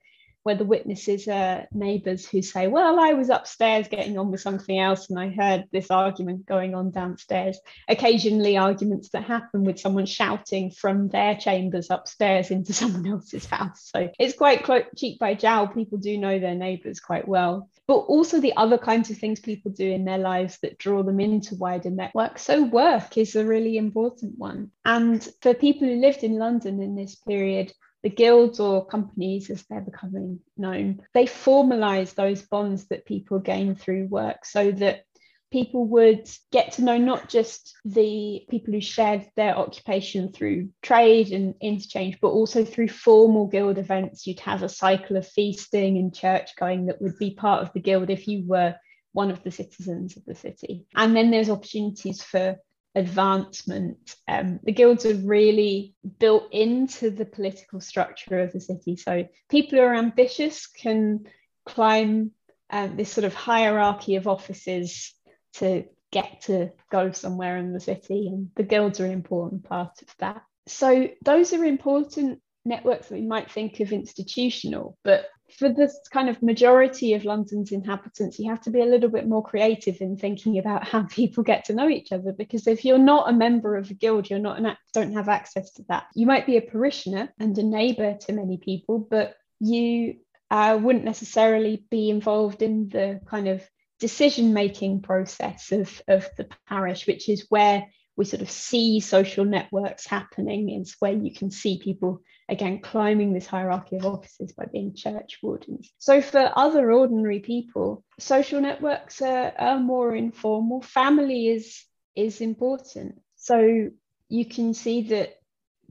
where 0.44 0.56
the 0.56 0.66
witnesses 0.66 1.28
are 1.28 1.68
neighbours 1.72 2.28
who 2.28 2.42
say, 2.42 2.68
Well, 2.68 3.00
I 3.00 3.14
was 3.14 3.30
upstairs 3.30 3.88
getting 3.88 4.18
on 4.18 4.32
with 4.32 4.42
something 4.42 4.80
else 4.80 5.10
and 5.10 5.20
I 5.20 5.30
heard 5.30 5.66
this 5.72 5.92
argument 5.92 6.46
going 6.46 6.76
on 6.76 6.92
downstairs. 6.92 7.60
Occasionally, 7.88 8.58
arguments 8.58 9.10
that 9.10 9.24
happen 9.24 9.64
with 9.64 9.80
someone 9.80 10.06
shouting 10.06 10.72
from 10.72 11.10
their 11.10 11.36
chambers 11.36 11.90
upstairs 11.90 12.52
into 12.52 12.74
someone 12.80 13.08
else's 13.08 13.46
house. 13.46 13.90
So 13.96 14.10
it's 14.20 14.38
quite 14.38 14.66
cheek 14.96 15.20
by 15.20 15.34
jowl. 15.34 15.68
People 15.68 15.98
do 15.98 16.18
know 16.18 16.40
their 16.40 16.56
neighbours 16.56 17.00
quite 17.00 17.28
well. 17.28 17.70
But 17.88 18.06
also 18.06 18.40
the 18.40 18.56
other 18.56 18.78
kinds 18.78 19.10
of 19.10 19.18
things 19.18 19.40
people 19.40 19.72
do 19.72 19.90
in 19.90 20.06
their 20.06 20.20
lives 20.20 20.60
that 20.62 20.78
draw 20.78 21.02
them 21.02 21.20
into 21.20 21.56
wider 21.56 21.90
networks. 21.90 22.44
So, 22.44 22.64
work 22.64 23.18
is 23.18 23.36
a 23.36 23.44
really 23.46 23.78
important 23.78 24.38
one. 24.38 24.72
And 24.86 25.28
for 25.42 25.56
people 25.56 25.88
who 25.88 25.96
lived 25.96 26.24
in 26.24 26.38
London 26.38 26.82
in 26.82 26.96
this 26.96 27.16
period, 27.16 27.74
the 28.04 28.10
guilds 28.10 28.60
or 28.60 28.86
companies 28.86 29.50
as 29.50 29.64
they're 29.70 29.82
becoming 29.82 30.40
known 30.58 31.02
they 31.14 31.26
formalize 31.26 32.14
those 32.16 32.42
bonds 32.44 32.88
that 32.88 33.06
people 33.06 33.40
gain 33.40 33.76
through 33.76 34.08
work 34.08 34.46
so 34.46 34.72
that 34.72 35.04
people 35.52 35.86
would 35.88 36.30
get 36.52 36.74
to 36.74 36.84
know 36.84 36.98
not 36.98 37.28
just 37.28 37.76
the 37.84 38.46
people 38.50 38.74
who 38.74 38.82
shared 38.82 39.28
their 39.36 39.58
occupation 39.58 40.32
through 40.32 40.70
trade 40.82 41.32
and 41.32 41.56
interchange 41.62 42.20
but 42.22 42.30
also 42.30 42.64
through 42.64 42.88
formal 42.88 43.48
guild 43.48 43.78
events. 43.78 44.28
You'd 44.28 44.40
have 44.42 44.64
a 44.64 44.70
cycle 44.70 45.18
of 45.18 45.28
feasting 45.28 45.98
and 45.98 46.14
church 46.14 46.56
going 46.56 46.86
that 46.86 47.02
would 47.02 47.18
be 47.18 47.32
part 47.32 47.64
of 47.64 47.74
the 47.74 47.80
guild 47.80 48.10
if 48.10 48.28
you 48.28 48.44
were 48.46 48.76
one 49.12 49.32
of 49.32 49.44
the 49.44 49.52
citizens 49.52 50.18
of 50.18 50.26
the 50.26 50.36
city. 50.36 50.86
And 50.96 51.16
then 51.16 51.32
there's 51.32 51.50
opportunities 51.50 52.22
for 52.22 52.58
advancement. 52.96 54.16
Um, 54.28 54.60
the 54.64 54.72
guilds 54.72 55.06
are 55.06 55.16
really 55.16 55.96
built 56.20 56.52
into 56.52 57.10
the 57.10 57.26
political 57.26 57.80
structure 57.82 58.40
of 58.40 58.52
the 58.52 58.62
city. 58.62 58.96
So 58.96 59.28
people 59.50 59.78
who 59.78 59.86
are 59.86 59.96
ambitious 59.96 60.68
can 60.68 61.26
climb 61.66 62.32
um, 62.70 62.98
this 62.98 63.12
sort 63.12 63.26
of 63.26 63.34
hierarchy 63.34 64.16
of 64.16 64.28
offices 64.28 65.14
to 65.54 65.86
get 66.12 66.42
to 66.42 66.72
go 66.92 67.12
somewhere 67.12 67.58
in 67.58 67.74
the 67.74 67.80
city, 67.80 68.28
and 68.28 68.50
the 68.56 68.64
guilds 68.64 69.00
are 69.00 69.06
an 69.06 69.12
important 69.12 69.64
part 69.64 70.02
of 70.02 70.08
that. 70.20 70.42
So 70.68 71.10
those 71.24 71.54
are 71.54 71.64
important 71.64 72.42
networks 72.66 73.10
that 73.10 73.16
we 73.16 73.26
might 73.26 73.52
think 73.52 73.80
of 73.80 73.92
institutional, 73.92 74.98
but 75.04 75.26
for 75.58 75.70
the 75.70 75.94
kind 76.12 76.30
of 76.30 76.42
majority 76.42 77.14
of 77.14 77.26
London's 77.26 77.72
inhabitants, 77.72 78.40
you 78.40 78.50
have 78.50 78.62
to 78.62 78.70
be 78.70 78.82
a 78.82 78.86
little 78.86 79.10
bit 79.10 79.28
more 79.28 79.44
creative 79.44 80.02
in 80.02 80.18
thinking 80.18 80.58
about 80.58 80.88
how 80.88 81.04
people 81.10 81.44
get 81.44 81.66
to 81.66 81.74
know 81.74 81.90
each 81.90 82.12
other. 82.12 82.32
Because 82.32 82.68
if 82.68 82.86
you're 82.86 82.98
not 82.98 83.30
a 83.30 83.34
member 83.34 83.76
of 83.76 83.90
a 83.90 83.94
guild, 83.94 84.30
you're 84.30 84.40
not 84.40 84.60
an, 84.60 84.78
don't 84.94 85.14
have 85.14 85.30
access 85.30 85.72
to 85.74 85.84
that. 85.90 86.06
You 86.16 86.26
might 86.26 86.46
be 86.46 86.58
a 86.58 86.62
parishioner 86.62 87.34
and 87.40 87.58
a 87.58 87.64
neighbour 87.64 88.18
to 88.22 88.34
many 88.34 88.58
people, 88.58 89.00
but 89.00 89.36
you 89.60 90.18
uh, 90.52 90.80
wouldn't 90.82 91.06
necessarily 91.06 91.84
be 91.90 92.10
involved 92.10 92.62
in 92.62 92.90
the 92.90 93.22
kind 93.28 93.48
of 93.48 93.62
decision 94.00 94.54
making 94.54 95.02
process 95.02 95.72
of, 95.72 96.02
of 96.08 96.28
the 96.38 96.48
parish, 96.68 97.06
which 97.06 97.30
is 97.30 97.46
where 97.50 97.86
we 98.16 98.26
sort 98.26 98.42
of 98.42 98.52
see 98.52 99.00
social 99.00 99.46
networks 99.46 100.06
happening. 100.06 100.70
It's 100.70 100.96
where 101.00 101.14
you 101.14 101.34
can 101.34 101.52
see 101.52 101.80
people 101.80 102.22
again 102.50 102.80
climbing 102.80 103.34
this 103.34 103.48
hierarchy 103.48 103.98
of 103.98 104.06
offices 104.06 104.54
by 104.54 104.66
being 104.66 104.96
church 104.96 105.40
wardens. 105.42 105.92
So 105.98 106.22
for 106.22 106.52
other 106.56 106.92
ordinary 106.92 107.40
people, 107.40 108.04
social 108.20 108.60
networks 108.62 109.22
are, 109.22 109.54
are 109.58 109.80
more 109.80 110.16
informal. 110.16 110.82
Family 110.82 111.48
is 111.48 111.84
is 112.16 112.42
important. 112.42 113.22
So 113.36 113.90
you 114.28 114.46
can 114.46 114.74
see 114.74 115.04
that 115.04 115.36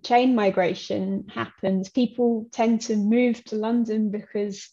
chain 0.04 0.34
migration 0.34 1.26
happens. 1.28 1.88
People 1.88 2.48
tend 2.52 2.82
to 2.82 2.96
move 2.96 3.42
to 3.44 3.56
London 3.56 4.10
because 4.10 4.68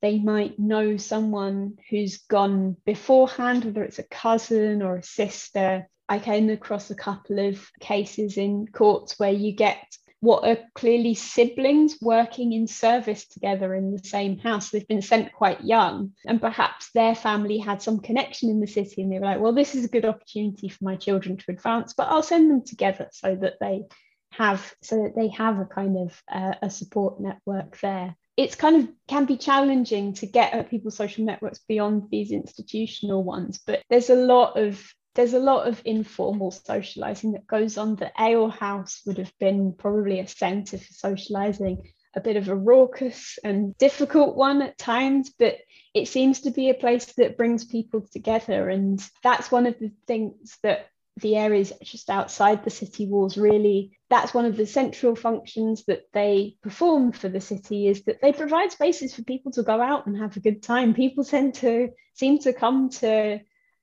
they 0.00 0.18
might 0.18 0.58
know 0.58 0.96
someone 0.96 1.76
who's 1.90 2.18
gone 2.18 2.76
beforehand, 2.86 3.64
whether 3.64 3.82
it's 3.82 3.98
a 3.98 4.04
cousin 4.04 4.82
or 4.82 4.96
a 4.96 5.02
sister. 5.02 5.88
I 6.08 6.18
came 6.18 6.48
across 6.48 6.90
a 6.90 6.94
couple 6.94 7.38
of 7.38 7.70
cases 7.80 8.36
in 8.36 8.66
courts 8.66 9.18
where 9.18 9.32
you 9.32 9.52
get 9.52 9.84
what 10.20 10.46
are 10.46 10.58
clearly 10.74 11.14
siblings 11.14 11.96
working 12.00 12.52
in 12.52 12.66
service 12.66 13.26
together 13.26 13.74
in 13.74 13.92
the 13.92 14.04
same 14.04 14.38
house. 14.38 14.70
They've 14.70 14.86
been 14.86 15.02
sent 15.02 15.32
quite 15.32 15.64
young, 15.64 16.12
and 16.26 16.40
perhaps 16.40 16.90
their 16.92 17.14
family 17.14 17.58
had 17.58 17.80
some 17.82 18.00
connection 18.00 18.50
in 18.50 18.60
the 18.60 18.66
city, 18.66 19.02
and 19.02 19.10
they 19.10 19.18
were 19.18 19.24
like, 19.24 19.40
"Well, 19.40 19.54
this 19.54 19.74
is 19.74 19.84
a 19.84 19.88
good 19.88 20.04
opportunity 20.04 20.68
for 20.68 20.84
my 20.84 20.96
children 20.96 21.38
to 21.38 21.50
advance, 21.50 21.94
but 21.94 22.08
I'll 22.08 22.22
send 22.22 22.50
them 22.50 22.62
together 22.64 23.08
so 23.12 23.34
that 23.36 23.54
they 23.60 23.84
have 24.32 24.74
so 24.82 25.02
that 25.02 25.16
they 25.16 25.28
have 25.28 25.58
a 25.58 25.64
kind 25.64 25.96
of 25.96 26.22
uh, 26.30 26.54
a 26.62 26.70
support 26.70 27.20
network 27.20 27.80
there." 27.80 28.14
It's 28.36 28.54
kind 28.54 28.76
of 28.76 28.88
can 29.08 29.24
be 29.24 29.36
challenging 29.36 30.14
to 30.14 30.26
get 30.26 30.52
at 30.52 30.70
people's 30.70 30.96
social 30.96 31.24
networks 31.24 31.60
beyond 31.66 32.08
these 32.10 32.30
institutional 32.30 33.24
ones, 33.24 33.60
but 33.66 33.82
there's 33.88 34.10
a 34.10 34.14
lot 34.14 34.58
of 34.58 34.82
there's 35.14 35.34
a 35.34 35.38
lot 35.38 35.66
of 35.66 35.82
informal 35.84 36.50
socializing 36.50 37.32
that 37.32 37.46
goes 37.46 37.76
on. 37.76 37.96
The 37.96 38.12
ale 38.18 38.48
house 38.48 39.02
would 39.06 39.18
have 39.18 39.32
been 39.38 39.74
probably 39.76 40.20
a 40.20 40.26
centre 40.26 40.78
for 40.78 40.92
socializing, 40.92 41.92
a 42.14 42.20
bit 42.20 42.36
of 42.36 42.48
a 42.48 42.54
raucous 42.54 43.38
and 43.42 43.76
difficult 43.78 44.36
one 44.36 44.62
at 44.62 44.78
times, 44.78 45.32
but 45.38 45.56
it 45.94 46.08
seems 46.08 46.42
to 46.42 46.50
be 46.50 46.70
a 46.70 46.74
place 46.74 47.06
that 47.14 47.36
brings 47.36 47.64
people 47.64 48.06
together. 48.12 48.68
And 48.68 49.02
that's 49.22 49.50
one 49.50 49.66
of 49.66 49.78
the 49.78 49.92
things 50.06 50.58
that 50.62 50.86
the 51.16 51.36
areas 51.36 51.72
just 51.82 52.08
outside 52.08 52.64
the 52.64 52.70
city 52.70 53.06
walls 53.06 53.36
really 53.36 53.98
that's 54.08 54.32
one 54.32 54.44
of 54.44 54.56
the 54.56 54.64
central 54.64 55.14
functions 55.14 55.84
that 55.84 56.04
they 56.12 56.56
perform 56.62 57.12
for 57.12 57.28
the 57.28 57.40
city 57.40 57.88
is 57.88 58.04
that 58.04 58.22
they 58.22 58.32
provide 58.32 58.72
spaces 58.72 59.14
for 59.14 59.22
people 59.22 59.52
to 59.52 59.62
go 59.62 59.80
out 59.80 60.06
and 60.06 60.16
have 60.16 60.36
a 60.36 60.40
good 60.40 60.62
time 60.62 60.94
people 60.94 61.24
tend 61.24 61.54
to 61.54 61.90
seem 62.14 62.38
to 62.38 62.52
come 62.52 62.88
to 62.88 63.40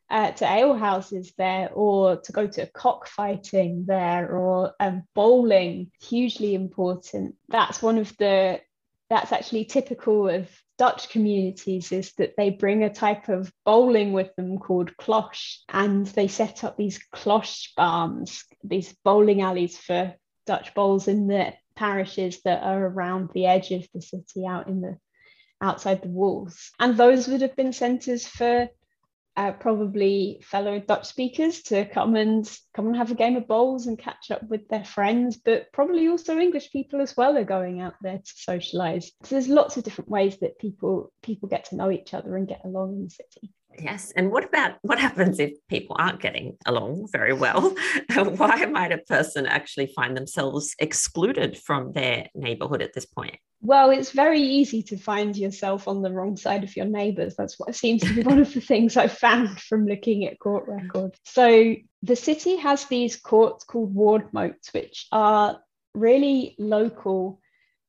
uh, 0.10 0.32
to 0.32 0.45
alehouses 0.45 1.34
there 1.38 1.70
or 1.74 2.18
to 2.18 2.32
go 2.32 2.47
to 2.47 2.66
cockfighting 2.68 3.86
there 3.86 4.30
or 4.32 4.74
um, 4.80 5.03
bowling 5.14 5.91
hugely 6.01 6.55
important. 6.55 7.36
That's 7.49 7.82
one 7.82 7.97
of 7.97 8.16
the 8.18 8.62
that's 9.10 9.32
actually 9.32 9.66
typical 9.66 10.28
of 10.28 10.49
Dutch 10.78 11.10
communities 11.10 11.91
is 11.91 12.14
that 12.18 12.34
they 12.38 12.49
bring 12.49 12.84
a 12.84 12.93
type 12.93 13.30
of 13.30 13.51
bowling 13.66 14.14
with 14.14 14.36
them 14.36 14.60
called 14.60 14.95
cloche 14.97 15.60
and 15.70 16.05
they 16.08 16.28
set 16.28 16.64
up 16.64 16.78
these 16.78 16.99
clochebaan, 17.16 18.30
these 18.64 18.93
bowling 19.03 19.41
alleys 19.41 19.78
for 19.78 20.14
Dutch 20.45 20.74
bowls 20.76 21.08
in 21.08 21.28
the 21.28 21.53
parishes 21.76 22.41
that 22.43 22.64
are 22.64 22.86
around 22.86 23.30
the 23.34 23.45
edge 23.45 23.72
of 23.72 23.88
the 23.93 24.01
city 24.01 24.45
out 24.45 24.68
in 24.68 24.82
the 24.82 24.97
outside 25.62 26.03
the 26.03 26.10
walls. 26.10 26.72
And 26.80 26.95
those 26.95 27.28
would 27.28 27.41
have 27.41 27.55
been 27.55 27.74
centres 27.74 28.28
for 28.28 28.70
uh, 29.38 29.51
probably 29.51 30.41
fellow 30.43 30.79
Dutch 30.79 31.05
speakers 31.05 31.61
to 31.63 31.85
come 31.85 32.15
and 32.15 32.49
come 32.73 32.88
and 32.88 32.97
have 32.97 33.11
a 33.11 33.15
game 33.15 33.38
of 33.38 33.47
bowls 33.47 33.85
and 33.85 33.97
catch 33.97 34.31
up 34.31 34.41
with 34.49 34.67
their 34.67 34.83
friends, 34.83 35.38
but 35.38 35.71
probably 35.71 36.07
also 36.07 36.38
English 36.39 36.71
people 36.71 37.01
as 37.01 37.15
well 37.15 37.38
are 37.38 37.43
going 37.43 37.79
out 37.79 37.93
there 38.01 38.17
to 38.17 38.51
socialise. 38.51 39.05
So 39.23 39.35
there's 39.35 39.47
lots 39.47 39.77
of 39.77 39.83
different 39.83 40.09
ways 40.09 40.39
that 40.39 40.57
people 40.57 41.13
people 41.21 41.47
get 41.47 41.65
to 41.65 41.75
know 41.75 41.91
each 41.91 42.15
other 42.15 42.35
and 42.35 42.47
get 42.47 42.61
along 42.65 42.95
in 42.95 43.03
the 43.03 43.09
city. 43.11 43.53
Yes. 43.79 44.11
And 44.15 44.31
what 44.31 44.43
about 44.43 44.77
what 44.81 44.97
happens 44.97 45.39
if 45.39 45.53
people 45.69 45.95
aren't 45.99 46.19
getting 46.19 46.57
along 46.65 47.09
very 47.11 47.33
well? 47.33 47.75
Why 48.15 48.65
might 48.65 48.91
a 48.91 48.97
person 48.97 49.45
actually 49.45 49.93
find 49.95 50.17
themselves 50.17 50.75
excluded 50.79 51.59
from 51.59 51.91
their 51.91 52.27
neighborhood 52.33 52.81
at 52.81 52.93
this 52.93 53.05
point? 53.05 53.38
Well, 53.62 53.89
it's 53.89 54.12
very 54.12 54.41
easy 54.41 54.84
to 54.84 54.97
find 54.97 55.36
yourself 55.36 55.88
on 55.88 56.01
the 56.01 56.12
wrong 56.12 56.38
side 56.38 56.64
of 56.64 56.76
your 56.76 56.86
neighbors. 56.86 57.36
That's 57.36 57.60
what 57.60 57.76
seems 57.76 58.01
to 58.03 58.14
be 58.14 58.22
one 58.22 58.39
of 58.39 58.53
the 58.53 58.62
things 58.62 58.95
I've 58.95 59.18
found 59.18 59.60
from 59.60 59.88
looking 59.88 60.26
at 60.26 60.39
court 60.39 60.66
records. 60.68 61.20
So 61.24 61.76
the 62.03 62.16
city 62.16 62.58
has 62.58 62.86
these 62.86 63.16
courts 63.16 63.64
called 63.64 63.93
ward 63.93 64.32
motes, 64.32 64.74
which 64.74 65.08
are 65.12 65.60
really 65.95 66.55
local 66.60 67.41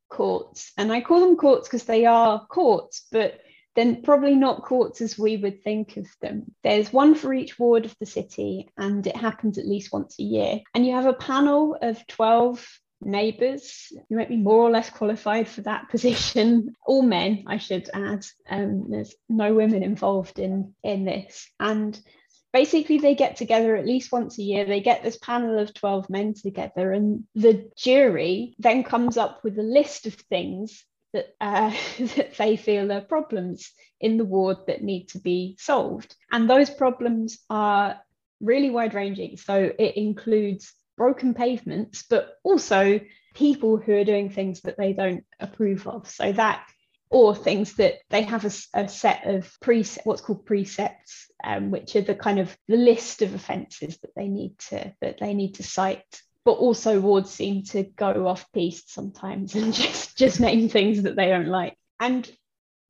courts. 0.08 0.72
And 0.78 0.90
I 0.90 1.02
call 1.02 1.20
them 1.20 1.36
courts 1.36 1.68
because 1.68 1.84
they 1.84 2.06
are 2.06 2.46
courts, 2.46 3.06
but 3.12 3.40
then 3.76 4.02
probably 4.02 4.34
not 4.34 4.64
courts 4.64 5.00
as 5.00 5.18
we 5.18 5.36
would 5.36 5.62
think 5.62 5.96
of 5.98 6.06
them. 6.20 6.54
There's 6.64 6.92
one 6.92 7.14
for 7.14 7.32
each 7.32 7.58
ward 7.58 7.84
of 7.84 7.94
the 8.00 8.06
city, 8.06 8.70
and 8.76 9.06
it 9.06 9.16
happens 9.16 9.58
at 9.58 9.68
least 9.68 9.92
once 9.92 10.18
a 10.18 10.24
year. 10.24 10.60
And 10.74 10.84
you 10.84 10.94
have 10.94 11.06
a 11.06 11.12
panel 11.12 11.76
of 11.80 12.04
12 12.08 12.66
neighbours. 13.00 13.92
You 14.08 14.16
might 14.16 14.28
be 14.28 14.36
more 14.36 14.62
or 14.62 14.70
less 14.70 14.90
qualified 14.90 15.48
for 15.48 15.62
that 15.62 15.88
position. 15.90 16.74
All 16.86 17.02
men, 17.02 17.44
I 17.46 17.58
should 17.58 17.88
add. 17.92 18.24
Um, 18.48 18.90
there's 18.90 19.14
no 19.28 19.54
women 19.54 19.82
involved 19.82 20.38
in, 20.38 20.74
in 20.82 21.04
this. 21.04 21.48
And 21.60 21.98
basically 22.52 22.98
they 22.98 23.14
get 23.14 23.36
together 23.36 23.76
at 23.76 23.86
least 23.86 24.12
once 24.12 24.38
a 24.38 24.42
year 24.42 24.64
they 24.64 24.80
get 24.80 25.02
this 25.02 25.18
panel 25.18 25.58
of 25.58 25.74
12 25.74 26.08
men 26.10 26.34
together 26.34 26.92
and 26.92 27.24
the 27.34 27.70
jury 27.76 28.54
then 28.58 28.82
comes 28.82 29.16
up 29.16 29.44
with 29.44 29.58
a 29.58 29.62
list 29.62 30.06
of 30.06 30.14
things 30.14 30.84
that, 31.12 31.26
uh, 31.40 31.72
that 32.16 32.34
they 32.36 32.56
feel 32.56 32.90
are 32.90 33.00
problems 33.00 33.70
in 34.00 34.16
the 34.16 34.24
ward 34.24 34.56
that 34.66 34.82
need 34.82 35.06
to 35.08 35.18
be 35.18 35.56
solved 35.58 36.14
and 36.32 36.48
those 36.48 36.70
problems 36.70 37.38
are 37.50 38.00
really 38.40 38.70
wide 38.70 38.94
ranging 38.94 39.36
so 39.36 39.70
it 39.78 39.96
includes 39.96 40.72
broken 40.98 41.32
pavements 41.32 42.04
but 42.10 42.34
also 42.42 43.00
people 43.34 43.78
who 43.78 43.94
are 43.94 44.04
doing 44.04 44.28
things 44.28 44.60
that 44.62 44.76
they 44.76 44.92
don't 44.92 45.24
approve 45.40 45.86
of. 45.86 46.08
So 46.10 46.32
that 46.32 46.66
or 47.10 47.34
things 47.34 47.74
that 47.74 47.94
they 48.10 48.22
have 48.22 48.44
a, 48.44 48.50
a 48.74 48.88
set 48.88 49.26
of 49.26 49.50
pre 49.62 49.84
what's 50.04 50.20
called 50.20 50.44
precepts 50.44 51.30
um, 51.42 51.70
which 51.70 51.96
are 51.96 52.02
the 52.02 52.14
kind 52.14 52.38
of 52.38 52.54
the 52.68 52.76
list 52.76 53.22
of 53.22 53.34
offences 53.34 53.96
that 54.02 54.10
they 54.14 54.28
need 54.28 54.58
to 54.58 54.92
that 55.00 55.18
they 55.18 55.32
need 55.32 55.54
to 55.54 55.62
cite 55.62 56.20
but 56.48 56.52
also 56.52 56.98
wards 56.98 57.30
seem 57.30 57.62
to 57.62 57.82
go 57.82 58.26
off 58.26 58.50
piste 58.52 58.90
sometimes 58.90 59.54
and 59.54 59.74
just 59.74 60.16
just 60.16 60.40
name 60.40 60.70
things 60.70 61.02
that 61.02 61.14
they 61.14 61.28
don't 61.28 61.48
like. 61.48 61.76
And 62.00 62.26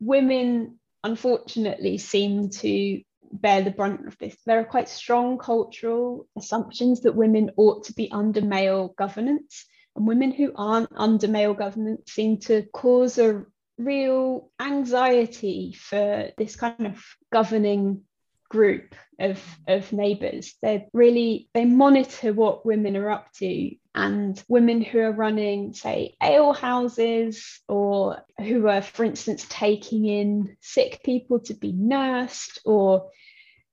women 0.00 0.78
unfortunately 1.02 1.98
seem 1.98 2.50
to 2.50 3.02
bear 3.32 3.62
the 3.62 3.70
brunt 3.70 4.06
of 4.06 4.16
this. 4.18 4.36
There 4.46 4.58
are 4.58 4.64
quite 4.64 4.88
strong 4.88 5.38
cultural 5.38 6.26
assumptions 6.36 7.02
that 7.02 7.14
women 7.14 7.50
ought 7.56 7.84
to 7.84 7.92
be 7.92 8.10
under 8.10 8.40
male 8.40 8.94
governance 8.96 9.66
and 9.96 10.06
women 10.06 10.32
who 10.32 10.52
aren't 10.54 10.90
under 10.94 11.28
male 11.28 11.54
governance 11.54 12.12
seem 12.12 12.38
to 12.38 12.62
cause 12.72 13.18
a 13.18 13.44
real 13.78 14.50
anxiety 14.60 15.74
for 15.78 16.30
this 16.36 16.56
kind 16.56 16.86
of 16.86 17.04
governing 17.32 18.02
group 18.48 18.94
of, 19.18 19.42
of 19.66 19.92
neighbours. 19.92 20.54
They 20.62 20.88
really 20.92 21.48
they 21.54 21.64
monitor 21.64 22.32
what 22.32 22.64
women 22.64 22.96
are 22.96 23.10
up 23.10 23.32
to 23.34 23.74
and 23.94 24.42
women 24.48 24.80
who 24.80 25.00
are 25.00 25.12
running, 25.12 25.72
say, 25.72 26.14
ale 26.22 26.52
houses 26.52 27.60
or 27.68 28.22
who 28.38 28.68
are, 28.68 28.82
for 28.82 29.04
instance, 29.04 29.44
taking 29.48 30.06
in 30.06 30.56
sick 30.60 31.00
people 31.04 31.40
to 31.40 31.54
be 31.54 31.72
nursed 31.72 32.60
or 32.64 33.10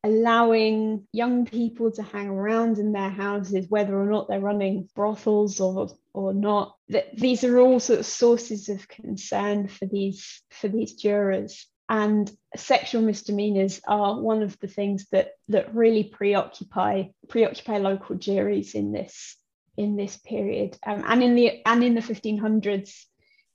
allowing 0.03 1.07
young 1.11 1.45
people 1.45 1.91
to 1.91 2.03
hang 2.03 2.27
around 2.27 2.77
in 2.77 2.91
their 2.91 3.09
houses, 3.09 3.65
whether 3.69 3.99
or 3.99 4.05
not 4.05 4.27
they're 4.27 4.39
running 4.39 4.87
brothels 4.95 5.59
or 5.59 5.89
or 6.13 6.33
not. 6.33 6.75
That 6.89 7.15
these 7.17 7.43
are 7.43 7.59
all 7.59 7.79
sort 7.79 7.99
of 7.99 8.05
sources 8.05 8.69
of 8.69 8.87
concern 8.87 9.67
for 9.67 9.85
these 9.85 10.41
for 10.49 10.67
these 10.67 10.93
jurors. 10.93 11.67
And 11.87 12.31
sexual 12.55 13.01
misdemeanors 13.01 13.79
are 13.87 14.19
one 14.19 14.41
of 14.41 14.59
the 14.59 14.67
things 14.67 15.05
that 15.11 15.33
that 15.49 15.75
really 15.75 16.03
preoccupy 16.03 17.09
preoccupy 17.29 17.77
local 17.77 18.15
juries 18.15 18.73
in 18.73 18.91
this 18.91 19.37
in 19.77 19.95
this 19.95 20.17
period. 20.17 20.77
Um, 20.85 21.03
and 21.05 21.21
in 21.21 21.35
the 21.35 21.61
and 21.65 21.83
in 21.83 21.93
the 21.93 22.01
1500s, 22.01 23.05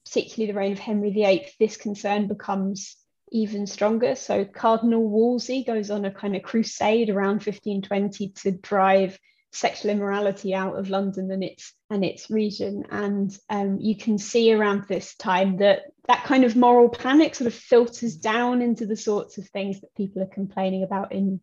particularly 0.05 0.53
the 0.53 0.59
reign 0.59 0.73
of 0.73 0.79
Henry 0.79 1.11
VIII, 1.11 1.49
this 1.59 1.77
concern 1.77 2.29
becomes 2.29 2.97
even 3.33 3.67
stronger. 3.67 4.15
So 4.15 4.45
Cardinal 4.45 5.09
Wolsey 5.09 5.65
goes 5.65 5.91
on 5.91 6.05
a 6.05 6.11
kind 6.11 6.37
of 6.37 6.43
crusade 6.43 7.11
around 7.11 7.45
1520 7.45 8.31
to 8.43 8.51
drive 8.53 9.19
sexual 9.53 9.91
immorality 9.91 10.55
out 10.55 10.79
of 10.79 10.91
London 10.91 11.31
and 11.31 11.43
its 11.43 11.73
and 11.91 12.05
its 12.05 12.31
region. 12.31 12.85
And 12.91 13.37
um, 13.49 13.79
you 13.81 13.97
can 13.97 14.19
see 14.19 14.53
around 14.53 14.85
this 14.89 15.15
time 15.17 15.59
that 15.59 15.83
that 16.07 16.25
kind 16.25 16.45
of 16.45 16.57
moral 16.57 16.89
panic 16.89 17.35
sort 17.35 17.49
of 17.49 17.55
filters 17.55 18.17
down 18.17 18.63
into 18.63 18.87
the 18.87 18.97
sorts 18.97 19.39
of 19.39 19.49
things 19.49 19.81
that 19.81 19.95
people 19.95 20.23
are 20.23 20.27
complaining 20.27 20.83
about 20.83 21.13
in 21.13 21.41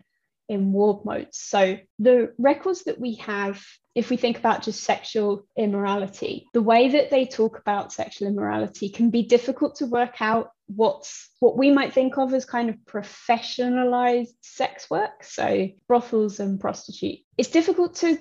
in 0.50 0.72
ward 0.72 1.04
motes. 1.04 1.42
So 1.42 1.78
the 2.00 2.34
records 2.38 2.84
that 2.86 3.00
we 3.00 3.16
have, 3.16 3.62
if 3.96 4.10
we 4.10 4.18
think 4.18 4.38
about 4.38 4.64
just 4.64 4.82
sexual 4.82 5.46
immorality, 5.58 6.48
the 6.54 6.62
way 6.62 6.90
that 6.90 7.10
they 7.10 7.26
talk 7.26 7.60
about 7.60 7.92
sexual 7.92 8.30
immorality 8.30 8.90
can 8.90 9.10
be 9.10 9.24
difficult 9.24 9.76
to 9.78 9.86
work 9.86 10.22
out 10.22 10.52
what's 10.68 11.30
what 11.40 11.58
we 11.58 11.72
might 11.72 11.94
think 11.94 12.18
of 12.18 12.34
as 12.34 12.46
kind 12.46 12.70
of 12.70 12.76
professionalized 12.86 14.36
sex 14.42 14.90
work. 14.90 15.24
So 15.24 15.70
brothels 15.88 16.40
and 16.40 16.60
prostitute. 16.60 17.20
It's 17.38 17.50
difficult 17.50 17.96
to 17.96 18.20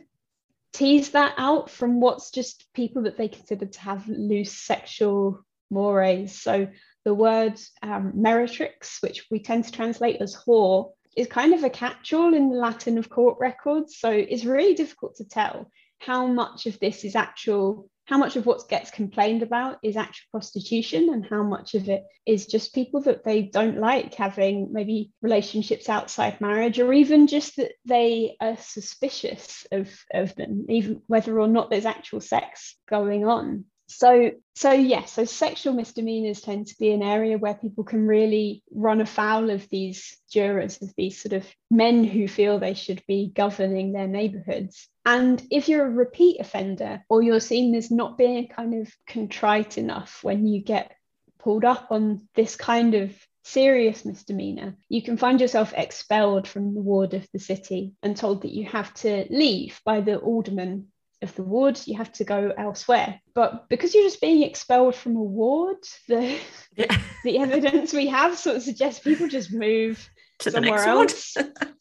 tease 0.73 1.11
that 1.11 1.35
out 1.39 1.71
from 1.71 2.01
what's 2.01 2.31
just 2.31 2.67
people 2.75 3.03
that 3.03 3.17
they 3.17 3.29
consider 3.29 3.67
to 3.67 3.81
have 3.81 4.09
loose 4.09 4.53
sexual 4.53 5.45
mores. 5.71 6.33
So 6.41 6.69
the 7.05 7.15
word 7.15 7.59
um, 7.83 8.13
meretrix, 8.17 9.01
which 9.01 9.27
we 9.31 9.39
tend 9.41 9.65
to 9.65 9.73
translate 9.73 10.21
as 10.21 10.37
whore, 10.37 10.93
is 11.17 11.27
kind 11.29 11.55
of 11.55 11.65
a 11.65 11.71
catch-all 11.71 12.35
in 12.35 12.51
the 12.51 12.57
Latin 12.57 12.99
of 12.99 13.09
court 13.09 13.39
records. 13.41 13.99
So 13.99 14.11
it's 14.11 14.45
really 14.45 14.75
difficult 14.75 15.17
to 15.17 15.25
tell 15.25 15.71
how 15.99 16.27
much 16.27 16.67
of 16.67 16.79
this 16.79 17.05
is 17.05 17.17
actual, 17.17 17.89
how 18.07 18.19
much 18.19 18.37
of 18.37 18.47
what 18.47 18.69
gets 18.69 18.91
complained 18.91 19.43
about 19.43 19.79
is 19.83 19.97
actual 19.97 20.27
prostitution 20.31 21.09
and 21.13 21.27
how 21.27 21.43
much 21.43 21.75
of 21.75 21.89
it 21.89 22.05
is 22.25 22.47
just 22.47 22.75
people 22.75 23.03
that 23.03 23.25
they 23.25 23.43
don't 23.43 23.79
like 23.79 24.15
having 24.15 24.73
maybe 24.73 25.11
relationships 25.23 25.89
outside 25.89 26.41
marriage 26.41 26.79
or 26.79 26.93
even 26.93 27.27
just 27.27 27.57
that 27.57 27.73
they 27.85 28.37
are 28.41 28.57
suspicious 28.57 29.67
of, 29.73 29.91
of 30.15 30.35
them, 30.37 30.67
even 30.69 31.03
whether 31.09 31.39
or 31.39 31.49
not 31.49 31.69
there's 31.69 31.85
actual 31.85 32.21
sex 32.21 32.77
going 32.89 33.27
on 33.27 33.65
so 33.87 34.33
so 34.55 34.73
yes 34.73 34.91
yeah, 34.91 35.05
so 35.05 35.25
sexual 35.25 35.75
misdemeanors 35.75 36.41
tend 36.41 36.67
to 36.67 36.79
be 36.79 36.91
an 36.91 37.03
area 37.03 37.39
where 37.39 37.55
people 37.55 37.85
can 37.85 38.07
really 38.07 38.63
run 38.71 39.01
afoul 39.01 39.51
of 39.51 39.69
these 39.69 40.17
jurors 40.31 40.83
of 40.83 40.93
these 40.97 41.21
sort 41.21 41.35
of 41.35 41.47
men 41.71 42.05
who 42.05 42.27
feel 42.27 42.59
they 42.59 42.75
should 42.75 43.03
be 43.07 43.31
governing 43.35 43.93
their 43.93 44.09
neighborhoods. 44.09 44.89
And 45.05 45.43
if 45.51 45.69
you're 45.69 45.87
a 45.87 45.91
repeat 45.91 46.41
offender 46.41 47.05
or 47.09 47.23
you're 47.23 47.41
seen 47.41 47.75
as 47.75 47.91
not 47.91 48.19
being 48.19 48.49
kind 48.49 48.75
of 48.75 48.93
contrite 49.07 49.79
enough 49.79 50.21
when 50.23 50.47
you 50.47 50.63
get 50.63 50.93
pulled 51.39 51.65
up 51.65 51.89
on 51.91 52.29
this 52.35 52.57
kind 52.57 52.95
of 52.95 53.13
serious 53.45 54.05
misdemeanor, 54.05 54.77
you 54.89 55.03
can 55.03 55.17
find 55.17 55.41
yourself 55.41 55.73
expelled 55.77 56.49
from 56.49 56.75
the 56.75 56.81
ward 56.81 57.15
of 57.15 57.27
the 57.33 57.39
city 57.39 57.93
and 58.03 58.17
told 58.17 58.43
that 58.43 58.53
you 58.53 58.67
have 58.67 58.93
to 58.95 59.27
leave 59.31 59.81
by 59.85 60.01
the 60.01 60.17
alderman 60.17 60.89
of 61.23 61.35
the 61.35 61.43
ward, 61.43 61.81
you 61.87 61.97
have 61.97 62.13
to 62.13 62.25
go 62.25 62.53
elsewhere. 62.57 63.21
But 63.35 63.69
because 63.69 63.95
you're 63.95 64.05
just 64.05 64.21
being 64.21 64.43
expelled 64.43 64.95
from 64.95 65.17
a 65.17 65.23
ward, 65.23 65.79
the 66.09 66.39
yeah. 66.77 66.99
the 67.25 67.39
evidence 67.39 67.93
we 67.93 68.09
have 68.09 68.37
sort 68.39 68.57
of 68.57 68.63
suggests 68.63 69.01
people 69.01 69.29
just 69.29 69.53
move 69.53 70.09
to 70.41 70.51
somewhere 70.51 70.85
else. 70.85 71.37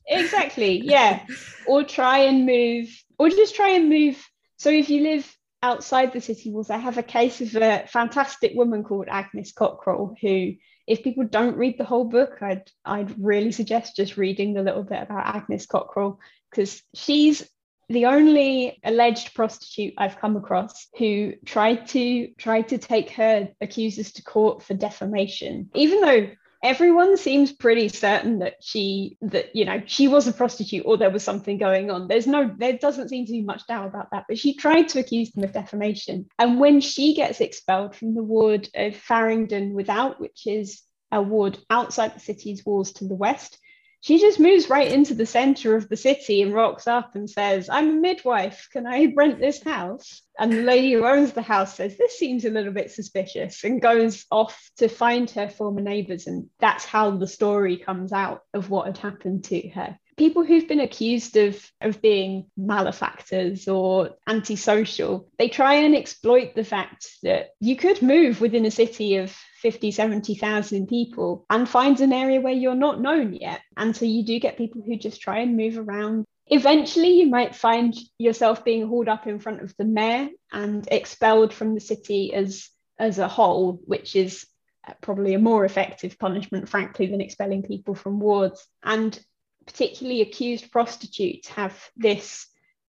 exactly, 0.07 0.81
yeah. 0.83 1.25
Or 1.67 1.83
try 1.83 2.19
and 2.19 2.45
move, 2.45 2.89
or 3.19 3.29
just 3.29 3.55
try 3.55 3.69
and 3.69 3.89
move. 3.89 4.23
So 4.57 4.69
if 4.69 4.89
you 4.89 5.01
live 5.01 5.37
outside 5.61 6.13
the 6.13 6.21
city 6.21 6.51
walls, 6.51 6.69
I 6.69 6.77
have 6.77 6.97
a 6.97 7.03
case 7.03 7.41
of 7.41 7.55
a 7.55 7.85
fantastic 7.87 8.53
woman 8.55 8.83
called 8.83 9.07
Agnes 9.09 9.51
Cockrell 9.51 10.15
who 10.21 10.53
if 10.87 11.03
people 11.03 11.23
don't 11.23 11.57
read 11.57 11.77
the 11.77 11.83
whole 11.83 12.05
book, 12.05 12.37
I'd 12.41 12.69
I'd 12.83 13.13
really 13.19 13.51
suggest 13.51 13.95
just 13.95 14.17
reading 14.17 14.57
a 14.57 14.61
little 14.61 14.83
bit 14.83 15.01
about 15.01 15.35
Agnes 15.35 15.65
Cockrell 15.65 16.19
because 16.51 16.81
she's 16.93 17.47
the 17.89 18.05
only 18.05 18.79
alleged 18.83 19.33
prostitute 19.33 19.93
I've 19.97 20.19
come 20.19 20.35
across 20.35 20.87
who 20.97 21.33
tried 21.45 21.87
to 21.89 22.29
tried 22.37 22.69
to 22.69 22.77
take 22.77 23.11
her 23.11 23.49
accusers 23.61 24.13
to 24.13 24.23
court 24.23 24.63
for 24.63 24.73
defamation, 24.73 25.69
even 25.75 26.01
though 26.01 26.29
everyone 26.63 27.15
seems 27.15 27.51
pretty 27.51 27.89
certain 27.89 28.39
that 28.39 28.55
she 28.59 29.17
that 29.21 29.55
you 29.55 29.65
know 29.65 29.81
she 29.85 30.07
was 30.07 30.27
a 30.27 30.33
prostitute 30.33 30.83
or 30.85 30.97
there 30.97 31.11
was 31.11 31.23
something 31.23 31.59
going 31.59 31.91
on 31.91 32.07
there's 32.07 32.25
no 32.25 32.51
there 32.57 32.73
doesn't 32.73 33.09
seem 33.09 33.23
to 33.25 33.31
be 33.31 33.43
much 33.43 33.67
doubt 33.67 33.87
about 33.87 34.09
that. 34.11 34.25
But 34.27 34.39
she 34.39 34.55
tried 34.55 34.89
to 34.89 34.99
accuse 34.99 35.31
them 35.31 35.43
of 35.43 35.53
defamation. 35.53 36.27
And 36.39 36.59
when 36.59 36.81
she 36.81 37.13
gets 37.13 37.39
expelled 37.39 37.95
from 37.95 38.15
the 38.15 38.23
ward 38.23 38.67
of 38.73 38.95
farringdon 38.95 39.73
without 39.73 40.19
which 40.19 40.47
is 40.47 40.81
a 41.11 41.21
ward 41.21 41.57
outside 41.69 42.15
the 42.15 42.19
city's 42.19 42.65
walls 42.65 42.93
to 42.93 43.07
the 43.07 43.15
west 43.15 43.59
she 44.05 44.19
just 44.19 44.39
moves 44.39 44.69
right 44.69 44.91
into 44.91 45.15
the 45.15 45.25
center 45.25 45.75
of 45.75 45.89
the 45.89 45.97
city 45.97 46.43
and 46.43 46.53
rocks 46.53 46.85
up 46.85 47.15
and 47.15 47.27
says, 47.27 47.69
I'm 47.69 47.89
a 47.89 47.93
midwife. 47.93 48.69
Can 48.71 48.85
I 48.85 49.11
rent 49.17 49.39
this 49.39 49.63
house? 49.63 50.21
And 50.37 50.53
the 50.53 50.61
lady 50.61 50.93
who 50.93 51.07
owns 51.07 51.31
the 51.31 51.41
house 51.41 51.73
says, 51.73 51.97
This 51.97 52.15
seems 52.19 52.45
a 52.45 52.51
little 52.51 52.71
bit 52.71 52.91
suspicious 52.91 53.63
and 53.63 53.81
goes 53.81 54.23
off 54.29 54.69
to 54.77 54.89
find 54.89 55.27
her 55.31 55.49
former 55.49 55.81
neighbors. 55.81 56.27
And 56.27 56.51
that's 56.59 56.85
how 56.85 57.17
the 57.17 57.27
story 57.27 57.77
comes 57.77 58.13
out 58.13 58.43
of 58.53 58.69
what 58.69 58.85
had 58.85 58.99
happened 58.99 59.45
to 59.45 59.69
her 59.69 59.97
people 60.17 60.45
who've 60.45 60.67
been 60.67 60.79
accused 60.79 61.35
of 61.35 61.69
of 61.81 62.01
being 62.01 62.45
malefactors 62.55 63.67
or 63.67 64.11
antisocial 64.27 65.27
they 65.37 65.49
try 65.49 65.73
and 65.73 65.93
exploit 65.93 66.55
the 66.55 66.63
fact 66.63 67.09
that 67.21 67.49
you 67.59 67.75
could 67.75 68.01
move 68.01 68.39
within 68.39 68.65
a 68.65 68.71
city 68.71 69.17
of 69.17 69.35
50, 69.65 69.89
70,000 69.89 70.85
people 70.85 71.43
and 71.49 71.67
finds 71.67 71.99
an 71.99 72.13
area 72.13 72.39
where 72.39 72.53
you're 72.53 72.75
not 72.75 73.01
known 73.01 73.33
yet. 73.33 73.61
And 73.75 73.95
so 73.95 74.05
you 74.05 74.23
do 74.23 74.39
get 74.39 74.59
people 74.59 74.83
who 74.85 74.95
just 74.95 75.19
try 75.19 75.39
and 75.39 75.57
move 75.57 75.79
around. 75.79 76.23
Eventually, 76.45 77.19
you 77.19 77.25
might 77.31 77.55
find 77.55 77.97
yourself 78.19 78.63
being 78.63 78.87
hauled 78.87 79.09
up 79.09 79.25
in 79.25 79.39
front 79.39 79.63
of 79.63 79.73
the 79.75 79.83
mayor 79.83 80.29
and 80.51 80.87
expelled 80.91 81.51
from 81.51 81.73
the 81.73 81.79
city 81.79 82.31
as, 82.31 82.69
as 82.99 83.17
a 83.17 83.27
whole, 83.27 83.79
which 83.85 84.15
is 84.15 84.45
uh, 84.87 84.93
probably 85.01 85.33
a 85.33 85.39
more 85.39 85.65
effective 85.65 86.19
punishment, 86.19 86.69
frankly, 86.69 87.07
than 87.07 87.19
expelling 87.19 87.63
people 87.63 87.95
from 87.95 88.19
wards. 88.19 88.67
And 88.83 89.19
particularly 89.65 90.21
accused 90.21 90.71
prostitutes 90.71 91.47
have 91.47 91.75
this 91.97 92.45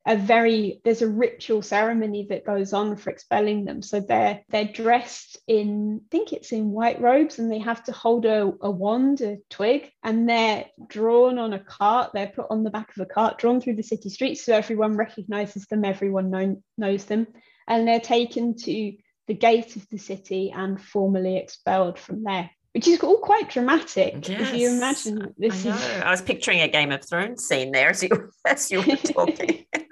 a 0.07 0.17
very 0.17 0.81
there's 0.85 1.03
a 1.03 1.09
ritual 1.09 1.61
ceremony 1.61 2.27
that 2.31 2.47
goes 2.47 2.73
on 2.73 2.97
for 2.97 3.11
expelling 3.11 3.65
them 3.65 3.83
so 3.83 3.99
they're 3.99 4.41
they're 4.49 4.65
dressed 4.65 5.37
in 5.49 6.01
i 6.03 6.07
think 6.11 6.33
it's 6.33 6.53
in 6.53 6.71
white 6.71 7.01
robes 7.01 7.39
and 7.39 7.51
they 7.51 7.59
have 7.59 7.83
to 7.83 7.93
hold 7.93 8.25
a, 8.25 8.53
a 8.63 8.71
wand 8.71 9.21
a 9.21 9.37
twig 9.51 9.91
and 10.05 10.29
they're 10.29 10.65
drawn 10.89 11.39
on 11.39 11.53
a 11.53 11.59
cart 11.59 12.11
they're 12.15 12.29
put 12.29 12.47
on 12.51 12.63
the 12.63 12.71
back 12.71 12.97
of 12.97 13.03
a 13.03 13.07
cart 13.07 13.39
drawn 13.39 13.61
through 13.61 13.75
the 13.75 13.83
city 13.83 14.09
streets 14.09 14.45
so 14.45 14.55
everyone 14.55 14.97
recognizes 14.97 15.67
them 15.67 15.85
everyone 15.85 16.31
know, 16.31 16.63
knows 16.79 17.05
them 17.05 17.27
and 17.67 17.87
they're 17.87 18.01
taken 18.01 18.57
to 18.57 18.93
the 19.27 19.35
gate 19.35 19.75
of 19.75 19.89
the 19.91 19.99
city 19.99 20.53
and 20.55 20.81
formally 20.81 21.37
expelled 21.37 21.99
from 21.99 22.23
there 22.23 22.49
which 22.75 22.89
is 22.89 23.01
all 23.01 23.17
quite 23.17 23.49
dramatic. 23.49 24.29
Yes, 24.29 24.51
if 24.51 24.55
you 24.55 24.69
imagine 24.69 25.33
this 25.39 25.65
I, 25.65 25.71
is... 25.71 26.03
I 26.03 26.11
was 26.11 26.21
picturing 26.21 26.61
a 26.61 26.69
Game 26.69 26.93
of 26.93 27.03
Thrones 27.03 27.43
scene 27.43 27.73
there 27.73 27.89
as 27.89 28.03
you 28.03 28.11
as 28.47 28.71
you 28.71 28.83
were 28.83 28.97
talking. 28.97 29.65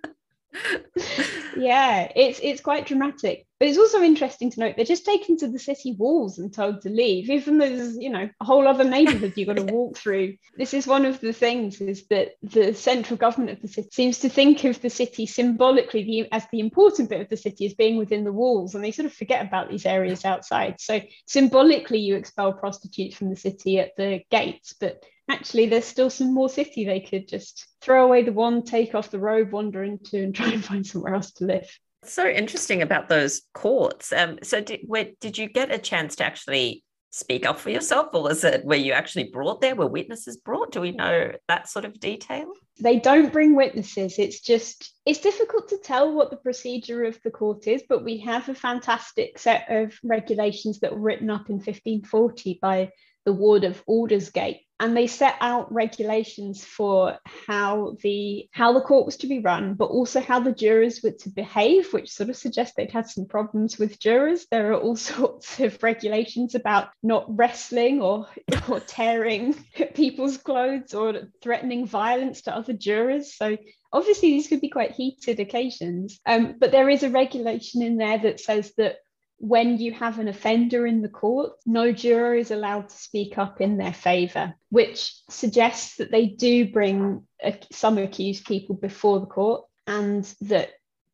yeah, 1.57 2.11
it's 2.15 2.41
it's 2.43 2.61
quite 2.61 2.87
dramatic. 2.87 3.47
But 3.59 3.69
it's 3.69 3.79
also 3.79 4.03
interesting 4.03 4.51
to 4.51 4.61
note 4.61 4.75
they're 4.77 4.85
just 4.85 5.07
taken 5.07 5.37
to 5.39 5.49
the 5.49 5.59
city 5.59 5.93
walls 5.93 6.39
and 6.39 6.53
told 6.53 6.83
to 6.83 6.91
leave, 6.91 7.31
even 7.31 7.59
though 7.59 7.69
there's, 7.69 7.97
you 7.97 8.11
know, 8.11 8.29
a 8.41 8.45
whole 8.45 8.67
other 8.67 8.85
neighborhood 8.85 9.33
you've 9.37 9.47
got 9.47 9.57
to 9.57 9.65
walk 9.73 9.97
through. 9.97 10.35
This 10.57 10.75
is 10.75 10.87
one 10.87 11.05
of 11.05 11.21
the 11.21 11.33
things 11.33 11.81
is 11.81 12.07
that 12.09 12.33
the 12.43 12.75
central 12.75 13.17
government 13.17 13.53
of 13.53 13.63
the 13.63 13.69
city 13.69 13.89
seems 13.93 14.19
to 14.19 14.29
think 14.29 14.65
of 14.65 14.81
the 14.83 14.91
city 14.91 15.27
symbolically 15.27 16.03
the, 16.03 16.33
as 16.33 16.45
the 16.51 16.61
important 16.61 17.11
bit 17.11 17.21
of 17.21 17.29
the 17.29 17.37
city 17.37 17.65
as 17.67 17.75
being 17.75 17.97
within 17.97 18.25
the 18.25 18.33
walls, 18.33 18.75
and 18.75 18.85
they 18.85 18.91
sort 18.91 19.07
of 19.07 19.13
forget 19.13 19.47
about 19.47 19.71
these 19.71 19.87
areas 19.87 20.25
outside. 20.25 20.77
So 20.81 21.01
symbolically, 21.27 22.01
you 22.01 22.17
expel 22.17 22.53
prostitutes 22.53 23.17
from 23.17 23.31
the 23.31 23.37
city 23.37 23.79
at 23.79 23.97
the 23.97 24.23
gates, 24.31 24.75
but 24.79 25.03
actually 25.31 25.67
there's 25.67 25.85
still 25.85 26.11
some 26.11 26.35
more 26.35 26.49
city 26.49 26.85
they 26.85 27.01
could 27.01 27.29
just 27.29 27.67
throw 27.81 28.05
away 28.05 28.23
the 28.23 28.33
wand, 28.33 28.67
take 28.67 28.95
off 28.95 29.11
the 29.11 29.19
robe, 29.19 29.53
wander 29.53 29.83
into, 29.83 30.23
and 30.23 30.35
try 30.35 30.51
and 30.51 30.65
find 30.65 30.87
somewhere 30.87 31.15
else 31.15 31.33
to 31.33 31.45
live 31.45 31.69
It's 32.03 32.13
so 32.13 32.29
interesting 32.29 32.83
about 32.83 33.09
those 33.09 33.43
courts. 33.55 34.13
Um, 34.13 34.39
so 34.43 34.61
did 34.61 34.81
where, 34.87 35.09
did 35.21 35.39
you 35.39 35.49
get 35.49 35.73
a 35.73 35.79
chance 35.79 36.17
to 36.17 36.25
actually 36.25 36.85
speak 37.15 37.47
up 37.47 37.61
for 37.61 37.71
yourself, 37.71 38.09
or 38.13 38.25
was 38.25 38.43
it 38.43 38.65
were 38.65 38.75
you 38.75 38.93
actually 38.93 39.31
brought 39.33 39.61
there? 39.61 39.77
Were 39.77 39.87
witnesses 39.87 40.37
brought? 40.37 40.73
Do 40.73 40.81
we 40.81 40.91
know 40.91 41.31
that 41.47 41.69
sort 41.69 41.85
of 41.85 42.01
detail? 42.01 42.53
They 42.81 42.99
don't 42.99 43.33
bring 43.33 43.55
witnesses. 43.55 44.19
It's 44.19 44.41
just 44.41 44.93
it's 45.07 45.21
difficult 45.21 45.69
to 45.69 45.79
tell 45.79 46.13
what 46.13 46.31
the 46.31 46.37
procedure 46.37 47.05
of 47.05 47.17
the 47.23 47.31
court 47.31 47.69
is, 47.69 47.85
but 47.89 48.05
we 48.05 48.19
have 48.19 48.49
a 48.49 48.55
fantastic 48.55 49.39
set 49.39 49.71
of 49.71 49.97
regulations 50.03 50.81
that 50.81 50.93
were 50.93 51.01
written 51.01 51.31
up 51.31 51.49
in 51.49 51.57
1540 51.57 52.59
by 52.61 52.91
the 53.25 53.33
ward 53.33 53.65
of 53.65 53.83
Aldersgate 53.87 54.61
and 54.81 54.97
they 54.97 55.07
set 55.07 55.37
out 55.41 55.73
regulations 55.73 56.65
for 56.65 57.19
how 57.47 57.97
the 58.03 58.49
how 58.51 58.73
the 58.73 58.81
court 58.81 59.07
was 59.07 59.17
to 59.19 59.27
be 59.27 59.39
run 59.39 59.75
but 59.75 59.87
also 59.87 60.21
how 60.21 60.41
the 60.41 60.53
jurors 60.53 61.01
were 61.03 61.13
to 61.13 61.31
behave 61.31 61.93
which 61.93 62.11
sort 62.11 62.29
of 62.29 62.37
suggests 62.37 62.75
they'd 62.77 62.91
had 62.91 63.09
some 63.09 63.27
problems 63.27 63.79
with 63.79 64.01
jurors. 64.01 64.47
There 64.51 64.73
are 64.73 64.81
all 64.81 64.97
sorts 65.15 65.61
of 65.61 65.83
regulations 65.83 66.55
about 66.55 66.89
not 67.03 67.25
wrestling 67.29 68.03
or 68.03 68.27
or 68.69 68.81
tearing 68.81 69.55
people's 69.95 70.39
clothes 70.39 70.93
or 70.93 71.29
threatening 71.41 71.87
violence 71.87 72.43
to 72.43 72.57
other 72.57 72.73
jurors. 72.73 73.35
So 73.35 73.57
obviously 73.93 74.31
these 74.31 74.49
could 74.49 74.61
be 74.61 74.71
quite 74.71 74.93
heated 74.93 75.39
occasions. 75.39 76.19
Um, 76.27 76.57
but 76.59 76.73
there 76.73 76.89
is 76.89 77.05
a 77.05 77.11
regulation 77.11 77.83
in 77.83 77.97
there 77.97 78.19
that 78.19 78.41
says 78.41 78.73
that 78.77 78.97
when 79.39 79.79
you 79.79 79.93
have 79.93 80.19
an 80.19 80.29
offender 80.29 80.87
in 80.87 81.03
the 81.03 81.09
court, 81.09 81.53
no 81.67 81.93
juror 81.93 82.35
is 82.35 82.51
allowed 82.51 82.89
to 82.89 82.97
speak 82.97 83.37
up 83.37 83.61
in 83.61 83.77
their 83.77 83.93
favour, 83.93 84.55
which 84.71 85.15
suggests 85.29 85.97
that 85.97 86.11
they 86.11 86.27
do 86.27 86.71
bring 86.71 87.27
some 87.71 87.99
accused 87.99 88.47
people 88.47 88.75
before 88.75 89.21
the 89.21 89.27
court 89.27 89.65
and 89.87 90.25
that 90.43 90.71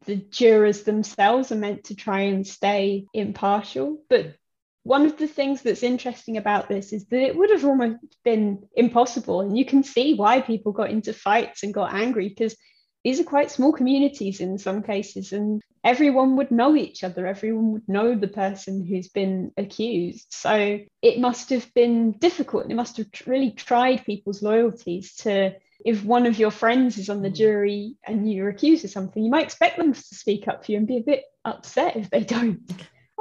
the 0.07 0.17
jurors 0.17 0.83
themselves 0.83 1.53
are 1.53 1.57
meant 1.57 1.85
to 1.85 1.95
try 1.95 2.21
and 2.21 2.47
stay 2.47 3.07
impartial. 3.13 4.03
But 4.09 4.35
one 4.83 5.05
of 5.05 5.19
the 5.19 5.29
things 5.29 5.63
that's 5.63 5.83
interesting 5.83 6.37
about 6.37 6.69
this 6.69 6.93
is 6.93 7.07
that 7.07 7.21
it 7.21 7.37
would 7.37 7.51
have 7.51 7.65
almost 7.65 7.99
been 8.25 8.67
impossible. 8.75 9.41
And 9.41 9.57
you 9.59 9.65
can 9.65 9.83
see 9.83 10.15
why 10.15 10.41
people 10.41 10.73
got 10.73 10.91
into 10.91 11.13
fights 11.13 11.63
and 11.63 11.75
got 11.75 11.93
angry 11.93 12.29
because 12.29 12.57
these 13.05 13.21
are 13.21 13.25
quite 13.25 13.51
small 13.51 13.73
communities 13.73 14.41
in 14.41 14.59
some 14.59 14.83
cases 14.83 15.33
and 15.33 15.63
everyone 15.85 16.37
would 16.37 16.51
know 16.51 16.77
each 16.77 17.03
other 17.03 17.27
everyone 17.27 17.73
would 17.73 17.89
know 17.89 18.15
the 18.15 18.29
person 18.29 18.85
who's 18.85 19.09
been 19.09 19.51
accused 19.57 20.27
so 20.31 20.79
it 21.03 21.19
must 21.19 21.51
have 21.51 21.73
been 21.75 22.13
difficult 22.13 22.71
it 22.71 22.75
must 22.75 22.97
have 22.97 23.07
really 23.27 23.51
tried 23.51 24.05
people's 24.05 24.43
loyalties 24.43 25.15
to 25.15 25.53
if 25.85 26.05
one 26.05 26.27
of 26.27 26.39
your 26.39 26.51
friends 26.51 26.99
is 26.99 27.09
on 27.09 27.23
the 27.23 27.31
mm. 27.31 27.35
jury 27.35 27.95
and 28.07 28.31
you're 28.31 28.51
accused 28.51 28.85
of 28.85 28.91
something 28.91 29.25
you 29.25 29.31
might 29.31 29.45
expect 29.45 29.79
them 29.79 29.95
to 29.95 30.01
speak 30.01 30.47
up 30.49 30.65
for 30.65 30.73
you 30.73 30.79
and 30.79 30.87
be 30.87 30.99
a 30.99 31.03
bit 31.03 31.25
upset 31.45 31.97
if 31.97 32.11
they 32.11 32.23
don't 32.23 32.61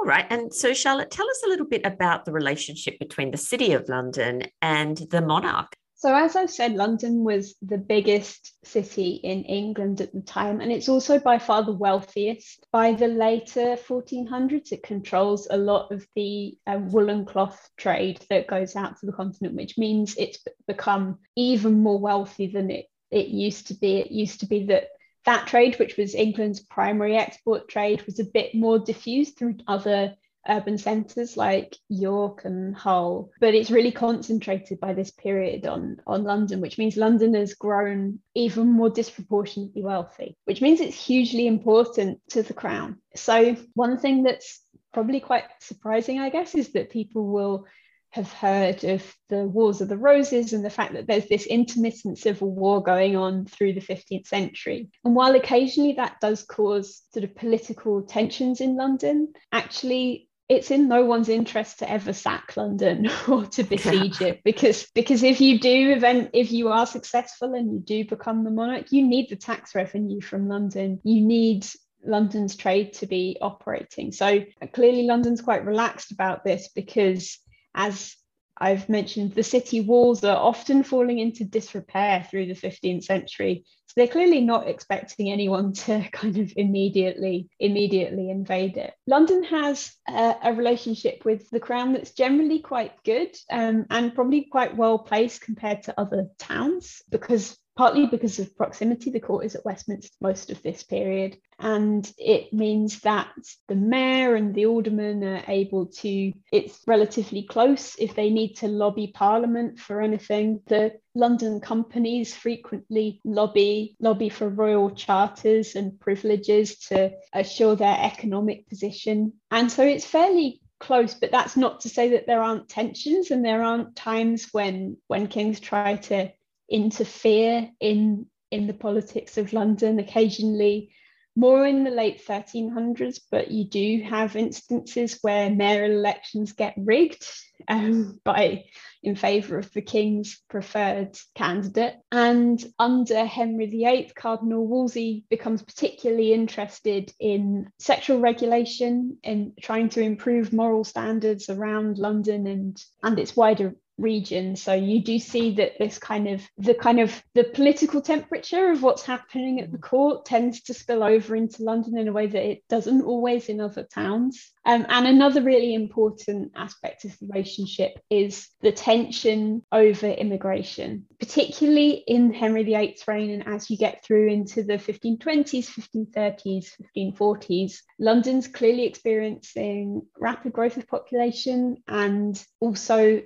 all 0.00 0.06
right. 0.06 0.24
And 0.30 0.52
so, 0.52 0.72
Charlotte, 0.72 1.10
tell 1.10 1.28
us 1.28 1.42
a 1.44 1.48
little 1.48 1.66
bit 1.66 1.82
about 1.84 2.24
the 2.24 2.32
relationship 2.32 2.98
between 2.98 3.32
the 3.32 3.36
City 3.36 3.74
of 3.74 3.86
London 3.86 4.44
and 4.62 4.96
the 4.96 5.20
monarch. 5.20 5.76
So, 6.00 6.14
as 6.14 6.34
I've 6.34 6.50
said, 6.50 6.72
London 6.76 7.24
was 7.24 7.56
the 7.60 7.76
biggest 7.76 8.54
city 8.64 9.20
in 9.22 9.44
England 9.44 10.00
at 10.00 10.14
the 10.14 10.22
time, 10.22 10.62
and 10.62 10.72
it's 10.72 10.88
also 10.88 11.18
by 11.18 11.38
far 11.38 11.62
the 11.62 11.74
wealthiest. 11.74 12.66
By 12.72 12.92
the 12.92 13.06
later 13.06 13.76
1400s, 13.76 14.72
it 14.72 14.82
controls 14.82 15.46
a 15.50 15.58
lot 15.58 15.92
of 15.92 16.06
the 16.16 16.56
uh, 16.66 16.78
woolen 16.80 17.26
cloth 17.26 17.68
trade 17.76 18.24
that 18.30 18.46
goes 18.46 18.76
out 18.76 18.98
to 19.00 19.04
the 19.04 19.12
continent, 19.12 19.56
which 19.56 19.76
means 19.76 20.16
it's 20.16 20.38
become 20.66 21.18
even 21.36 21.82
more 21.82 21.98
wealthy 21.98 22.46
than 22.46 22.70
it, 22.70 22.86
it 23.10 23.26
used 23.26 23.66
to 23.66 23.74
be. 23.74 23.98
It 23.98 24.10
used 24.10 24.40
to 24.40 24.46
be 24.46 24.64
that 24.68 24.88
that 25.26 25.48
trade, 25.48 25.78
which 25.78 25.98
was 25.98 26.14
England's 26.14 26.60
primary 26.60 27.18
export 27.18 27.68
trade, 27.68 28.06
was 28.06 28.18
a 28.18 28.24
bit 28.24 28.54
more 28.54 28.78
diffused 28.78 29.36
through 29.36 29.58
other 29.66 30.16
urban 30.48 30.78
centres 30.78 31.36
like 31.36 31.76
York 31.88 32.44
and 32.44 32.74
Hull, 32.74 33.30
but 33.40 33.54
it's 33.54 33.70
really 33.70 33.92
concentrated 33.92 34.80
by 34.80 34.94
this 34.94 35.10
period 35.10 35.66
on, 35.66 35.98
on 36.06 36.24
London, 36.24 36.60
which 36.60 36.78
means 36.78 36.96
London 36.96 37.34
has 37.34 37.54
grown 37.54 38.20
even 38.34 38.68
more 38.68 38.90
disproportionately 38.90 39.82
wealthy, 39.82 40.36
which 40.44 40.60
means 40.60 40.80
it's 40.80 41.06
hugely 41.06 41.46
important 41.46 42.20
to 42.30 42.42
the 42.42 42.54
crown. 42.54 42.98
So, 43.14 43.56
one 43.74 43.98
thing 43.98 44.22
that's 44.22 44.60
probably 44.92 45.20
quite 45.20 45.44
surprising, 45.60 46.18
I 46.18 46.30
guess, 46.30 46.54
is 46.54 46.72
that 46.72 46.90
people 46.90 47.26
will 47.26 47.66
have 48.10 48.32
heard 48.32 48.82
of 48.82 49.16
the 49.28 49.44
Wars 49.44 49.80
of 49.80 49.88
the 49.88 49.96
Roses 49.96 50.52
and 50.52 50.64
the 50.64 50.70
fact 50.70 50.94
that 50.94 51.06
there's 51.06 51.28
this 51.28 51.46
intermittent 51.46 52.18
civil 52.18 52.50
war 52.50 52.82
going 52.82 53.16
on 53.16 53.46
through 53.46 53.74
the 53.74 53.80
15th 53.80 54.26
century. 54.26 54.90
And 55.04 55.14
while 55.14 55.36
occasionally 55.36 55.92
that 55.92 56.16
does 56.20 56.42
cause 56.42 57.02
sort 57.12 57.22
of 57.22 57.36
political 57.36 58.02
tensions 58.02 58.60
in 58.60 58.76
London, 58.76 59.32
actually 59.52 60.28
it's 60.50 60.72
in 60.72 60.88
no 60.88 61.04
one's 61.04 61.28
interest 61.28 61.78
to 61.78 61.88
ever 61.88 62.12
sack 62.12 62.56
London 62.56 63.08
or 63.28 63.46
to 63.46 63.62
besiege 63.62 64.20
it 64.20 64.40
because 64.44 64.88
because 64.96 65.22
if 65.22 65.40
you 65.40 65.60
do 65.60 65.92
event 65.92 66.30
if 66.34 66.50
you 66.50 66.68
are 66.68 66.86
successful 66.86 67.54
and 67.54 67.72
you 67.72 67.78
do 67.78 68.04
become 68.04 68.42
the 68.42 68.50
monarch, 68.50 68.90
you 68.90 69.06
need 69.06 69.30
the 69.30 69.36
tax 69.36 69.76
revenue 69.76 70.20
from 70.20 70.48
London. 70.48 70.98
You 71.04 71.24
need 71.24 71.66
London's 72.04 72.56
trade 72.56 72.94
to 72.94 73.06
be 73.06 73.38
operating. 73.40 74.10
So 74.10 74.26
uh, 74.26 74.66
clearly 74.72 75.04
London's 75.04 75.40
quite 75.40 75.64
relaxed 75.64 76.10
about 76.10 76.42
this 76.42 76.68
because 76.74 77.38
as 77.72 78.16
I've 78.60 78.88
mentioned, 78.88 79.34
the 79.34 79.42
city 79.42 79.80
walls 79.80 80.22
are 80.22 80.36
often 80.36 80.82
falling 80.82 81.18
into 81.18 81.44
disrepair 81.44 82.26
through 82.30 82.46
the 82.46 82.54
15th 82.54 83.04
century. 83.04 83.64
So 83.86 83.94
they're 83.96 84.06
clearly 84.06 84.40
not 84.40 84.68
expecting 84.68 85.32
anyone 85.32 85.72
to 85.84 86.06
kind 86.12 86.36
of 86.38 86.52
immediately 86.56 87.48
immediately 87.58 88.30
invade 88.30 88.76
it. 88.76 88.92
London 89.06 89.42
has 89.44 89.92
a, 90.08 90.36
a 90.44 90.52
relationship 90.52 91.24
with 91.24 91.48
the 91.50 91.60
crown 91.60 91.92
that's 91.92 92.12
generally 92.12 92.60
quite 92.60 92.92
good 93.04 93.34
um, 93.50 93.86
and 93.90 94.14
probably 94.14 94.46
quite 94.50 94.76
well 94.76 94.98
placed 94.98 95.40
compared 95.40 95.82
to 95.84 95.98
other 95.98 96.28
towns 96.38 97.02
because 97.08 97.56
partly 97.80 98.04
because 98.04 98.38
of 98.38 98.54
proximity. 98.58 99.10
The 99.10 99.20
court 99.20 99.46
is 99.46 99.54
at 99.54 99.64
Westminster 99.64 100.14
most 100.20 100.50
of 100.50 100.62
this 100.62 100.82
period, 100.82 101.38
and 101.58 102.06
it 102.18 102.52
means 102.52 103.00
that 103.00 103.30
the 103.68 103.74
mayor 103.74 104.34
and 104.34 104.54
the 104.54 104.66
aldermen 104.66 105.24
are 105.24 105.44
able 105.48 105.86
to, 105.86 106.34
it's 106.52 106.78
relatively 106.86 107.42
close 107.42 107.96
if 107.98 108.14
they 108.14 108.28
need 108.28 108.56
to 108.56 108.68
lobby 108.68 109.06
Parliament 109.14 109.78
for 109.78 110.02
anything. 110.02 110.60
The 110.66 110.92
London 111.14 111.58
companies 111.58 112.34
frequently 112.36 113.18
lobby 113.24 113.96
lobby 113.98 114.28
for 114.28 114.50
royal 114.50 114.90
charters 114.90 115.74
and 115.74 115.98
privileges 115.98 116.76
to 116.88 117.12
assure 117.32 117.76
their 117.76 117.96
economic 117.98 118.68
position. 118.68 119.32
And 119.50 119.72
so 119.72 119.84
it's 119.84 120.04
fairly 120.04 120.60
close 120.80 121.12
but 121.12 121.30
that's 121.30 121.58
not 121.58 121.80
to 121.80 121.90
say 121.90 122.10
that 122.10 122.26
there 122.26 122.42
aren't 122.42 122.66
tensions 122.66 123.30
and 123.30 123.44
there 123.44 123.62
aren't 123.62 123.94
times 123.94 124.48
when 124.50 124.96
when 125.08 125.26
kings 125.26 125.60
try 125.60 125.96
to 125.96 126.32
interfere 126.70 127.70
in 127.80 128.26
in 128.50 128.66
the 128.66 128.74
politics 128.74 129.38
of 129.38 129.52
London. 129.52 129.98
Occasionally, 129.98 130.90
more 131.36 131.64
in 131.66 131.84
the 131.84 131.90
late 131.90 132.24
1300s, 132.26 133.20
but 133.30 133.50
you 133.50 133.64
do 133.64 134.02
have 134.02 134.34
instances 134.36 135.18
where 135.22 135.48
mayoral 135.48 135.92
elections 135.92 136.52
get 136.52 136.74
rigged 136.76 137.24
um, 137.68 138.20
by 138.24 138.64
in 139.02 139.14
favour 139.14 139.56
of 139.56 139.72
the 139.72 139.80
king's 139.80 140.42
preferred 140.50 141.18
candidate. 141.34 141.96
And 142.12 142.62
under 142.78 143.24
Henry 143.24 143.66
VIII, 143.66 144.12
Cardinal 144.14 144.66
Wolsey 144.66 145.24
becomes 145.30 145.62
particularly 145.62 146.34
interested 146.34 147.12
in 147.18 147.70
sexual 147.78 148.20
regulation 148.20 149.16
and 149.24 149.52
trying 149.62 149.88
to 149.90 150.02
improve 150.02 150.52
moral 150.52 150.84
standards 150.84 151.48
around 151.48 151.96
London 151.96 152.46
and, 152.46 152.84
and 153.02 153.18
its 153.18 153.34
wider 153.34 153.74
region. 154.00 154.56
So 154.56 154.72
you 154.74 155.02
do 155.02 155.18
see 155.18 155.54
that 155.56 155.78
this 155.78 155.98
kind 155.98 156.28
of 156.28 156.42
the 156.58 156.74
kind 156.74 157.00
of 157.00 157.22
the 157.34 157.44
political 157.44 158.00
temperature 158.00 158.70
of 158.70 158.82
what's 158.82 159.04
happening 159.04 159.60
at 159.60 159.70
the 159.70 159.78
court 159.78 160.24
tends 160.24 160.62
to 160.62 160.74
spill 160.74 161.02
over 161.02 161.36
into 161.36 161.62
london 161.62 161.98
in 161.98 162.08
a 162.08 162.12
way 162.12 162.26
that 162.26 162.50
it 162.50 162.62
doesn't 162.68 163.02
always 163.02 163.48
in 163.48 163.60
other 163.60 163.84
towns. 163.84 164.50
Um, 164.64 164.86
and 164.88 165.06
another 165.06 165.42
really 165.42 165.74
important 165.74 166.52
aspect 166.54 167.04
of 167.04 167.18
the 167.18 167.26
relationship 167.26 167.98
is 168.10 168.48
the 168.60 168.72
tension 168.72 169.62
over 169.72 170.06
immigration 170.06 171.06
particularly 171.18 172.02
in 172.06 172.32
henry 172.32 172.64
viii's 172.64 173.06
reign 173.06 173.30
and 173.30 173.46
as 173.46 173.70
you 173.70 173.76
get 173.76 174.04
through 174.04 174.28
into 174.28 174.62
the 174.62 174.74
1520s 174.74 175.68
1530s 175.68 176.66
1540s 176.96 177.78
london's 177.98 178.48
clearly 178.48 178.84
experiencing 178.86 180.02
rapid 180.18 180.52
growth 180.52 180.76
of 180.76 180.86
population 180.86 181.76
and 181.88 182.42
also 182.60 183.22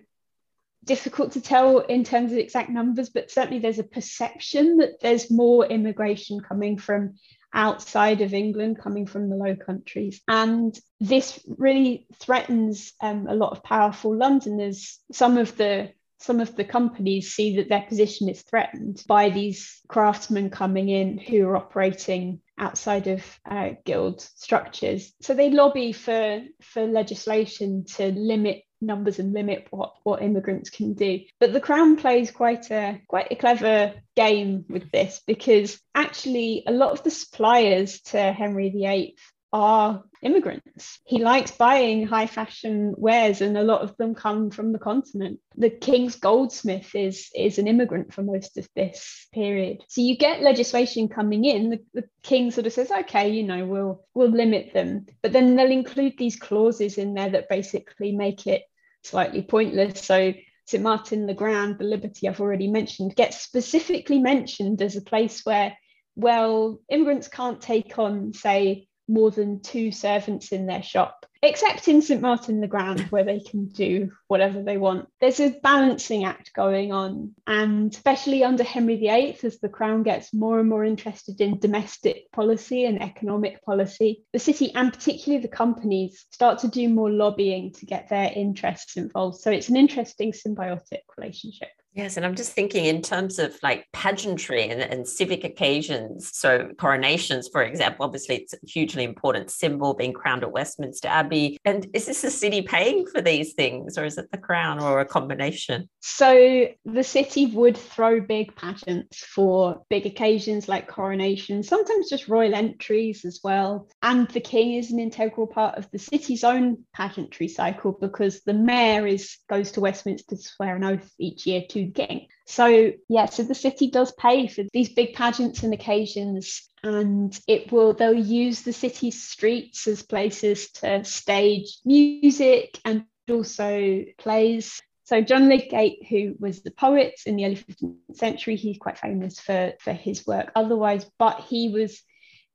difficult 0.85 1.32
to 1.32 1.41
tell 1.41 1.80
in 1.80 2.05
terms 2.05 2.32
of 2.32 2.39
exact 2.39 2.70
numbers, 2.70 3.11
but 3.11 3.30
certainly 3.30 3.59
there's 3.59 3.78
a 3.78 3.85
perception 3.85 4.78
that 4.78 5.01
there's 5.01 5.30
more 5.30 5.66
immigration 5.66 6.41
coming 6.41 6.78
from 6.78 7.14
outside 7.53 8.20
of 8.20 8.35
England, 8.35 8.78
coming 8.78 9.07
from 9.07 9.30
the 9.30 9.37
Low 9.37 9.55
Countries. 9.55 10.20
And 10.28 10.76
this 11.01 11.41
really 11.47 12.07
threatens 12.18 12.93
um, 13.01 13.26
a 13.28 13.35
lot 13.35 13.53
of 13.53 13.62
powerful 13.62 14.16
Londoners. 14.16 14.99
Some 15.12 15.39
of 15.39 15.57
the 15.57 15.93
some 16.18 16.41
of 16.41 16.57
the 16.57 16.64
companies 16.64 17.35
see 17.35 17.57
that 17.57 17.68
their 17.68 17.82
position 17.82 18.30
is 18.30 18.41
threatened 18.41 19.03
by 19.07 19.28
these 19.28 19.80
craftsmen 19.89 20.49
coming 20.49 20.89
in 20.89 21.18
who 21.18 21.47
are 21.47 21.57
operating 21.57 22.41
outside 22.57 23.09
of 23.09 23.22
uh, 23.45 23.70
guild 23.85 24.22
structures. 24.37 25.12
So 25.20 25.35
they 25.35 25.51
lobby 25.51 25.93
for, 25.93 26.43
for 26.62 26.87
legislation 26.87 27.85
to 27.97 28.12
limit 28.12 28.62
numbers 28.87 29.18
and 29.18 29.32
limit 29.32 29.66
what 29.70 29.95
what 30.03 30.22
immigrants 30.22 30.70
can 30.70 30.95
do 30.95 31.20
but 31.41 31.53
the 31.53 31.61
crown 31.61 31.97
plays 31.97 32.30
quite 32.30 32.70
a 32.70 33.01
quite 33.09 33.28
a 33.30 33.37
clever 33.37 33.93
game 34.16 34.64
with 34.68 34.91
this 34.91 35.20
because 35.26 35.80
actually 35.95 36.62
a 36.66 36.72
lot 36.72 36.93
of 36.93 37.03
the 37.03 37.11
suppliers 37.11 38.01
to 38.01 38.18
henry 38.32 38.70
viii 38.70 39.14
are 39.55 40.03
immigrants. 40.20 40.99
He 41.05 41.22
likes 41.22 41.53
buying 41.53 42.09
high 42.09 42.26
fashion 42.26 42.93
wares, 42.99 43.41
and 43.41 43.57
a 43.57 43.62
lot 43.62 43.82
of 43.82 43.97
them 43.97 44.16
come 44.16 44.51
from 44.51 44.72
the 44.72 44.80
continent. 44.80 45.39
The 45.57 45.70
king's 45.70 46.16
goldsmith 46.16 46.93
is, 46.97 47.30
is 47.37 47.59
an 47.59 47.68
immigrant 47.68 48.12
for 48.12 48.22
most 48.22 48.59
of 48.59 48.68
this 48.74 49.28
period. 49.32 49.85
So 49.87 50.01
you 50.01 50.16
get 50.16 50.43
legislation 50.43 51.09
coming 51.09 51.45
in. 51.45 51.70
The, 51.70 51.78
the 51.95 52.05
king 52.24 52.51
sort 52.51 52.66
of 52.66 52.72
says, 52.72 52.91
okay, 52.91 53.28
you 53.28 53.45
know, 53.45 53.64
we'll 53.64 54.05
we'll 54.12 54.30
limit 54.30 54.74
them. 54.74 55.07
But 55.22 55.32
then 55.32 55.55
they'll 55.55 55.70
include 55.70 56.14
these 56.18 56.35
clauses 56.35 56.99
in 56.99 57.14
there 57.14 57.30
that 57.30 57.49
basically 57.49 58.11
make 58.11 58.49
it 58.49 58.64
slightly 59.05 59.43
pointless. 59.43 60.01
So 60.03 60.35
St. 60.67 60.83
Martin 60.83 61.27
le 61.27 61.35
Grand, 61.35 61.79
the 61.79 61.85
Liberty 61.85 62.29
I've 62.29 62.41
already 62.41 62.69
mentioned, 62.69 63.15
gets 63.15 63.41
specifically 63.41 64.19
mentioned 64.19 64.83
as 64.83 64.97
a 64.97 65.03
place 65.03 65.43
where, 65.45 65.77
well, 66.17 66.81
immigrants 66.89 67.29
can't 67.29 67.61
take 67.61 67.99
on, 67.99 68.33
say, 68.33 68.89
more 69.09 69.31
than 69.31 69.61
two 69.61 69.93
servants 69.93 70.53
in 70.53 70.67
their 70.67 70.83
shop, 70.83 71.27
except 71.43 71.89
in 71.89 72.03
St 72.03 72.21
Martin 72.21 72.61
le 72.61 72.67
Grand, 72.67 73.01
where 73.11 73.25
they 73.25 73.41
can 73.41 73.67
do 73.67 74.13
whatever 74.29 74.63
they 74.63 74.79
want. 74.79 75.09
There's 75.21 75.41
a 75.41 75.51
balancing 75.51 76.25
act 76.25 76.53
going 76.55 76.93
on, 76.93 77.35
and 77.47 77.93
especially 77.93 78.45
under 78.45 78.65
Henry 78.65 78.97
VIII, 78.97 79.39
as 79.43 79.59
the 79.59 79.69
crown 79.69 80.03
gets 80.03 80.33
more 80.33 80.59
and 80.61 80.69
more 80.69 80.85
interested 80.85 81.41
in 81.41 81.59
domestic 81.59 82.31
policy 82.33 82.85
and 82.85 83.03
economic 83.03 83.63
policy, 83.65 84.25
the 84.33 84.39
city 84.39 84.75
and 84.75 84.93
particularly 84.93 85.43
the 85.43 85.49
companies 85.49 86.27
start 86.31 86.61
to 86.61 86.69
do 86.69 86.89
more 86.89 87.11
lobbying 87.11 87.73
to 87.73 87.87
get 87.87 88.09
their 88.09 88.33
interests 88.35 88.97
involved. 88.97 89.41
So 89.41 89.51
it's 89.51 89.69
an 89.69 89.77
interesting 89.77 90.33
symbiotic 90.33 91.03
relationship. 91.17 91.69
Yes, 91.95 92.16
and 92.16 92.26
I'm 92.26 92.34
just 92.34 92.53
thinking 92.53 92.86
in 92.86 93.03
terms 93.03 93.38
of 93.38 93.57
like 93.62 93.86
pageantry 93.92 94.68
and, 94.68 94.80
and, 94.80 95.07
civic 95.07 95.45
occasions. 95.45 96.36
So, 96.36 96.70
coronations, 96.76 97.49
for 97.53 97.62
example, 97.62 98.05
obviously 98.05 98.36
it's 98.36 98.53
a 98.53 98.57
hugely 98.66 99.05
important 99.05 99.51
symbol 99.51 99.95
being 99.95 100.12
crowned 100.12 100.42
at 100.42 100.51
Westminster 100.51 101.07
Abbey. 101.07 101.57
And 101.64 101.86
is 101.95 102.07
this 102.07 102.22
the 102.22 102.30
city 102.30 102.62
paying 102.62 103.07
for 103.07 103.20
these 103.20 103.53
things, 103.53 103.97
or 103.97 104.05
is 104.05 104.18
it 104.18 104.28
the 104.32 104.38
crown, 104.38 104.80
or 104.80 104.99
a 104.99 105.05
combination? 105.05 105.88
So, 106.01 106.66
the 106.84 107.05
city 107.05 107.47
would 107.47 107.76
throw 107.76 108.20
big 108.20 108.57
pageants 108.57 109.20
for 109.20 109.82
big 109.88 110.05
occasions 110.05 110.66
like 110.68 110.88
coronations, 110.88 111.68
sometimes 111.68 112.11
just 112.11 112.26
royal 112.26 112.57
entries 112.57 113.24
as 113.24 113.38
well. 113.45 113.88
And 114.03 114.28
the 114.30 114.40
king 114.40 114.74
is 114.74 114.90
an 114.90 114.99
integral 114.99 115.47
part 115.47 115.78
of 115.78 115.88
the 115.92 116.01
city's 116.01 116.42
own 116.42 116.78
pageantry 116.92 117.47
cycle 117.47 117.92
because 117.92 118.40
the 118.40 118.55
mayor 118.55 119.07
is 119.07 119.36
goes 119.49 119.70
to 119.72 119.80
Westminster 119.80 120.34
to 120.34 120.42
swear 120.42 120.74
an 120.74 120.82
oath 120.82 121.09
each 121.20 121.47
year 121.47 121.62
to 121.68 121.84
king. 121.93 122.28
So 122.47 122.93
yeah, 123.09 123.26
so 123.26 123.43
the 123.43 123.55
city 123.55 123.91
does 123.91 124.12
pay 124.12 124.47
for 124.47 124.64
these 124.72 124.91
big 124.91 125.14
pageants 125.14 125.62
and 125.62 125.72
occasions 125.72 126.68
and 126.82 127.39
it 127.49 127.72
will 127.72 127.95
they'll 127.95 128.12
use 128.12 128.62
the 128.62 128.72
city 128.72 129.11
streets 129.11 129.87
as 129.87 130.03
places 130.03 130.70
to 130.72 131.05
stage 131.05 131.78
music 131.85 132.78
and 132.85 133.07
also 133.28 134.05
plays 134.18 134.80
so 135.05 135.20
John 135.20 135.51
Lydgate, 135.51 136.07
who 136.09 136.35
was 136.41 136.62
the 136.62 136.70
poet 136.70 137.20
in 137.26 137.37
the 137.37 137.45
early 137.45 137.57
15th 137.57 138.16
century, 138.16 138.57
he's 138.57 138.78
quite 138.78 138.99
famous 138.99 139.39
for, 139.39 139.74
for 139.78 139.93
his 139.93 140.26
work 140.26 140.51
otherwise, 140.57 141.05
but 141.18 141.41
he 141.41 141.68
was 141.68 142.03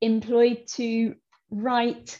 employed 0.01 0.65
to 0.73 1.15
write 1.51 2.19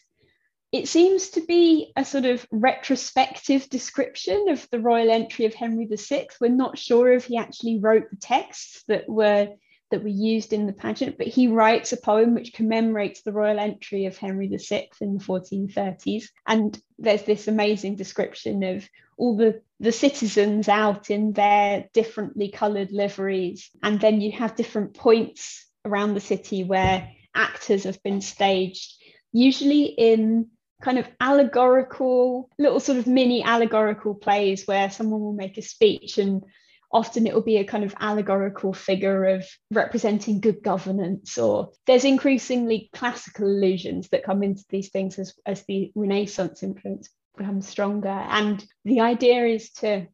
it 0.72 0.88
seems 0.88 1.30
to 1.30 1.42
be 1.42 1.92
a 1.96 2.06
sort 2.06 2.26
of 2.26 2.46
retrospective 2.52 3.70
description 3.70 4.50
of 4.50 4.68
the 4.72 4.80
royal 4.80 5.10
entry 5.10 5.46
of 5.46 5.54
Henry 5.54 5.88
VI. 5.92 6.28
We're 6.40 6.50
not 6.50 6.78
sure 6.78 7.12
if 7.12 7.26
he 7.26 7.38
actually 7.38 7.80
wrote 7.80 8.10
the 8.10 8.18
texts 8.18 8.84
that 8.88 9.10
were 9.10 9.50
that 9.92 10.04
were 10.04 10.10
used 10.10 10.54
in 10.54 10.68
the 10.68 10.74
pageant, 10.74 11.18
but 11.18 11.26
he 11.26 11.48
writes 11.48 11.92
a 11.92 11.98
poem 11.98 12.36
which 12.36 12.54
commemorates 12.54 13.24
the 13.24 13.32
royal 13.32 13.60
entry 13.60 14.06
of 14.06 14.18
Henry 14.18 14.48
VI 14.48 14.88
in 15.02 15.16
the 15.18 15.24
1430s. 15.24 16.26
And 16.48 16.80
there's 17.00 17.24
this 17.24 17.48
amazing 17.48 17.96
description 17.96 18.62
of 18.62 18.88
all 19.18 19.36
the, 19.36 19.64
the 19.80 19.92
citizens 19.92 20.70
out 20.70 21.10
in 21.10 21.34
their 21.34 21.90
differently 21.92 22.52
coloured 22.52 22.92
liveries. 22.92 23.72
And 23.82 24.00
then 24.00 24.22
you 24.22 24.32
have 24.34 24.56
different 24.56 24.94
points 24.94 25.66
around 25.84 26.14
the 26.14 26.20
city 26.20 26.64
where 26.64 27.10
actors 27.34 27.86
have 27.86 28.02
been 28.04 28.22
staged, 28.22 28.94
usually 29.32 29.86
in 29.86 30.50
kind 30.82 30.98
of 30.98 31.08
allegorical, 31.20 32.50
little 32.58 32.80
sort 32.80 32.98
of 32.98 33.08
mini 33.08 33.44
allegorical 33.44 34.16
plays 34.16 34.66
where 34.66 34.90
someone 34.90 35.22
will 35.22 35.34
make 35.34 35.58
a 35.58 35.62
speech 35.62 36.18
and 36.18 36.44
often 36.92 37.28
it 37.28 37.34
will 37.34 37.42
be 37.42 37.58
a 37.58 37.66
kind 37.66 37.84
of 37.84 37.94
allegorical 38.00 38.74
figure 38.74 39.26
of 39.26 39.46
representing 39.72 40.40
good 40.40 40.64
governance 40.64 41.38
or 41.38 41.72
there's 41.86 42.06
increasingly 42.06 42.90
classical 42.94 43.46
allusions 43.46 44.10
that 44.10 44.24
come 44.24 44.42
into 44.42 44.64
these 44.70 44.90
things 44.90 45.20
as, 45.20 45.36
as 45.46 45.64
the 45.66 45.92
renaissance 45.96 46.64
influence 46.64 47.10
becomes 47.38 47.68
stronger. 47.68 48.08
And 48.10 48.66
the 48.86 49.02
idea 49.02 49.46
is 49.46 49.70
to 49.74 50.08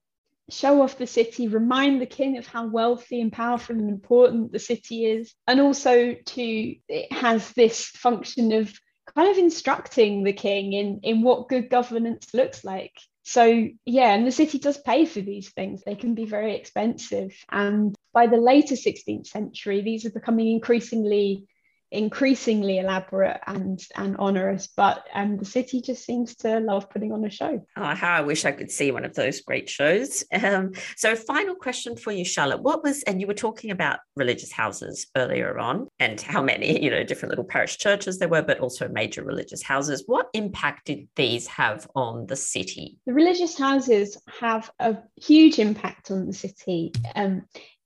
show 0.50 0.82
off 0.82 0.98
the 0.98 1.08
city 1.08 1.48
remind 1.48 2.00
the 2.00 2.06
king 2.06 2.38
of 2.38 2.46
how 2.46 2.68
wealthy 2.68 3.20
and 3.20 3.34
powerful 3.34 3.76
and 3.76 3.90
important 3.90 4.52
the 4.52 4.60
city 4.60 5.06
is 5.06 5.34
and 5.48 5.60
also 5.60 6.14
to 6.14 6.76
it 6.88 7.12
has 7.12 7.52
this 7.54 7.86
function 7.88 8.52
of 8.52 8.72
kind 9.14 9.30
of 9.30 9.38
instructing 9.38 10.24
the 10.24 10.34
king 10.34 10.74
in 10.74 11.00
in 11.04 11.22
what 11.22 11.50
good 11.50 11.70
governance 11.70 12.34
looks 12.34 12.64
like. 12.64 12.94
So 13.24 13.68
yeah 13.86 14.14
and 14.14 14.26
the 14.26 14.32
city 14.32 14.60
does 14.60 14.78
pay 14.78 15.06
for 15.06 15.22
these 15.22 15.50
things. 15.50 15.84
They 15.84 15.96
can 15.96 16.16
be 16.16 16.26
very 16.26 16.56
expensive. 16.56 17.34
And 17.50 17.96
by 18.14 18.28
the 18.28 18.38
later 18.38 18.76
16th 18.76 19.28
century 19.28 19.82
these 19.82 20.06
are 20.06 20.12
becoming 20.12 20.52
increasingly 20.52 21.48
increasingly 21.96 22.80
elaborate 22.80 23.40
and 23.48 23.80
and 23.96 24.16
onerous 24.20 24.68
but 24.68 25.08
um, 25.14 25.38
the 25.38 25.46
city 25.46 25.82
just 25.82 26.04
seems 26.06 26.36
to 26.36 26.60
love 26.60 26.90
putting 26.90 27.12
on 27.12 27.24
a 27.26 27.30
show. 27.30 27.66
Oh 27.78 27.96
how 27.96 28.14
i 28.14 28.22
wish 28.22 28.46
i 28.46 28.52
could 28.52 28.72
see 28.72 28.92
one 28.92 29.06
of 29.06 29.16
those 29.16 29.42
great 29.42 29.70
shows. 29.70 30.24
Um, 30.32 30.74
so 30.96 31.16
final 31.16 31.56
question 31.56 31.96
for 31.96 32.12
you 32.12 32.26
charlotte. 32.26 32.62
What 32.62 32.84
was 32.84 33.04
and 33.04 33.20
you 33.22 33.28
were 33.28 33.34
talking 33.34 33.72
about 33.72 34.00
religious 34.16 34.52
houses 34.52 35.08
earlier 35.16 35.58
on 35.58 35.88
and 36.00 36.20
how 36.22 36.42
many 36.42 36.84
you 36.84 36.90
know 36.90 37.04
different 37.04 37.32
little 37.32 37.46
parish 37.46 37.78
churches 37.78 38.20
there 38.20 38.30
were 38.30 38.42
but 38.42 38.60
also 38.60 38.88
major 38.90 39.24
religious 39.24 39.64
houses. 39.64 40.04
What 40.06 40.28
impact 40.34 40.88
did 40.88 41.08
these 41.16 41.48
have 41.48 41.88
on 41.96 42.28
the 42.28 42.36
city? 42.36 42.98
The 43.06 43.14
religious 43.14 43.58
houses 43.58 44.18
have 44.40 44.72
a 44.80 44.98
huge 45.16 45.60
impact 45.60 46.12
on 46.12 46.28
the 46.28 46.34
city. 46.34 46.92
Um, 47.16 47.46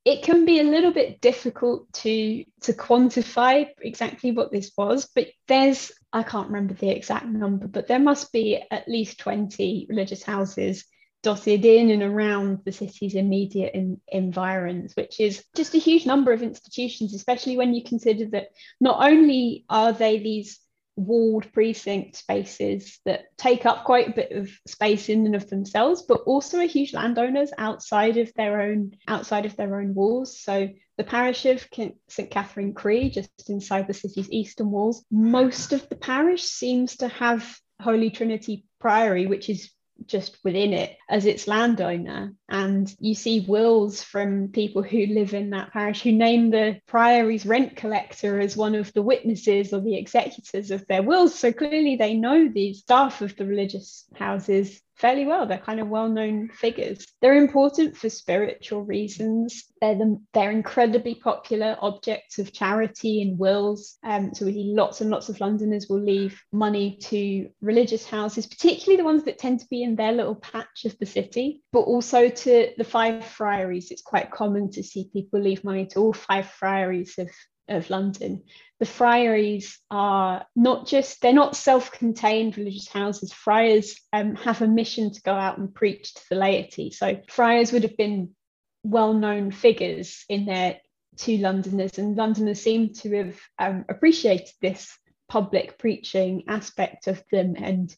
it 0.09 0.23
can 0.23 0.43
be 0.43 0.59
a 0.59 0.63
little 0.63 0.91
bit 0.91 1.21
difficult 1.21 1.91
to 1.93 2.43
to 2.61 2.73
quantify 2.73 3.69
exactly 3.79 4.31
what 4.31 4.51
this 4.51 4.71
was, 4.75 5.07
but 5.13 5.27
there's 5.47 5.91
I 6.11 6.23
can't 6.23 6.47
remember 6.47 6.73
the 6.73 6.89
exact 6.89 7.27
number, 7.27 7.67
but 7.67 7.87
there 7.87 7.99
must 7.99 8.31
be 8.31 8.59
at 8.71 8.87
least 8.87 9.19
20 9.19 9.85
religious 9.87 10.23
houses 10.23 10.85
dotted 11.21 11.63
in 11.63 11.91
and 11.91 12.01
around 12.01 12.61
the 12.65 12.71
city's 12.71 13.13
immediate 13.13 13.75
in, 13.75 14.01
environs, 14.07 14.95
which 14.95 15.19
is 15.19 15.43
just 15.55 15.75
a 15.75 15.79
huge 15.79 16.07
number 16.07 16.31
of 16.31 16.41
institutions, 16.41 17.13
especially 17.13 17.55
when 17.55 17.75
you 17.75 17.83
consider 17.83 18.25
that 18.29 18.47
not 18.81 19.07
only 19.07 19.63
are 19.69 19.93
they 19.93 20.17
these 20.17 20.59
walled 20.99 21.51
precinct 21.53 22.15
spaces 22.15 22.99
that 23.05 23.25
take 23.37 23.65
up 23.65 23.85
quite 23.85 24.09
a 24.09 24.13
bit 24.13 24.31
of 24.31 24.49
space 24.67 25.09
in 25.09 25.25
and 25.25 25.35
of 25.35 25.49
themselves 25.49 26.03
but 26.03 26.21
also 26.25 26.59
are 26.59 26.65
huge 26.65 26.93
landowners 26.93 27.51
outside 27.57 28.17
of 28.17 28.33
their 28.35 28.61
own 28.61 28.91
outside 29.07 29.45
of 29.45 29.55
their 29.55 29.79
own 29.79 29.93
walls. 29.93 30.39
So 30.39 30.69
the 30.97 31.03
parish 31.03 31.45
of 31.45 31.65
St 32.09 32.29
Katharine 32.29 32.73
Cree 32.73 33.09
just 33.09 33.49
inside 33.49 33.87
the 33.87 33.93
city's 33.93 34.29
eastern 34.31 34.71
walls 34.71 35.05
most 35.09 35.73
of 35.73 35.87
the 35.89 35.95
parish 35.95 36.43
seems 36.43 36.97
to 36.97 37.07
have 37.07 37.57
holy 37.81 38.09
trinity 38.09 38.65
priory 38.79 39.25
which 39.25 39.49
is 39.49 39.71
just 40.05 40.37
within 40.43 40.73
it 40.73 40.97
as 41.09 41.25
its 41.25 41.47
landowner. 41.47 42.33
And 42.47 42.93
you 42.99 43.15
see 43.15 43.41
wills 43.41 44.01
from 44.03 44.49
people 44.49 44.83
who 44.83 45.05
live 45.05 45.33
in 45.33 45.51
that 45.51 45.73
parish 45.73 46.01
who 46.01 46.11
name 46.11 46.49
the 46.49 46.79
priory's 46.87 47.45
rent 47.45 47.75
collector 47.75 48.39
as 48.39 48.57
one 48.57 48.75
of 48.75 48.91
the 48.93 49.01
witnesses 49.01 49.73
or 49.73 49.81
the 49.81 49.97
executors 49.97 50.71
of 50.71 50.85
their 50.87 51.03
wills. 51.03 51.37
So 51.37 51.51
clearly 51.51 51.95
they 51.95 52.15
know 52.15 52.49
the 52.49 52.73
staff 52.73 53.21
of 53.21 53.35
the 53.35 53.45
religious 53.45 54.05
houses 54.15 54.81
fairly 54.99 55.25
well. 55.25 55.45
They're 55.45 55.57
kind 55.57 55.79
of 55.79 55.87
well-known 55.87 56.49
figures. 56.49 57.07
They're 57.21 57.37
important 57.37 57.97
for 57.97 58.09
spiritual 58.09 58.83
reasons. 58.83 59.63
They're 59.81 59.95
the, 59.95 60.21
they're 60.33 60.51
incredibly 60.51 61.15
popular 61.15 61.77
objects 61.81 62.37
of 62.37 62.51
charity 62.51 63.21
in 63.21 63.37
wills. 63.37 63.97
Um, 64.03 64.33
so 64.33 64.45
we 64.45 64.53
see 64.53 64.73
lots 64.75 65.01
and 65.01 65.09
lots 65.09 65.29
of 65.29 65.39
Londoners 65.39 65.87
will 65.89 66.01
leave 66.01 66.41
money 66.51 66.97
to 67.03 67.49
religious 67.61 68.05
houses, 68.05 68.45
particularly 68.45 68.97
the 68.97 69.05
ones 69.05 69.23
that 69.23 69.39
tend 69.39 69.61
to 69.61 69.67
be 69.69 69.83
in 69.83 69.95
their 69.95 70.11
little 70.11 70.35
patch 70.35 70.85
of 70.85 70.97
the 70.99 71.05
city, 71.05 71.63
but 71.71 71.81
also 71.81 72.29
to 72.29 72.69
the 72.77 72.83
five 72.83 73.25
friaries. 73.25 73.91
It's 73.91 74.01
quite 74.01 74.31
common 74.31 74.69
to 74.71 74.83
see 74.83 75.09
people 75.13 75.39
leave 75.39 75.63
money 75.63 75.85
to 75.87 75.99
all 75.99 76.13
five 76.13 76.47
friaries 76.47 77.17
of 77.17 77.29
of 77.69 77.89
London. 77.89 78.43
The 78.79 78.85
friaries 78.85 79.79
are 79.91 80.45
not 80.55 80.87
just, 80.87 81.21
they're 81.21 81.33
not 81.33 81.55
self 81.55 81.91
contained 81.91 82.57
religious 82.57 82.87
houses. 82.87 83.33
Friars 83.33 83.99
um, 84.13 84.35
have 84.35 84.61
a 84.61 84.67
mission 84.67 85.11
to 85.11 85.21
go 85.21 85.33
out 85.33 85.57
and 85.57 85.73
preach 85.73 86.13
to 86.13 86.21
the 86.29 86.35
laity. 86.35 86.91
So 86.91 87.21
friars 87.27 87.71
would 87.71 87.83
have 87.83 87.97
been 87.97 88.35
well 88.83 89.13
known 89.13 89.51
figures 89.51 90.25
in 90.29 90.45
their 90.45 90.79
to 91.17 91.37
Londoners, 91.37 91.97
and 91.97 92.15
Londoners 92.15 92.61
seem 92.61 92.93
to 92.93 93.17
have 93.17 93.39
um, 93.59 93.85
appreciated 93.89 94.53
this 94.61 94.97
public 95.27 95.77
preaching 95.77 96.43
aspect 96.47 97.07
of 97.07 97.21
them 97.31 97.55
and 97.57 97.93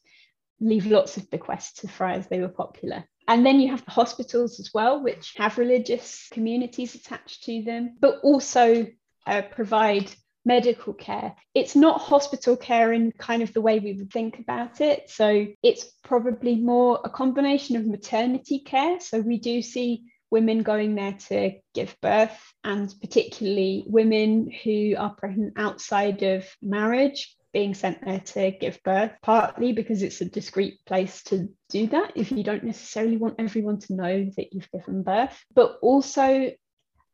leave 0.60 0.86
lots 0.88 1.18
of 1.18 1.30
bequests 1.30 1.82
to 1.82 1.88
friars. 1.88 2.28
They 2.28 2.40
were 2.40 2.50
popular. 2.50 3.06
And 3.28 3.46
then 3.46 3.60
you 3.60 3.70
have 3.70 3.86
the 3.86 3.92
hospitals 3.92 4.60
as 4.60 4.72
well, 4.74 5.04
which 5.04 5.34
have 5.38 5.58
religious 5.58 6.28
communities 6.32 6.96
attached 6.96 7.44
to 7.44 7.62
them, 7.62 7.96
but 8.00 8.20
also 8.24 8.88
uh, 9.26 9.42
provide 9.42 10.12
medical 10.44 10.94
care. 10.94 11.36
It's 11.54 11.76
not 11.76 12.02
hospital 12.02 12.58
care 12.58 12.94
in 12.94 13.12
kind 13.12 13.44
of 13.44 13.54
the 13.54 13.62
way 13.62 13.80
we 13.80 13.94
would 13.94 14.12
think 14.12 14.40
about 14.40 14.82
it. 14.82 15.10
So 15.10 15.48
it's 15.62 15.86
probably 16.04 16.56
more 16.56 17.00
a 17.04 17.10
combination 17.10 17.76
of 17.76 17.86
maternity 17.86 18.60
care. 18.60 19.00
So 19.00 19.20
we 19.20 19.40
do 19.40 19.62
see 19.62 20.04
women 20.32 20.64
going 20.64 20.96
there 20.96 21.18
to 21.28 21.52
give 21.76 21.96
birth, 22.02 22.40
and 22.64 22.94
particularly 23.02 23.84
women 23.86 24.50
who 24.64 24.96
are 24.98 25.14
pregnant 25.14 25.54
outside 25.58 26.24
of 26.24 26.48
marriage 26.62 27.36
being 27.54 27.74
sent 27.74 28.04
there 28.06 28.22
to 28.22 28.52
give 28.52 28.82
birth, 28.84 29.12
partly 29.22 29.74
because 29.74 30.04
it's 30.04 30.22
a 30.22 30.26
discreet 30.26 30.80
place 30.86 31.22
to 31.24 31.50
do 31.70 31.86
that 31.88 32.14
if 32.16 32.32
you 32.32 32.44
don't 32.44 32.64
necessarily 32.64 33.18
want 33.18 33.36
everyone 33.40 33.78
to 33.78 33.94
know 33.94 34.32
that 34.38 34.54
you've 34.54 34.72
given 34.72 35.04
birth, 35.04 35.38
but 35.54 35.78
also 35.82 36.50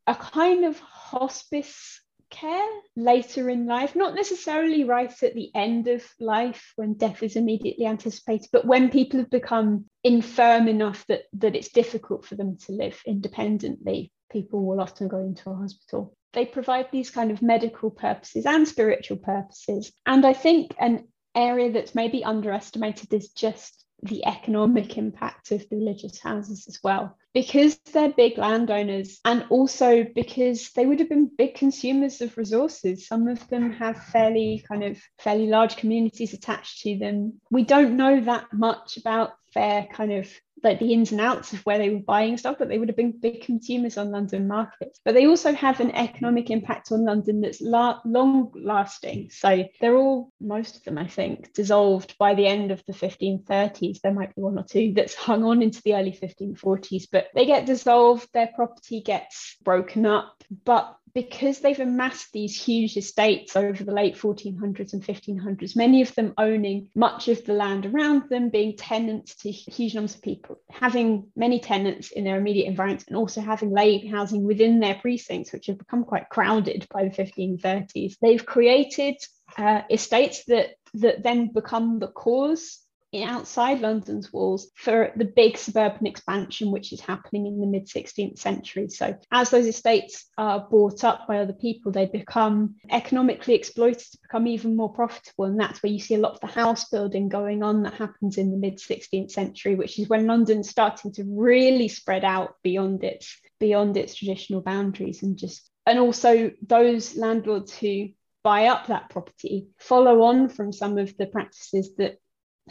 a 0.08 0.14
kind 0.14 0.64
of 0.64 0.80
hospice 0.80 2.00
care 2.30 2.68
later 2.96 3.50
in 3.50 3.66
life, 3.66 3.94
not 3.94 4.14
necessarily 4.14 4.84
right 4.84 5.22
at 5.22 5.34
the 5.34 5.50
end 5.54 5.86
of 5.86 6.02
life 6.18 6.72
when 6.76 6.94
death 6.94 7.22
is 7.22 7.36
immediately 7.36 7.84
anticipated, 7.84 8.48
but 8.50 8.64
when 8.64 8.88
people 8.88 9.20
have 9.20 9.30
become 9.30 9.84
infirm 10.02 10.66
enough 10.66 11.06
that, 11.08 11.24
that 11.34 11.54
it's 11.54 11.68
difficult 11.68 12.24
for 12.24 12.36
them 12.36 12.56
to 12.56 12.72
live 12.72 12.98
independently, 13.06 14.10
people 14.32 14.64
will 14.64 14.80
often 14.80 15.08
go 15.08 15.18
into 15.18 15.50
a 15.50 15.54
hospital. 15.54 16.16
They 16.32 16.46
provide 16.46 16.90
these 16.90 17.10
kind 17.10 17.30
of 17.30 17.42
medical 17.42 17.90
purposes 17.90 18.46
and 18.46 18.66
spiritual 18.66 19.18
purposes. 19.18 19.92
And 20.06 20.24
I 20.26 20.32
think 20.32 20.74
an 20.78 21.06
area 21.34 21.70
that's 21.70 21.94
maybe 21.94 22.24
underestimated 22.24 23.12
is 23.12 23.28
just 23.28 23.84
the 24.02 24.24
economic 24.24 24.96
impact 24.96 25.52
of 25.52 25.66
religious 25.70 26.18
houses 26.18 26.66
as 26.66 26.78
well 26.82 27.17
because 27.34 27.78
they're 27.92 28.12
big 28.12 28.38
landowners 28.38 29.20
and 29.24 29.44
also 29.50 30.04
because 30.14 30.70
they 30.72 30.86
would 30.86 31.00
have 31.00 31.08
been 31.08 31.30
big 31.36 31.54
consumers 31.54 32.20
of 32.20 32.36
resources. 32.36 33.06
Some 33.06 33.28
of 33.28 33.46
them 33.48 33.72
have 33.72 34.02
fairly 34.04 34.64
kind 34.68 34.84
of 34.84 34.98
fairly 35.18 35.46
large 35.46 35.76
communities 35.76 36.32
attached 36.32 36.82
to 36.82 36.98
them. 36.98 37.40
We 37.50 37.64
don't 37.64 37.96
know 37.96 38.20
that 38.20 38.46
much 38.52 38.96
about 38.96 39.32
their 39.54 39.86
kind 39.92 40.12
of 40.12 40.28
like 40.62 40.78
the 40.78 40.92
ins 40.92 41.12
and 41.12 41.20
outs 41.20 41.52
of 41.52 41.64
where 41.64 41.78
they 41.78 41.90
were 41.90 42.00
buying 42.00 42.36
stuff, 42.36 42.56
but 42.58 42.68
they 42.68 42.78
would 42.78 42.88
have 42.88 42.96
been 42.96 43.12
big 43.12 43.42
consumers 43.42 43.96
on 43.96 44.10
London 44.10 44.48
markets. 44.48 45.00
But 45.04 45.14
they 45.14 45.26
also 45.26 45.52
have 45.52 45.80
an 45.80 45.92
economic 45.92 46.50
impact 46.50 46.92
on 46.92 47.04
London 47.04 47.40
that's 47.40 47.60
la- 47.60 48.00
long 48.04 48.52
lasting. 48.54 49.30
So 49.30 49.64
they're 49.80 49.96
all, 49.96 50.32
most 50.40 50.76
of 50.76 50.84
them, 50.84 50.98
I 50.98 51.06
think, 51.06 51.52
dissolved 51.52 52.16
by 52.18 52.34
the 52.34 52.46
end 52.46 52.70
of 52.70 52.82
the 52.86 52.92
1530s. 52.92 54.00
There 54.00 54.12
might 54.12 54.34
be 54.34 54.42
one 54.42 54.58
or 54.58 54.64
two 54.64 54.92
that's 54.94 55.14
hung 55.14 55.44
on 55.44 55.62
into 55.62 55.82
the 55.82 55.94
early 55.94 56.12
1540s, 56.12 57.06
but 57.10 57.28
they 57.34 57.46
get 57.46 57.66
dissolved, 57.66 58.28
their 58.32 58.50
property 58.54 59.00
gets 59.00 59.56
broken 59.62 60.06
up. 60.06 60.42
But 60.64 60.96
because 61.14 61.60
they've 61.60 61.78
amassed 61.80 62.32
these 62.32 62.60
huge 62.60 62.96
estates 62.96 63.56
over 63.56 63.84
the 63.84 63.92
late 63.92 64.16
1400s 64.16 64.92
and 64.92 65.02
1500s, 65.02 65.76
many 65.76 66.02
of 66.02 66.14
them 66.14 66.34
owning 66.38 66.88
much 66.94 67.28
of 67.28 67.44
the 67.44 67.52
land 67.52 67.86
around 67.86 68.28
them, 68.28 68.50
being 68.50 68.76
tenants 68.76 69.34
to 69.36 69.50
huge 69.50 69.94
numbers 69.94 70.14
of 70.14 70.22
people, 70.22 70.60
having 70.70 71.28
many 71.36 71.60
tenants 71.60 72.10
in 72.10 72.24
their 72.24 72.38
immediate 72.38 72.66
environment, 72.66 73.04
and 73.08 73.16
also 73.16 73.40
having 73.40 73.70
lay 73.70 74.06
housing 74.06 74.44
within 74.44 74.80
their 74.80 74.94
precincts, 74.96 75.52
which 75.52 75.66
have 75.66 75.78
become 75.78 76.04
quite 76.04 76.28
crowded 76.28 76.86
by 76.90 77.04
the 77.04 77.10
1530s. 77.10 78.16
They've 78.20 78.44
created 78.44 79.16
uh, 79.56 79.82
estates 79.90 80.44
that 80.46 80.70
that 80.94 81.22
then 81.22 81.52
become 81.52 81.98
the 81.98 82.08
cause 82.08 82.78
outside 83.16 83.80
London's 83.80 84.32
walls 84.32 84.70
for 84.74 85.12
the 85.16 85.24
big 85.24 85.56
suburban 85.56 86.06
expansion 86.06 86.70
which 86.70 86.92
is 86.92 87.00
happening 87.00 87.46
in 87.46 87.60
the 87.60 87.66
mid 87.66 87.86
16th 87.86 88.38
century. 88.38 88.88
So, 88.88 89.16
as 89.32 89.50
those 89.50 89.66
estates 89.66 90.26
are 90.36 90.60
bought 90.60 91.04
up 91.04 91.26
by 91.26 91.38
other 91.38 91.52
people, 91.52 91.90
they 91.90 92.06
become 92.06 92.76
economically 92.90 93.54
exploited 93.54 94.10
to 94.12 94.18
become 94.22 94.46
even 94.46 94.76
more 94.76 94.92
profitable. 94.92 95.46
And 95.46 95.58
that's 95.58 95.82
where 95.82 95.92
you 95.92 96.00
see 96.00 96.16
a 96.16 96.20
lot 96.20 96.34
of 96.34 96.40
the 96.40 96.46
house 96.46 96.88
building 96.88 97.28
going 97.28 97.62
on 97.62 97.82
that 97.82 97.94
happens 97.94 98.36
in 98.38 98.50
the 98.50 98.58
mid 98.58 98.78
16th 98.78 99.30
century, 99.30 99.74
which 99.74 99.98
is 99.98 100.08
when 100.08 100.26
London's 100.26 100.68
starting 100.68 101.12
to 101.14 101.24
really 101.26 101.88
spread 101.88 102.24
out 102.24 102.56
beyond 102.62 103.04
its 103.04 103.40
beyond 103.58 103.96
its 103.96 104.14
traditional 104.14 104.60
boundaries 104.60 105.22
and 105.22 105.36
just 105.36 105.70
and 105.86 105.98
also 105.98 106.50
those 106.62 107.16
landlords 107.16 107.76
who 107.76 108.08
buy 108.44 108.66
up 108.66 108.86
that 108.86 109.10
property 109.10 109.66
follow 109.78 110.22
on 110.22 110.48
from 110.48 110.72
some 110.72 110.96
of 110.96 111.16
the 111.16 111.26
practices 111.26 111.94
that 111.96 112.18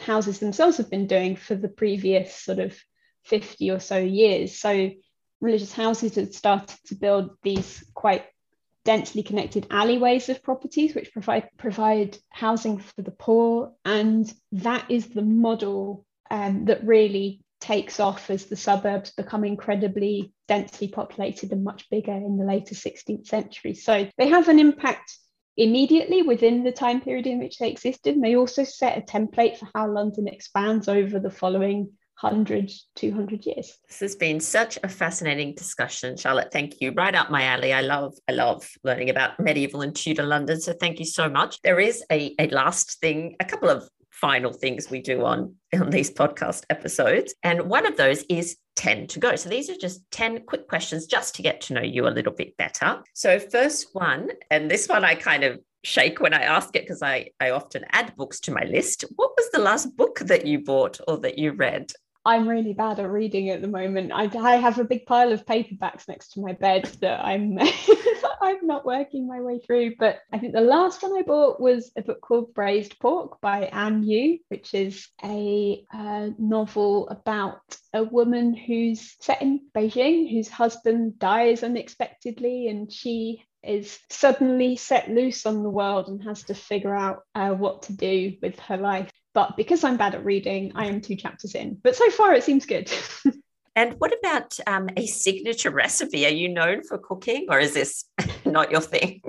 houses 0.00 0.38
themselves 0.38 0.76
have 0.78 0.90
been 0.90 1.06
doing 1.06 1.36
for 1.36 1.54
the 1.54 1.68
previous 1.68 2.34
sort 2.34 2.58
of 2.58 2.78
50 3.24 3.70
or 3.70 3.80
so 3.80 3.98
years. 3.98 4.58
So 4.58 4.90
religious 5.40 5.72
houses 5.72 6.16
had 6.16 6.34
started 6.34 6.76
to 6.86 6.94
build 6.94 7.30
these 7.42 7.84
quite 7.94 8.24
densely 8.84 9.22
connected 9.22 9.66
alleyways 9.70 10.28
of 10.28 10.42
properties 10.42 10.94
which 10.94 11.12
provide 11.12 11.48
provide 11.58 12.16
housing 12.30 12.78
for 12.78 13.02
the 13.02 13.10
poor 13.10 13.72
and 13.84 14.32
that 14.52 14.90
is 14.90 15.08
the 15.08 15.22
model 15.22 16.06
um, 16.30 16.64
that 16.64 16.86
really 16.86 17.42
takes 17.60 18.00
off 18.00 18.30
as 18.30 18.46
the 18.46 18.56
suburbs 18.56 19.10
become 19.10 19.44
incredibly 19.44 20.32
densely 20.46 20.88
populated 20.88 21.52
and 21.52 21.64
much 21.64 21.90
bigger 21.90 22.12
in 22.12 22.38
the 22.38 22.44
later 22.44 22.74
16th 22.74 23.26
century 23.26 23.74
so 23.74 24.08
they 24.16 24.28
have 24.28 24.48
an 24.48 24.58
impact 24.58 25.18
immediately 25.58 26.22
within 26.22 26.62
the 26.62 26.72
time 26.72 27.00
period 27.00 27.26
in 27.26 27.38
which 27.38 27.58
they 27.58 27.68
existed. 27.68 28.14
And 28.14 28.24
they 28.24 28.36
also 28.36 28.64
set 28.64 28.96
a 28.96 29.02
template 29.02 29.58
for 29.58 29.68
how 29.74 29.90
London 29.90 30.28
expands 30.28 30.88
over 30.88 31.18
the 31.18 31.30
following 31.30 31.90
100, 32.20 32.70
200 32.96 33.44
years. 33.44 33.78
This 33.88 34.00
has 34.00 34.16
been 34.16 34.40
such 34.40 34.78
a 34.82 34.88
fascinating 34.88 35.54
discussion, 35.54 36.16
Charlotte. 36.16 36.52
Thank 36.52 36.80
you. 36.80 36.92
Right 36.92 37.14
up 37.14 37.30
my 37.30 37.42
alley. 37.42 37.72
I 37.72 37.82
love, 37.82 38.14
I 38.28 38.32
love 38.32 38.68
learning 38.82 39.10
about 39.10 39.38
medieval 39.38 39.82
and 39.82 39.94
Tudor 39.94 40.24
London. 40.24 40.60
So 40.60 40.72
thank 40.72 40.98
you 40.98 41.04
so 41.04 41.28
much. 41.28 41.60
There 41.62 41.78
is 41.78 42.04
a, 42.10 42.34
a 42.38 42.48
last 42.48 43.00
thing, 43.00 43.36
a 43.40 43.44
couple 43.44 43.68
of 43.68 43.88
final 44.20 44.52
things 44.52 44.90
we 44.90 45.00
do 45.00 45.24
on, 45.24 45.54
on 45.74 45.90
these 45.90 46.10
podcast 46.10 46.64
episodes. 46.70 47.34
And 47.42 47.62
one 47.62 47.86
of 47.86 47.96
those 47.96 48.24
is 48.28 48.56
10 48.76 49.06
to 49.08 49.18
go. 49.18 49.36
So 49.36 49.48
these 49.48 49.70
are 49.70 49.76
just 49.76 50.00
10 50.12 50.44
quick 50.46 50.68
questions 50.68 51.06
just 51.06 51.34
to 51.36 51.42
get 51.42 51.60
to 51.62 51.74
know 51.74 51.82
you 51.82 52.06
a 52.06 52.10
little 52.10 52.32
bit 52.32 52.56
better. 52.56 53.02
So, 53.14 53.38
first 53.38 53.88
one, 53.92 54.28
and 54.50 54.70
this 54.70 54.88
one 54.88 55.04
I 55.04 55.14
kind 55.14 55.44
of 55.44 55.58
shake 55.84 56.20
when 56.20 56.34
I 56.34 56.42
ask 56.42 56.74
it 56.74 56.82
because 56.82 57.02
I, 57.02 57.30
I 57.40 57.50
often 57.50 57.84
add 57.92 58.14
books 58.16 58.40
to 58.40 58.52
my 58.52 58.64
list. 58.64 59.04
What 59.16 59.32
was 59.36 59.50
the 59.50 59.60
last 59.60 59.96
book 59.96 60.20
that 60.20 60.46
you 60.46 60.64
bought 60.64 61.00
or 61.06 61.18
that 61.18 61.38
you 61.38 61.52
read? 61.52 61.92
I'm 62.28 62.46
really 62.46 62.74
bad 62.74 63.00
at 63.00 63.10
reading 63.10 63.48
at 63.48 63.62
the 63.62 63.68
moment. 63.68 64.12
I, 64.12 64.30
I 64.38 64.56
have 64.56 64.78
a 64.78 64.84
big 64.84 65.06
pile 65.06 65.32
of 65.32 65.46
paperbacks 65.46 66.06
next 66.06 66.32
to 66.32 66.42
my 66.42 66.52
bed 66.52 66.84
that 67.00 67.24
I'm 67.24 67.58
I'm 68.42 68.66
not 68.66 68.84
working 68.84 69.26
my 69.26 69.40
way 69.40 69.60
through. 69.60 69.94
But 69.98 70.18
I 70.30 70.38
think 70.38 70.52
the 70.52 70.60
last 70.60 71.02
one 71.02 71.16
I 71.16 71.22
bought 71.22 71.58
was 71.58 71.90
a 71.96 72.02
book 72.02 72.20
called 72.20 72.52
Braised 72.52 72.98
Pork 73.00 73.40
by 73.40 73.70
An 73.72 74.02
Yu, 74.02 74.40
which 74.48 74.74
is 74.74 75.08
a 75.24 75.82
uh, 75.90 76.28
novel 76.38 77.08
about 77.08 77.62
a 77.94 78.04
woman 78.04 78.52
who's 78.54 79.16
set 79.22 79.40
in 79.40 79.62
Beijing, 79.74 80.30
whose 80.30 80.50
husband 80.50 81.18
dies 81.18 81.62
unexpectedly, 81.62 82.68
and 82.68 82.92
she 82.92 83.42
is 83.62 83.98
suddenly 84.10 84.76
set 84.76 85.08
loose 85.08 85.46
on 85.46 85.62
the 85.62 85.70
world 85.70 86.08
and 86.08 86.22
has 86.24 86.42
to 86.44 86.54
figure 86.54 86.94
out 86.94 87.22
uh, 87.34 87.52
what 87.52 87.84
to 87.84 87.94
do 87.94 88.34
with 88.42 88.60
her 88.60 88.76
life. 88.76 89.10
But 89.38 89.56
because 89.56 89.84
I'm 89.84 89.96
bad 89.96 90.16
at 90.16 90.24
reading, 90.24 90.72
I 90.74 90.86
am 90.86 91.00
two 91.00 91.14
chapters 91.14 91.54
in. 91.54 91.78
But 91.84 91.94
so 91.94 92.10
far, 92.10 92.34
it 92.34 92.42
seems 92.42 92.66
good. 92.66 92.92
and 93.76 93.94
what 94.00 94.12
about 94.18 94.58
um, 94.66 94.88
a 94.96 95.06
signature 95.06 95.70
recipe? 95.70 96.26
Are 96.26 96.30
you 96.30 96.48
known 96.48 96.82
for 96.82 96.98
cooking, 96.98 97.46
or 97.48 97.60
is 97.60 97.72
this 97.72 98.04
not 98.44 98.72
your 98.72 98.80
thing? 98.80 99.22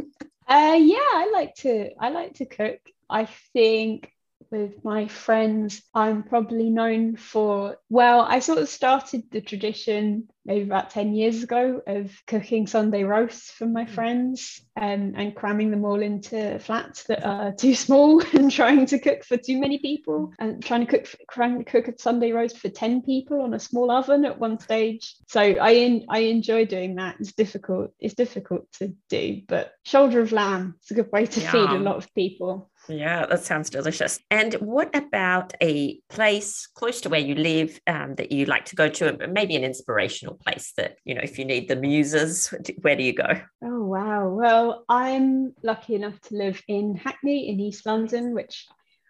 Uh, 0.48 0.80
yeah, 0.82 0.98
I 0.98 1.30
like 1.32 1.54
to. 1.58 1.92
I 2.00 2.10
like 2.10 2.34
to 2.38 2.48
cook. 2.48 2.80
I 3.08 3.26
think 3.54 4.12
with 4.52 4.84
my 4.84 5.08
friends, 5.08 5.82
I'm 5.94 6.24
probably 6.24 6.70
known 6.70 7.16
for, 7.18 7.78
well, 7.90 8.22
I 8.22 8.40
sort 8.40 8.60
of 8.60 8.70
started 8.70 9.24
the 9.32 9.42
tradition 9.42 10.28
maybe 10.46 10.64
about 10.64 10.90
10 10.90 11.14
years 11.14 11.44
ago 11.44 11.80
of 11.86 12.12
cooking 12.26 12.66
Sunday 12.66 13.04
roasts 13.04 13.52
for 13.52 13.68
my 13.68 13.86
mm. 13.86 13.90
friends 13.90 14.60
um, 14.76 15.14
and 15.16 15.36
cramming 15.36 15.70
them 15.70 15.86
all 15.86 16.02
into 16.02 16.58
flats 16.58 17.04
that 17.04 17.24
are 17.24 17.52
too 17.58 17.76
small 17.76 18.24
and 18.34 18.52
trying 18.52 18.88
to 18.88 18.98
cook 18.98 19.24
for 19.24 19.38
too 19.38 19.60
many 19.60 19.78
people 19.78 20.34
and 20.40 20.64
trying 20.64 20.88
to 20.88 20.88
cook 20.88 21.08
trying 21.32 21.60
to 21.60 21.64
cook 21.64 21.88
a 21.88 21.94
Sunday 22.00 22.32
roast 22.32 22.58
for 22.58 22.70
10 22.70 23.04
people 23.04 23.42
on 23.42 23.54
a 23.54 23.60
small 23.60 23.92
oven 23.92 24.26
at 24.26 24.40
one 24.40 24.60
stage. 24.60 25.16
So 25.28 25.40
I 25.40 25.72
in, 25.72 26.06
I 26.10 26.20
enjoy 26.20 26.66
doing 26.66 26.96
that. 26.96 27.18
It's 27.20 27.34
difficult. 27.34 27.92
It's 28.00 28.16
difficult 28.16 28.66
to 28.80 28.96
do, 29.10 29.42
but 29.48 29.74
shoulder 29.86 30.20
of 30.20 30.32
lamb 30.32 30.76
is 30.84 30.90
a 30.90 30.96
good 30.96 31.12
way 31.12 31.28
to 31.28 31.40
feed 31.40 31.70
a 31.70 31.78
lot 31.78 31.98
of 31.98 32.14
people. 32.16 32.72
Yeah, 32.90 33.28
that 33.28 33.44
sounds 33.44 33.70
delicious. 33.70 34.20
And 34.32 34.56
what 34.56 34.96
about 34.96 35.54
a 35.62 36.00
place 36.10 36.68
close 36.74 37.02
to 37.02 37.10
where 37.10 37.20
you 37.20 37.36
live 37.36 37.80
um, 37.86 38.16
that 38.16 38.32
you 38.32 38.46
like 38.46 38.66
to 38.66 38.76
go 38.76 38.90
to, 38.90 39.28
maybe 39.28 39.56
an 39.56 39.64
inspirational 39.64 40.36
place 40.36 40.74
that, 40.76 40.98
you 41.06 41.14
know, 41.14 41.22
if 41.24 41.38
you 41.38 41.46
need 41.46 41.70
the 41.70 41.76
muses, 41.76 42.52
where 42.82 42.96
do 42.96 43.04
you 43.04 43.14
go? 43.14 43.42
Oh, 43.64 43.84
wow. 43.84 44.30
Well, 44.30 44.86
I'm 44.90 45.54
lucky 45.62 45.96
enough 45.96 46.20
to 46.22 46.36
live 46.36 46.62
in 46.68 46.96
Hackney 46.96 47.50
in 47.50 47.60
East 47.60 47.86
London, 47.86 48.34
which 48.34 48.66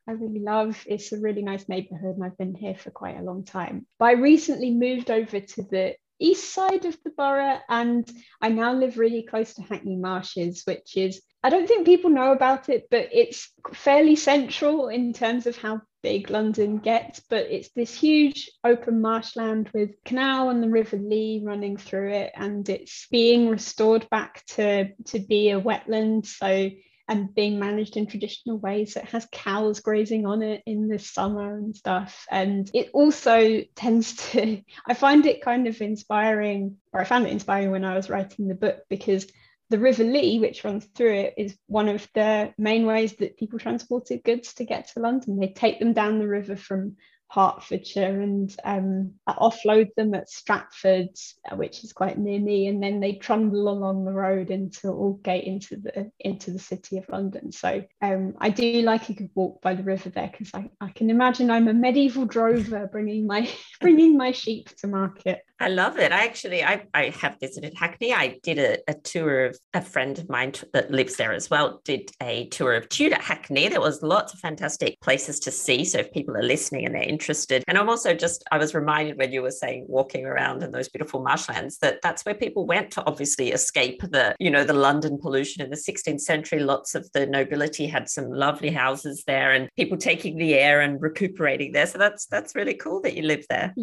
I 0.08 0.12
really 0.12 0.42
love. 0.42 0.84
It's 0.86 1.14
a 1.14 1.20
really 1.20 1.42
nice 1.42 1.70
neighborhood 1.70 2.16
and 2.16 2.26
I've 2.26 2.38
been 2.38 2.56
here 2.56 2.76
for 2.76 2.92
quite 2.92 3.18
a 3.18 3.24
long 3.24 3.46
time. 3.46 3.88
But 3.98 4.06
I 4.06 4.12
recently 4.14 4.72
moved 4.72 5.10
over 5.10 5.40
to 5.40 5.64
the 5.64 5.96
east 6.20 6.54
side 6.54 6.84
of 6.84 6.98
the 7.06 7.12
borough 7.12 7.60
and 7.70 8.10
I 8.42 8.50
now 8.50 8.74
live 8.74 8.98
really 8.98 9.24
close 9.24 9.54
to 9.54 9.62
Hackney 9.62 9.96
Marshes, 9.96 10.64
which 10.66 10.98
is 10.98 11.22
I 11.42 11.50
don't 11.50 11.68
think 11.68 11.86
people 11.86 12.10
know 12.10 12.32
about 12.32 12.68
it, 12.70 12.88
but 12.92 13.10
it's 13.14 13.52
fairly 13.74 14.16
central 14.16 14.90
in 14.90 15.14
terms 15.14 15.48
of 15.48 15.56
how 15.56 15.82
big 16.04 16.30
London 16.30 16.80
gets. 16.80 17.22
But 17.30 17.48
it's 17.50 17.70
this 17.70 17.94
huge 17.94 18.50
open 18.64 19.00
marshland 19.02 19.70
with 19.74 19.92
canal 20.04 20.50
and 20.50 20.62
the 20.62 20.70
River 20.70 20.98
Lee 20.98 21.42
running 21.46 21.78
through 21.78 22.12
it, 22.12 22.32
and 22.36 22.68
it's 22.68 23.08
being 23.10 23.50
restored 23.50 24.10
back 24.10 24.44
to 24.48 24.90
to 25.06 25.20
be 25.20 25.52
a 25.52 25.62
wetland. 25.62 26.26
So 26.26 26.72
and 27.10 27.34
being 27.34 27.58
managed 27.60 27.98
in 27.98 28.06
traditional 28.06 28.60
ways. 28.60 28.94
So 28.94 29.00
it 29.00 29.08
has 29.08 29.28
cows 29.32 29.80
grazing 29.80 30.28
on 30.28 30.44
it 30.44 30.62
in 30.68 30.88
the 30.88 31.00
summer 31.00 31.58
and 31.58 31.76
stuff. 31.76 32.28
And 32.30 32.70
it 32.72 32.92
also 32.94 33.64
tends 33.76 34.16
to, 34.32 34.62
I 34.86 34.94
find 34.94 35.26
it 35.26 35.42
kind 35.42 35.66
of 35.66 35.82
inspiring, 35.82 36.78
or 36.94 37.02
I 37.02 37.06
found 37.06 37.26
it 37.26 37.32
inspiring 37.32 37.72
when 37.72 37.84
I 37.84 37.96
was 37.96 38.12
writing 38.12 38.48
the 38.48 38.54
book 38.54 38.84
because 38.90 39.26
the 39.70 39.80
River 39.80 40.04
Lee, 40.04 40.40
which 40.40 40.64
runs 40.64 40.86
through 40.86 41.14
it, 41.14 41.34
is 41.38 41.58
one 41.68 41.90
of 41.90 42.08
the 42.16 42.54
main 42.58 42.86
ways 42.86 43.14
that 43.18 43.38
people 43.38 43.60
transported 43.60 44.24
goods 44.24 44.54
to 44.56 44.66
get 44.66 44.88
to 44.90 45.00
London. 45.00 45.40
They 45.40 45.50
take 45.50 45.80
them 45.80 45.94
down 45.94 46.20
the 46.20 46.28
river 46.28 46.56
from 46.56 46.96
Hertfordshire 47.32 48.22
and 48.22 48.56
um, 48.64 49.14
offload 49.28 49.94
them 49.96 50.16
at 50.16 50.30
Stratford, 50.30 51.10
uh, 51.50 51.56
which 51.56 51.84
is 51.84 51.94
quite 51.94 52.18
near 52.18 52.40
me, 52.40 52.68
and 52.68 52.82
then 52.82 53.00
they 53.00 53.14
trundle 53.14 53.70
along 53.70 54.06
the 54.06 54.12
road 54.12 54.50
into 54.50 54.88
Aldgate 54.88 55.44
into 55.44 55.78
the 55.78 56.12
into 56.20 56.52
the 56.52 56.60
city 56.60 56.98
of 56.98 57.08
London. 57.10 57.52
So 57.52 57.84
um, 58.02 58.34
I 58.40 58.50
do 58.50 58.82
like 58.82 59.10
a 59.10 59.14
good 59.14 59.30
walk 59.36 59.62
by 59.62 59.76
the 59.76 59.84
river 59.84 60.10
there 60.10 60.30
because 60.32 60.52
I, 60.54 60.70
I 60.82 60.90
can 60.90 61.10
imagine 61.10 61.52
I'm 61.52 61.68
a 61.68 61.74
medieval 61.74 62.26
drover 62.26 62.88
bringing 62.92 63.28
my 63.28 63.50
bringing 63.82 64.18
my 64.18 64.32
sheep 64.32 64.70
to 64.78 64.88
market. 64.88 65.42
I 65.62 65.68
love 65.68 66.00
it. 66.00 66.14
I 66.14 66.24
actually, 66.24 66.64
I, 66.64 66.86
I 66.94 67.10
have 67.10 67.38
visited 67.40 67.74
Hackney. 67.76 68.14
I 68.14 68.40
did 68.44 68.60
a, 68.60 68.78
a 68.88 68.94
tour 68.94 69.48
of 69.48 69.60
a 69.74 69.82
friend 69.82 70.18
of 70.18 70.30
mine 70.30 70.54
t- 70.54 70.66
that 70.72 70.90
lives 70.90 71.18
there 71.18 71.34
as 71.34 71.50
well. 71.50 71.82
Did 71.84 72.12
a 72.22 72.48
tour 72.48 72.76
of 72.76 72.88
Tudor 72.88 73.20
Hackney. 73.20 73.68
There 73.68 73.82
was 73.82 74.02
lots 74.02 74.34
of 74.34 74.40
fantastic 74.40 75.02
places 75.02 75.38
to 75.42 75.52
see. 75.52 75.84
So 75.84 76.00
if 76.00 76.14
people 76.14 76.38
are 76.38 76.44
listening 76.44 76.86
and 76.86 76.96
they're 76.96 77.04
interested, 77.20 77.64
and 77.68 77.78
I'm 77.78 77.90
also 77.90 78.14
just, 78.14 78.44
I 78.52 78.58
was 78.58 78.74
reminded 78.74 79.18
when 79.18 79.32
you 79.32 79.42
were 79.42 79.52
saying 79.52 79.86
walking 79.88 80.26
around 80.26 80.64
in 80.64 80.72
those 80.72 80.88
beautiful 80.88 81.22
marshlands 81.22 81.78
that 81.80 82.00
that's 82.02 82.24
where 82.24 82.34
people 82.34 82.66
went 82.66 82.92
to 82.92 83.06
obviously 83.06 83.52
escape 83.52 84.02
the, 84.02 84.36
you 84.40 84.50
know, 84.50 84.64
the 84.64 84.74
London 84.74 85.20
pollution 85.20 85.62
in 85.62 85.70
the 85.70 85.76
16th 85.76 86.22
century. 86.22 86.60
Lots 86.60 86.96
of 86.96 87.12
the 87.14 87.26
nobility 87.26 87.88
had 87.88 88.10
some 88.10 88.32
lovely 88.32 88.70
houses 88.70 89.24
there, 89.28 89.52
and 89.52 89.70
people 89.76 89.98
taking 89.98 90.38
the 90.38 90.54
air 90.54 90.80
and 90.80 91.02
recuperating 91.02 91.74
there. 91.74 91.88
So 91.88 91.98
that's 91.98 92.26
that's 92.28 92.56
really 92.56 92.76
cool 92.76 93.02
that 93.02 93.16
you 93.16 93.24
live 93.24 93.46
there. 93.50 93.74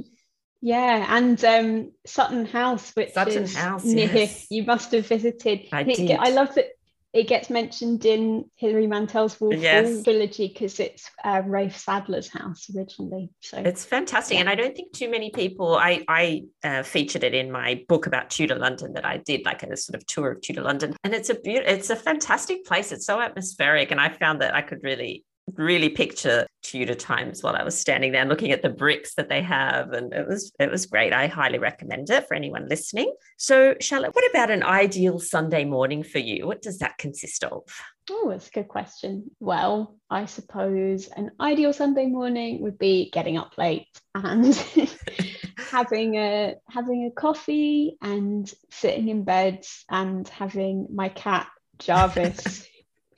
Yeah, 0.62 1.07
and 1.16 1.45
um, 1.45 1.93
Sutton 2.07 2.47
House, 2.47 2.93
which 2.93 3.12
Sutton 3.12 3.43
is 3.43 3.55
House, 3.55 3.84
near 3.84 4.11
yes. 4.11 4.47
you 4.51 4.64
must 4.64 4.91
have 4.93 5.07
visited. 5.07 5.68
I 5.70 5.82
did. 5.82 6.11
I 6.12 6.30
love 6.30 6.55
that 6.55 6.68
it 7.16 7.28
gets 7.28 7.48
mentioned 7.48 8.04
in 8.04 8.44
Hilary 8.56 8.86
Mantel's 8.86 9.40
Wolf 9.40 9.54
yes. 9.56 10.04
Trilogy 10.04 10.48
because 10.48 10.78
it's 10.78 11.10
uh, 11.24 11.42
Rafe 11.46 11.76
Sadler's 11.76 12.28
house 12.28 12.68
originally. 12.76 13.30
So 13.40 13.56
it's 13.58 13.84
fantastic, 13.84 14.34
yeah. 14.34 14.40
and 14.40 14.50
I 14.50 14.54
don't 14.54 14.76
think 14.76 14.92
too 14.92 15.10
many 15.10 15.30
people. 15.30 15.76
I 15.76 16.04
I 16.08 16.42
uh, 16.62 16.82
featured 16.82 17.24
it 17.24 17.34
in 17.34 17.50
my 17.50 17.82
book 17.88 18.06
about 18.06 18.28
Tudor 18.28 18.56
London 18.56 18.92
that 18.92 19.06
I 19.06 19.16
did, 19.16 19.46
like 19.46 19.62
a 19.62 19.76
sort 19.76 19.94
of 19.94 20.06
tour 20.06 20.32
of 20.32 20.42
Tudor 20.42 20.62
London, 20.62 20.94
and 21.04 21.14
it's 21.14 21.30
a 21.30 21.34
beautiful, 21.34 21.74
it's 21.74 21.88
a 21.88 21.96
fantastic 21.96 22.66
place. 22.66 22.92
It's 22.92 23.06
so 23.06 23.20
atmospheric, 23.20 23.90
and 23.90 24.00
I 24.00 24.10
found 24.10 24.42
that 24.42 24.54
I 24.54 24.60
could 24.60 24.82
really 24.82 25.24
really 25.55 25.88
picture 25.88 26.47
Tudor 26.62 26.94
times 26.94 27.42
while 27.42 27.55
I 27.55 27.62
was 27.62 27.78
standing 27.78 28.11
there 28.11 28.24
looking 28.24 28.51
at 28.51 28.62
the 28.62 28.68
bricks 28.68 29.14
that 29.14 29.28
they 29.28 29.40
have. 29.42 29.92
And 29.92 30.12
it 30.12 30.26
was 30.26 30.53
it 30.59 30.70
was 30.70 30.86
great. 30.86 31.12
I 31.12 31.28
highly 31.28 31.59
recommend 31.59 32.11
it 32.11 32.26
for 32.26 32.34
anyone 32.34 32.68
listening. 32.68 33.14
So 33.36 33.76
Charlotte, 33.80 34.14
what 34.14 34.28
about 34.30 34.51
an 34.51 34.64
ideal 34.64 35.20
Sunday 35.20 35.64
morning 35.64 36.03
for 36.03 36.18
you? 36.18 36.47
What 36.47 36.62
does 36.62 36.78
that 36.78 36.99
consist 36.99 37.44
of? 37.44 37.62
Oh, 38.11 38.30
that's 38.30 38.49
a 38.49 38.51
good 38.51 38.68
question. 38.68 39.30
Well, 39.40 39.97
I 40.11 40.26
suppose 40.26 41.09
an 41.09 41.30
ideal 41.40 41.72
Sunday 41.72 42.07
morning 42.07 42.62
would 42.62 42.78
be 42.78 43.11
getting 43.11 43.38
up 43.38 43.57
late 43.59 43.86
and 44.14 44.55
having 45.57 46.16
a 46.16 46.57
having 46.68 47.07
a 47.07 47.11
coffee 47.11 47.97
and 48.03 48.53
sitting 48.70 49.09
in 49.09 49.24
bed 49.24 49.64
and 49.88 50.28
having 50.28 50.88
my 50.92 51.09
cat 51.09 51.49
Jarvis 51.78 52.66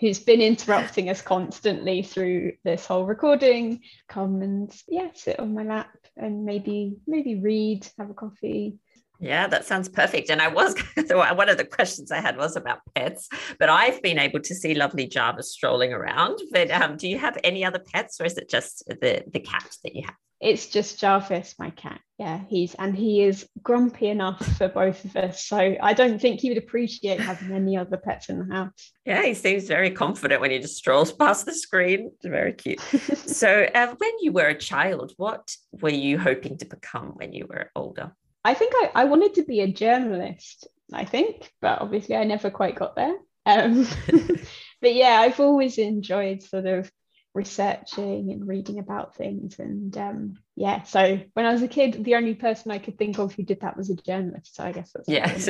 who's 0.01 0.19
been 0.19 0.41
interrupting 0.41 1.09
us 1.09 1.23
constantly 1.23 2.03
through 2.03 2.53
this 2.65 2.87
whole 2.87 3.05
recording 3.05 3.81
come 4.09 4.43
and 4.43 4.75
yeah 4.87 5.09
sit 5.15 5.39
on 5.39 5.55
my 5.55 5.63
lap 5.63 5.91
and 6.17 6.45
maybe 6.45 6.97
maybe 7.07 7.37
read 7.37 7.87
have 7.99 8.11
a 8.11 8.15
coffee 8.15 8.79
yeah, 9.21 9.49
that 9.49 9.65
sounds 9.65 9.89
perfect. 9.89 10.31
And 10.31 10.41
I 10.41 10.49
was 10.49 10.77
one 11.11 11.49
of 11.49 11.57
the 11.57 11.65
questions 11.65 12.13
I 12.13 12.21
had 12.21 12.37
was 12.37 12.55
about 12.55 12.81
pets, 12.95 13.29
but 13.59 13.69
I've 13.69 14.01
been 14.01 14.19
able 14.19 14.41
to 14.41 14.55
see 14.55 14.75
lovely 14.75 15.09
Jarvis 15.09 15.53
strolling 15.53 15.93
around. 15.93 16.39
But 16.53 16.71
um, 16.71 16.97
do 16.97 17.09
you 17.09 17.19
have 17.19 17.37
any 17.43 17.65
other 17.65 17.81
pets, 17.81 18.21
or 18.21 18.27
is 18.27 18.39
it 18.39 18.49
just 18.49 18.85
the 18.87 19.25
the 19.33 19.41
cat 19.41 19.69
that 19.83 19.95
you 19.95 20.03
have? 20.07 20.15
It's 20.41 20.69
just 20.69 21.01
Jarvis, 21.01 21.55
my 21.59 21.71
cat. 21.71 22.01
Yeah, 22.19 22.41
he's 22.49 22.75
and 22.75 22.97
he 22.97 23.23
is 23.23 23.49
grumpy 23.63 24.09
enough 24.09 24.45
for 24.57 24.69
both 24.69 25.05
of 25.05 25.17
us. 25.17 25.45
So 25.45 25.77
I 25.81 25.93
don't 25.93 26.21
think 26.21 26.41
he 26.41 26.49
would 26.49 26.59
appreciate 26.59 27.21
having 27.21 27.53
any 27.53 27.77
other 27.77 27.97
pets 27.97 28.29
in 28.29 28.41
the 28.41 28.55
house. 28.55 28.93
Yeah, 29.05 29.23
he 29.23 29.35
seems 29.35 29.65
very 29.65 29.91
confident 29.91 30.41
when 30.41 30.51
he 30.51 30.59
just 30.59 30.77
strolls 30.77 31.13
past 31.13 31.47
the 31.47 31.55
screen. 31.55 32.11
It's 32.15 32.27
very 32.27 32.53
cute. 32.53 32.81
so, 33.27 33.67
uh, 33.73 33.95
when 33.99 34.13
you 34.21 34.33
were 34.33 34.47
a 34.47 34.59
child, 34.59 35.13
what 35.17 35.55
were 35.81 35.91
you 35.91 36.19
hoping 36.19 36.59
to 36.59 36.65
become 36.65 37.13
when 37.17 37.33
you 37.33 37.47
were 37.49 37.71
older? 37.77 38.13
I 38.45 38.55
think 38.55 38.73
I, 38.77 38.91
I 38.95 39.05
wanted 39.05 39.35
to 39.35 39.45
be 39.45 39.61
a 39.61 39.73
journalist. 39.73 40.67
I 40.93 41.05
think, 41.05 41.53
but 41.61 41.81
obviously 41.81 42.17
I 42.17 42.25
never 42.25 42.51
quite 42.51 42.75
got 42.75 42.97
there. 42.97 43.15
Um, 43.45 43.87
but 44.81 44.95
yeah, 44.95 45.21
I've 45.21 45.41
always 45.41 45.79
enjoyed 45.79 46.43
sort 46.43 46.67
of 46.67 46.91
researching 47.35 48.31
and 48.31 48.47
reading 48.47 48.79
about 48.79 49.15
things. 49.15 49.59
And 49.59 49.97
um, 49.97 50.35
yeah, 50.57 50.83
so 50.83 51.21
when 51.35 51.47
I 51.47 51.53
was 51.53 51.63
a 51.63 51.69
kid, 51.69 52.05
the 52.05 52.17
only 52.17 52.35
person 52.35 52.71
I 52.71 52.79
could 52.79 52.99
think 52.99 53.19
of 53.19 53.35
who 53.35 53.43
did 53.43 53.61
that 53.61 53.77
was 53.77 53.91
a 53.91 53.97
journalist. 53.97 54.57
So 54.57 54.65
I 54.65 54.73
guess 54.73 54.93
that's 54.93 55.09
yes, 55.09 55.49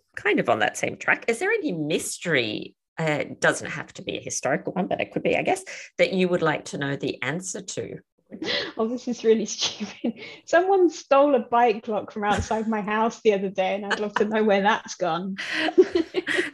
kind 0.16 0.40
of 0.40 0.48
on 0.48 0.60
that 0.60 0.76
same 0.76 0.96
track. 0.96 1.24
Is 1.28 1.38
there 1.38 1.50
any 1.50 1.72
mystery? 1.72 2.74
Uh, 2.98 3.24
doesn't 3.38 3.70
have 3.70 3.90
to 3.94 4.02
be 4.02 4.18
a 4.18 4.22
historical 4.22 4.74
one, 4.74 4.86
but 4.86 5.00
it 5.00 5.10
could 5.10 5.22
be, 5.22 5.34
I 5.34 5.40
guess, 5.40 5.64
that 5.96 6.12
you 6.12 6.28
would 6.28 6.42
like 6.42 6.66
to 6.66 6.76
know 6.76 6.96
the 6.96 7.22
answer 7.22 7.62
to. 7.62 7.96
oh, 8.78 8.88
this 8.88 9.08
is 9.08 9.24
really 9.24 9.46
stupid. 9.46 10.14
Someone 10.44 10.90
stole 10.90 11.34
a 11.34 11.40
bike 11.40 11.88
lock 11.88 12.12
from 12.12 12.24
outside 12.24 12.68
my 12.68 12.80
house 12.80 13.20
the 13.22 13.32
other 13.32 13.50
day, 13.50 13.74
and 13.74 13.86
I'd 13.86 14.00
love 14.00 14.14
to 14.14 14.24
know 14.24 14.44
where 14.44 14.62
that's 14.62 14.94
gone. 14.94 15.36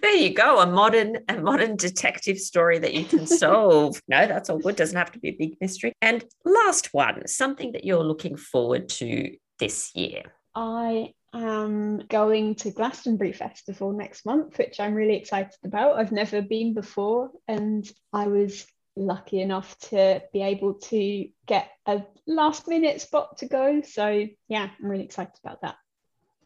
there 0.02 0.14
you 0.14 0.34
go, 0.34 0.60
a 0.60 0.66
modern, 0.66 1.18
a 1.28 1.38
modern 1.38 1.76
detective 1.76 2.38
story 2.38 2.78
that 2.78 2.94
you 2.94 3.04
can 3.04 3.26
solve. 3.26 4.00
no, 4.08 4.26
that's 4.26 4.50
all 4.50 4.58
good. 4.58 4.76
Doesn't 4.76 4.96
have 4.96 5.12
to 5.12 5.18
be 5.18 5.28
a 5.30 5.36
big 5.36 5.56
mystery. 5.60 5.92
And 6.00 6.24
last 6.44 6.92
one, 6.92 7.26
something 7.26 7.72
that 7.72 7.84
you're 7.84 8.04
looking 8.04 8.36
forward 8.36 8.88
to 8.90 9.36
this 9.58 9.94
year. 9.94 10.22
I 10.54 11.12
am 11.34 11.98
going 12.08 12.54
to 12.56 12.70
Glastonbury 12.70 13.32
Festival 13.32 13.92
next 13.92 14.24
month, 14.24 14.58
which 14.58 14.80
I'm 14.80 14.94
really 14.94 15.16
excited 15.16 15.54
about. 15.64 15.98
I've 15.98 16.12
never 16.12 16.40
been 16.40 16.72
before, 16.72 17.30
and 17.46 17.86
I 18.12 18.26
was 18.28 18.66
lucky 18.96 19.40
enough 19.40 19.78
to 19.78 20.22
be 20.32 20.42
able 20.42 20.74
to 20.74 21.28
get 21.46 21.70
a 21.86 22.02
last 22.26 22.66
minute 22.66 23.00
spot 23.00 23.38
to 23.38 23.46
go. 23.46 23.82
So, 23.82 24.26
yeah, 24.48 24.70
I'm 24.82 24.90
really 24.90 25.04
excited 25.04 25.34
about 25.44 25.60
that. 25.62 25.76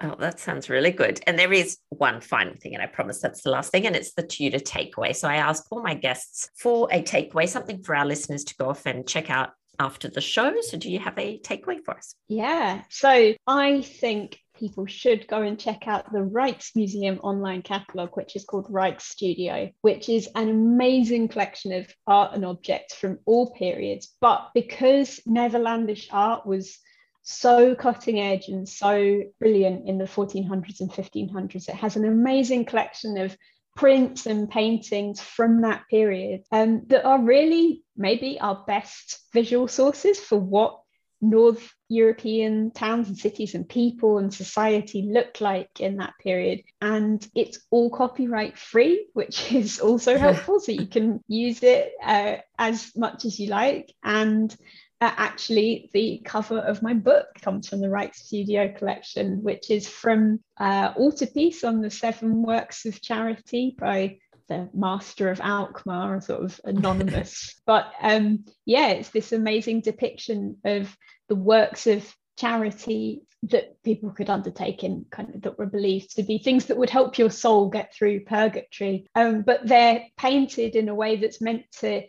Oh, 0.03 0.17
that 0.19 0.41
sounds 0.41 0.71
really 0.71 0.93
good. 0.93 1.21
And 1.27 1.39
there 1.39 1.53
is 1.53 1.77
one 1.91 2.21
final 2.21 2.55
thing, 2.55 2.75
and 2.75 2.83
I 2.83 2.87
promise 2.87 3.21
that's 3.21 3.43
the 3.43 3.51
last 3.51 3.71
thing, 3.71 3.87
and 3.87 3.95
it's 3.95 4.15
the 4.15 4.23
Tudor 4.23 4.59
takeaway. 4.59 5.15
So 5.15 5.29
I 5.29 5.37
ask 5.37 5.65
all 5.71 5.83
my 5.83 5.95
guests 5.95 6.49
for 6.57 6.89
a 6.91 7.03
takeaway, 7.03 7.49
something 7.49 7.83
for 7.83 7.95
our 7.95 8.07
listeners 8.07 8.45
to 8.45 8.57
go 8.57 8.71
off 8.71 8.87
and 8.87 9.07
check 9.07 9.31
out 9.31 9.51
after 9.79 10.09
the 10.09 10.23
show. 10.23 10.55
So, 10.63 10.79
do 10.79 10.91
you 10.91 11.01
have 11.01 11.19
a 11.19 11.39
takeaway 11.41 11.85
for 11.85 11.97
us? 11.97 12.15
Yeah. 12.29 12.83
So, 12.89 13.35
I 13.47 13.83
think 13.83 14.39
people 14.61 14.87
should 14.87 15.27
go 15.27 15.43
and 15.43 15.59
check 15.59 15.89
out 15.89 16.13
the 16.13 16.19
Rijksmuseum 16.19 17.19
online 17.23 17.63
catalogue, 17.63 18.11
which 18.15 18.37
is 18.37 18.45
called 18.45 18.71
Rijksstudio, 18.71 19.73
which 19.81 20.09
is 20.09 20.29
an 20.35 20.51
amazing 20.51 21.29
collection 21.29 21.73
of 21.73 21.93
art 22.07 22.35
and 22.35 22.45
objects 22.45 22.95
from 22.95 23.19
all 23.25 23.53
periods. 23.55 24.15
But 24.21 24.51
because 24.55 25.21
Netherlandish 25.27 26.09
art 26.13 26.47
was 26.47 26.79
so 27.23 27.75
cutting 27.75 28.21
edge 28.21 28.49
and 28.49 28.69
so 28.69 29.23
brilliant 29.39 29.89
in 29.89 29.99
the 29.99 30.05
1400s 30.05 30.81
and 30.81 30.91
1500s, 30.91 31.69
it 31.69 31.75
has 31.75 31.97
an 31.97 32.05
amazing 32.05 32.67
collection 32.67 33.17
of 33.17 33.37
prints 33.77 34.27
and 34.27 34.51
paintings 34.51 35.21
from 35.21 35.63
that 35.63 35.85
period 35.89 36.43
um, 36.53 36.83
that 36.89 37.05
are 37.05 37.23
really 37.23 37.83
maybe 37.97 38.39
our 38.41 38.65
best 38.67 39.21
visual 39.33 39.69
sources 39.69 40.19
for 40.21 40.39
what 40.39 40.81
North 41.21 41.75
European 41.89 42.71
towns 42.71 43.09
and 43.09 43.19
cities 43.19 43.55
and 43.55 43.69
people 43.69 44.19
and 44.19 44.33
society 44.33 45.03
looked 45.03 45.41
like 45.41 45.81
in 45.81 45.97
that 45.97 46.15
period. 46.19 46.63
And 46.81 47.27
it's 47.35 47.61
all 47.71 47.91
copyright 47.91 48.57
free, 48.59 49.07
which 49.13 49.53
is 49.53 49.81
also 49.81 50.17
helpful. 50.17 50.61
so 50.61 50.73
you 50.73 50.87
can 50.87 51.23
use 51.29 51.63
it 51.63 51.93
uh, 52.03 52.37
as 52.59 52.93
much 52.97 53.25
as 53.25 53.39
you 53.39 53.49
like. 53.49 53.93
And 54.03 54.55
uh, 55.03 55.11
actually, 55.17 55.89
the 55.95 56.21
cover 56.25 56.59
of 56.59 56.83
my 56.83 56.93
book 56.93 57.27
comes 57.41 57.69
from 57.69 57.81
the 57.81 57.89
Rijksstudio 57.89 58.77
collection, 58.77 59.43
which 59.43 59.71
is 59.71 59.89
from 59.89 60.41
uh, 60.59 60.93
Altarpiece 60.95 61.65
on 61.65 61.81
the 61.81 61.91
Seven 61.91 62.43
Works 62.43 62.85
of 62.85 63.01
Charity 63.01 63.75
by 63.79 64.19
the 64.51 64.69
master 64.75 65.31
of 65.31 65.41
Alkmaar, 65.41 66.21
sort 66.21 66.43
of 66.43 66.61
anonymous. 66.65 67.55
but 67.67 67.91
um, 68.03 68.45
yeah, 68.67 68.89
it's 68.89 69.11
this 69.11 69.33
amazing 69.33 69.81
depiction 69.81 70.57
of 70.65 70.95
the 71.29 71.37
works 71.37 71.87
of 71.87 72.15
charity 72.37 73.23
that 73.45 73.83
people 73.83 74.11
could 74.11 74.29
undertake 74.29 74.85
in 74.85 75.07
kind 75.11 75.35
of 75.35 75.43
that 75.43 75.57
were 75.57 75.67
believed 75.67 76.17
to 76.17 76.23
be 76.23 76.39
things 76.39 76.67
that 76.67 76.77
would 76.77 76.91
help 76.91 77.17
your 77.17 77.31
soul 77.31 77.71
get 77.71 77.95
through 77.95 78.25
purgatory. 78.25 79.07
Um, 79.15 79.43
but 79.43 79.67
they're 79.67 80.05
painted 80.19 80.77
in 80.77 80.89
a 80.91 80.95
way 80.95 81.17
that's 81.17 81.41
meant 81.41 81.65
to 81.79 82.03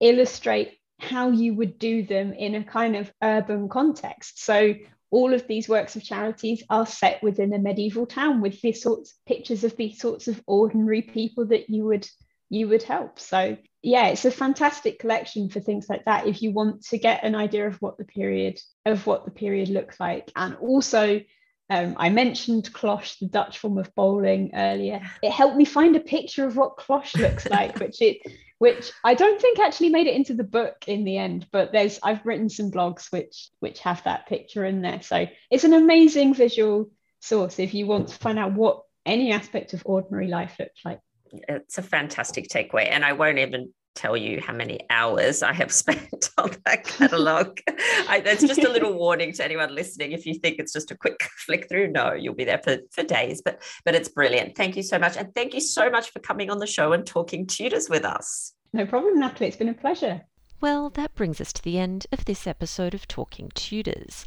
illustrate 0.00 0.78
how 1.00 1.30
you 1.30 1.54
would 1.54 1.78
do 1.78 2.02
them 2.04 2.32
in 2.32 2.54
a 2.54 2.64
kind 2.64 2.96
of 2.96 3.12
urban 3.22 3.68
context. 3.68 4.42
So 4.42 4.74
all 5.10 5.34
of 5.34 5.46
these 5.46 5.68
works 5.68 5.96
of 5.96 6.04
charities 6.04 6.62
are 6.70 6.86
set 6.86 7.22
within 7.22 7.52
a 7.52 7.58
medieval 7.58 8.06
town 8.06 8.40
with 8.40 8.60
these 8.60 8.82
sorts 8.82 9.12
of 9.12 9.16
pictures 9.26 9.64
of 9.64 9.76
these 9.76 9.98
sorts 9.98 10.28
of 10.28 10.40
ordinary 10.46 11.02
people 11.02 11.46
that 11.46 11.68
you 11.68 11.84
would 11.84 12.08
you 12.52 12.68
would 12.68 12.82
help. 12.82 13.18
So 13.18 13.56
yeah 13.82 14.08
it's 14.08 14.24
a 14.24 14.30
fantastic 14.30 14.98
collection 14.98 15.48
for 15.48 15.60
things 15.60 15.88
like 15.88 16.04
that 16.04 16.26
if 16.26 16.42
you 16.42 16.52
want 16.52 16.82
to 16.86 16.98
get 16.98 17.24
an 17.24 17.34
idea 17.34 17.66
of 17.66 17.76
what 17.80 17.96
the 17.96 18.04
period 18.04 18.60
of 18.84 19.06
what 19.06 19.24
the 19.24 19.30
period 19.30 19.68
looks 19.68 19.98
like. 19.98 20.30
And 20.36 20.56
also 20.56 21.20
um, 21.70 21.94
I 21.96 22.08
mentioned 22.08 22.72
cloche, 22.72 23.20
the 23.20 23.28
Dutch 23.28 23.58
form 23.58 23.78
of 23.78 23.94
bowling 23.94 24.50
earlier. 24.54 25.00
It 25.22 25.30
helped 25.30 25.56
me 25.56 25.64
find 25.64 25.94
a 25.94 26.00
picture 26.00 26.44
of 26.44 26.56
what 26.56 26.76
cloche 26.76 27.16
looks 27.16 27.48
like, 27.48 27.78
which 27.80 28.02
it 28.02 28.18
which 28.60 28.92
I 29.02 29.14
don't 29.14 29.40
think 29.40 29.58
actually 29.58 29.88
made 29.88 30.06
it 30.06 30.14
into 30.14 30.34
the 30.34 30.44
book 30.44 30.84
in 30.86 31.04
the 31.04 31.16
end, 31.16 31.46
but 31.50 31.72
there's 31.72 31.98
I've 32.02 32.24
written 32.26 32.50
some 32.50 32.70
blogs 32.70 33.10
which 33.10 33.48
which 33.58 33.80
have 33.80 34.04
that 34.04 34.28
picture 34.28 34.66
in 34.66 34.82
there. 34.82 35.00
So 35.00 35.26
it's 35.50 35.64
an 35.64 35.72
amazing 35.72 36.34
visual 36.34 36.90
source 37.20 37.58
if 37.58 37.72
you 37.72 37.86
want 37.86 38.08
to 38.08 38.18
find 38.18 38.38
out 38.38 38.52
what 38.52 38.82
any 39.06 39.32
aspect 39.32 39.72
of 39.72 39.82
ordinary 39.86 40.28
life 40.28 40.56
looks 40.58 40.84
like. 40.84 41.00
It's 41.32 41.78
a 41.78 41.82
fantastic 41.82 42.48
takeaway. 42.48 42.90
And 42.90 43.02
I 43.02 43.14
won't 43.14 43.38
even 43.38 43.72
tell 43.94 44.16
you 44.16 44.40
how 44.40 44.52
many 44.52 44.80
hours 44.90 45.42
I 45.42 45.52
have 45.52 45.72
spent 45.82 46.30
on 46.38 46.50
that 46.64 46.84
catalogue. 46.84 47.60
That's 48.08 48.42
just 48.42 48.62
a 48.64 48.70
little 48.70 48.92
warning 48.92 49.32
to 49.34 49.44
anyone 49.44 49.74
listening. 49.74 50.12
If 50.12 50.26
you 50.26 50.34
think 50.34 50.58
it's 50.58 50.72
just 50.72 50.90
a 50.90 50.96
quick 50.96 51.22
flick 51.46 51.68
through, 51.68 51.88
no, 51.88 52.12
you'll 52.12 52.34
be 52.34 52.44
there 52.44 52.60
for, 52.62 52.78
for 52.90 53.02
days. 53.02 53.42
But 53.44 53.62
but 53.84 53.94
it's 53.94 54.08
brilliant. 54.08 54.56
Thank 54.56 54.76
you 54.76 54.82
so 54.82 54.98
much. 54.98 55.16
And 55.16 55.34
thank 55.34 55.54
you 55.54 55.60
so 55.60 55.90
much 55.90 56.10
for 56.10 56.20
coming 56.20 56.50
on 56.50 56.58
the 56.58 56.66
show 56.66 56.92
and 56.92 57.06
talking 57.06 57.46
Tudors 57.46 57.88
with 57.88 58.04
us. 58.04 58.54
No 58.72 58.86
problem, 58.86 59.18
Natalie. 59.18 59.48
It's 59.48 59.56
been 59.56 59.68
a 59.68 59.74
pleasure. 59.74 60.22
Well, 60.60 60.90
that 60.90 61.14
brings 61.14 61.40
us 61.40 61.54
to 61.54 61.62
the 61.62 61.78
end 61.78 62.06
of 62.12 62.26
this 62.26 62.46
episode 62.46 62.92
of 62.92 63.08
Talking 63.08 63.50
Tudors. 63.54 64.26